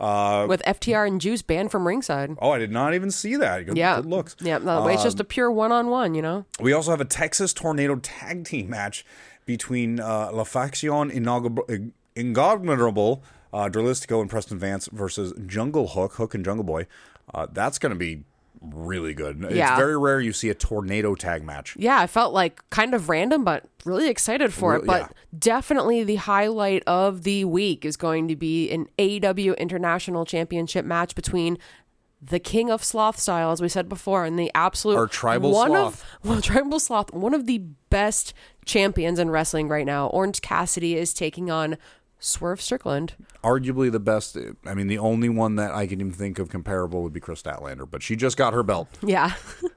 [0.00, 2.30] Uh, with FTR and Juice banned from ringside.
[2.40, 3.66] oh, I did not even see that.
[3.66, 3.96] Good, Yeah.
[3.96, 4.34] good looks.
[4.40, 6.46] Yeah, no, it's Um, just a pure one on one, you know?
[6.58, 9.04] We also have a Texas Tornado tag team match
[9.44, 13.22] between uh, La Faction Inaugub- Ingognable,
[13.52, 13.68] uh,
[14.20, 16.86] and Preston Vance versus Jungle Hook, Hook and Jungle Boy.
[17.34, 18.24] Uh, that's going to be
[18.60, 19.46] really good.
[19.50, 19.70] Yeah.
[19.70, 21.76] It's very rare you see a tornado tag match.
[21.78, 24.84] Yeah, I felt like kind of random, but really excited for it.
[24.84, 25.08] But yeah.
[25.38, 31.14] definitely the highlight of the week is going to be an AEW International Championship match
[31.14, 31.58] between
[32.22, 35.70] the King of Sloth style, as we said before, and the absolute Our tribal one
[35.70, 36.04] sloth.
[36.22, 37.58] of well, tribal sloth, one of the
[37.88, 38.34] best
[38.66, 40.08] champions in wrestling right now.
[40.08, 41.78] Orange Cassidy is taking on
[42.20, 43.14] Swerve Strickland.
[43.42, 44.36] Arguably the best.
[44.64, 47.42] I mean, the only one that I can even think of comparable would be Kris
[47.42, 48.88] Statlander, but she just got her belt.
[49.02, 49.32] Yeah,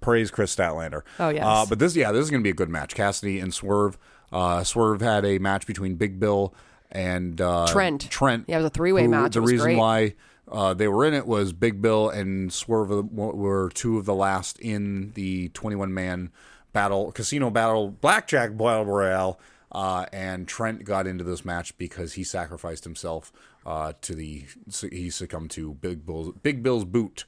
[0.00, 1.02] Praise Kris Statlander.
[1.18, 1.44] Oh, yes.
[1.44, 2.94] Uh, but this, yeah, this is going to be a good match.
[2.94, 3.98] Cassidy and Swerve.
[4.32, 6.54] Uh, Swerve had a match between Big Bill
[6.90, 8.08] and uh, Trent.
[8.10, 8.44] Trent.
[8.46, 9.34] Yeah, it was a three-way match.
[9.34, 9.78] The reason great.
[9.78, 10.14] why
[10.50, 14.58] uh, they were in it was Big Bill and Swerve were two of the last
[14.60, 16.30] in the 21 man
[16.72, 19.40] battle, casino battle, blackjack battle royale.
[19.72, 23.32] Uh, and Trent got into this match because he sacrificed himself
[23.66, 24.44] uh, to the.
[24.92, 27.24] He succumbed to Big Bill's Big Bill's boot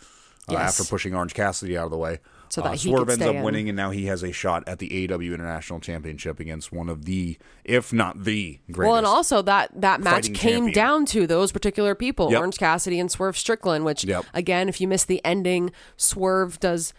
[0.49, 0.81] uh, Yes.
[0.81, 2.21] after pushing Orange Cassidy out of the way.
[2.51, 3.43] So Uh, that he Swerve could ends up in.
[3.43, 7.05] winning, and now he has a shot at the AW International Championship against one of
[7.05, 8.89] the, if not the greatest.
[8.89, 10.35] Well, and also that that match came
[10.69, 10.73] champion.
[10.73, 12.39] down to those particular people, Yep.
[12.39, 13.85] Orange Cassidy and Swerve Strickland.
[13.85, 14.25] Which, Yep.
[14.33, 16.95] again, if you miss the ending, Swerve does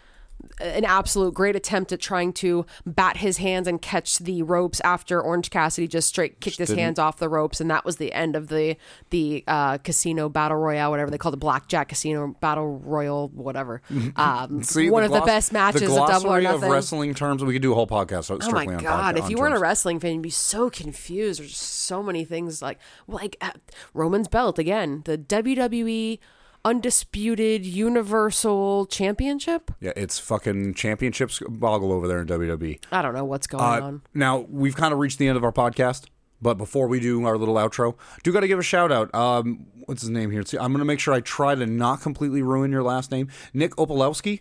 [0.60, 5.20] an absolute great attempt at trying to bat his hands and catch the ropes after
[5.20, 8.12] Orange Cassidy just straight kicked his didn't- hands off the ropes, and that was the
[8.12, 8.76] end of the
[9.10, 13.82] the uh, casino battle royale, whatever they call it, blackjack casino battle royal, whatever.
[14.16, 16.64] Um, See, one of the best matches the of Double or Nothing.
[16.64, 17.42] of wrestling terms.
[17.44, 18.82] We could do a whole podcast Oh my god!
[18.82, 21.40] pod- If you weren't a wrestling fan, you'd be so confused.
[21.40, 23.52] There's so many things like like uh,
[23.94, 26.18] Roman's belt again, the WWE
[26.64, 29.70] undisputed universal championship.
[29.80, 32.78] Yeah, it's fucking championships boggle over there in WWE.
[32.92, 34.02] I don't know what's going Uh, on.
[34.14, 36.06] now we've kind of reached the end of our podcast,
[36.42, 39.14] but before we do our little outro, do got to give a shout out.
[39.14, 40.42] Um, what's his name here?
[40.44, 43.72] See, I'm gonna make sure I try to not completely ruin your last name, Nick
[43.76, 44.40] Opalowski.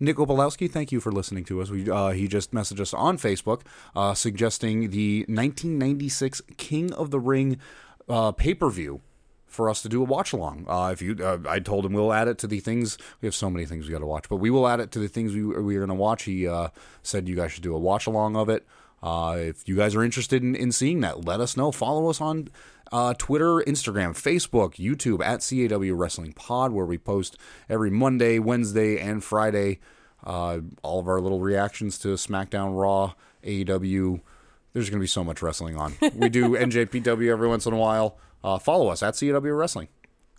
[0.00, 1.70] Nick Opalowski, thank you for listening to us.
[1.70, 3.62] We, uh, he just messaged us on Facebook
[3.94, 7.58] uh, suggesting the 1996 King of the Ring
[8.08, 9.00] uh, pay per view
[9.54, 10.66] for us to do a watch along.
[10.68, 12.98] Uh, if you, uh, I told him we'll add it to the things.
[13.20, 14.98] We have so many things we got to watch, but we will add it to
[14.98, 16.24] the things we we are going to watch.
[16.24, 16.68] He uh,
[17.02, 18.66] said you guys should do a watch along of it.
[19.02, 21.70] Uh, if you guys are interested in, in seeing that, let us know.
[21.70, 22.48] Follow us on
[22.90, 27.36] uh, Twitter, Instagram, Facebook, YouTube at CAW Wrestling Pod, where we post
[27.68, 29.78] every Monday, Wednesday, and Friday
[30.24, 33.12] uh, all of our little reactions to SmackDown, Raw,
[33.44, 34.20] AEW.
[34.72, 35.94] There's going to be so much wrestling on.
[36.14, 38.16] We do NJPW every once in a while.
[38.44, 39.88] Uh, follow us at CAW Wrestling.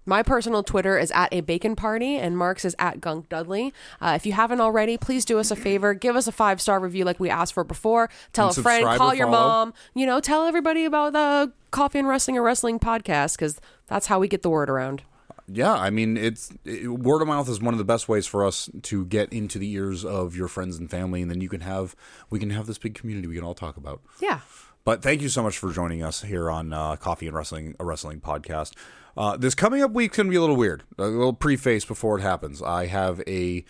[0.05, 3.73] My personal Twitter is at a bacon party, and Mark's is at Gunk Dudley.
[3.99, 5.95] Uh, if you haven't already, please do us a favor.
[5.95, 8.11] Give us a five star review like we asked for before.
[8.31, 9.47] Tell And a friend, call your follow.
[9.47, 9.73] mom.
[9.95, 14.19] You know, tell everybody about the Coffee and Wrestling or Wrestling podcast because that's how
[14.19, 15.01] we get the word around.
[15.47, 18.45] Yeah, I mean, it's it, word of mouth is one of the best ways for
[18.45, 21.61] us to get into the ears of your friends and family, and then you can
[21.61, 21.95] have
[22.29, 24.01] we can have this big community we can all talk about.
[24.21, 24.41] Yeah.
[24.85, 27.85] But thank you so much for joining us here on uh, Coffee and Wrestling, a
[27.85, 28.73] wrestling podcast.
[29.17, 30.83] Uh, this coming up week's going to be a little weird.
[30.99, 32.61] A little preface before it happens.
[32.61, 33.65] I have a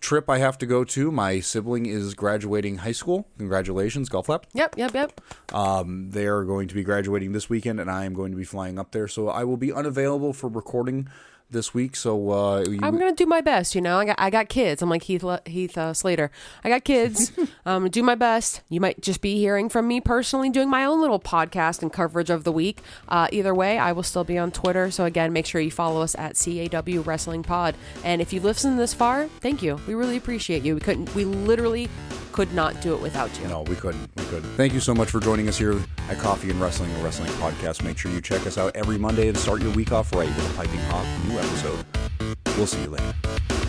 [0.00, 1.12] trip I have to go to.
[1.12, 3.28] My sibling is graduating high school.
[3.36, 4.46] Congratulations, golf lap.
[4.54, 5.20] Yep, yep, yep.
[5.52, 8.44] Um, they are going to be graduating this weekend, and I am going to be
[8.44, 9.06] flying up there.
[9.06, 11.10] So I will be unavailable for recording
[11.50, 11.96] this week.
[11.96, 13.74] So uh, you, I'm gonna do my best.
[13.74, 14.82] You know, I got I got kids.
[14.82, 16.30] I'm like Heath Le- Heath uh, Slater.
[16.64, 17.32] I got kids.
[17.66, 18.62] um, do my best.
[18.68, 22.30] You might just be hearing from me personally doing my own little podcast and coverage
[22.30, 22.80] of the week.
[23.08, 24.90] Uh, either way, I will still be on Twitter.
[24.90, 27.74] So again, make sure you follow us at CAW Wrestling Pod.
[28.04, 29.80] And if you've listened this far, thank you.
[29.86, 30.74] We really appreciate you.
[30.74, 31.14] We couldn't.
[31.14, 31.88] We literally
[32.38, 33.48] could not do it without you.
[33.48, 34.08] No, we couldn't.
[34.16, 34.48] We couldn't.
[34.50, 35.76] Thank you so much for joining us here
[36.08, 37.82] at Coffee and Wrestling, a wrestling podcast.
[37.82, 40.52] Make sure you check us out every Monday and start your week off right with
[40.52, 41.84] a piping hot new episode.
[42.56, 43.67] We'll see you later.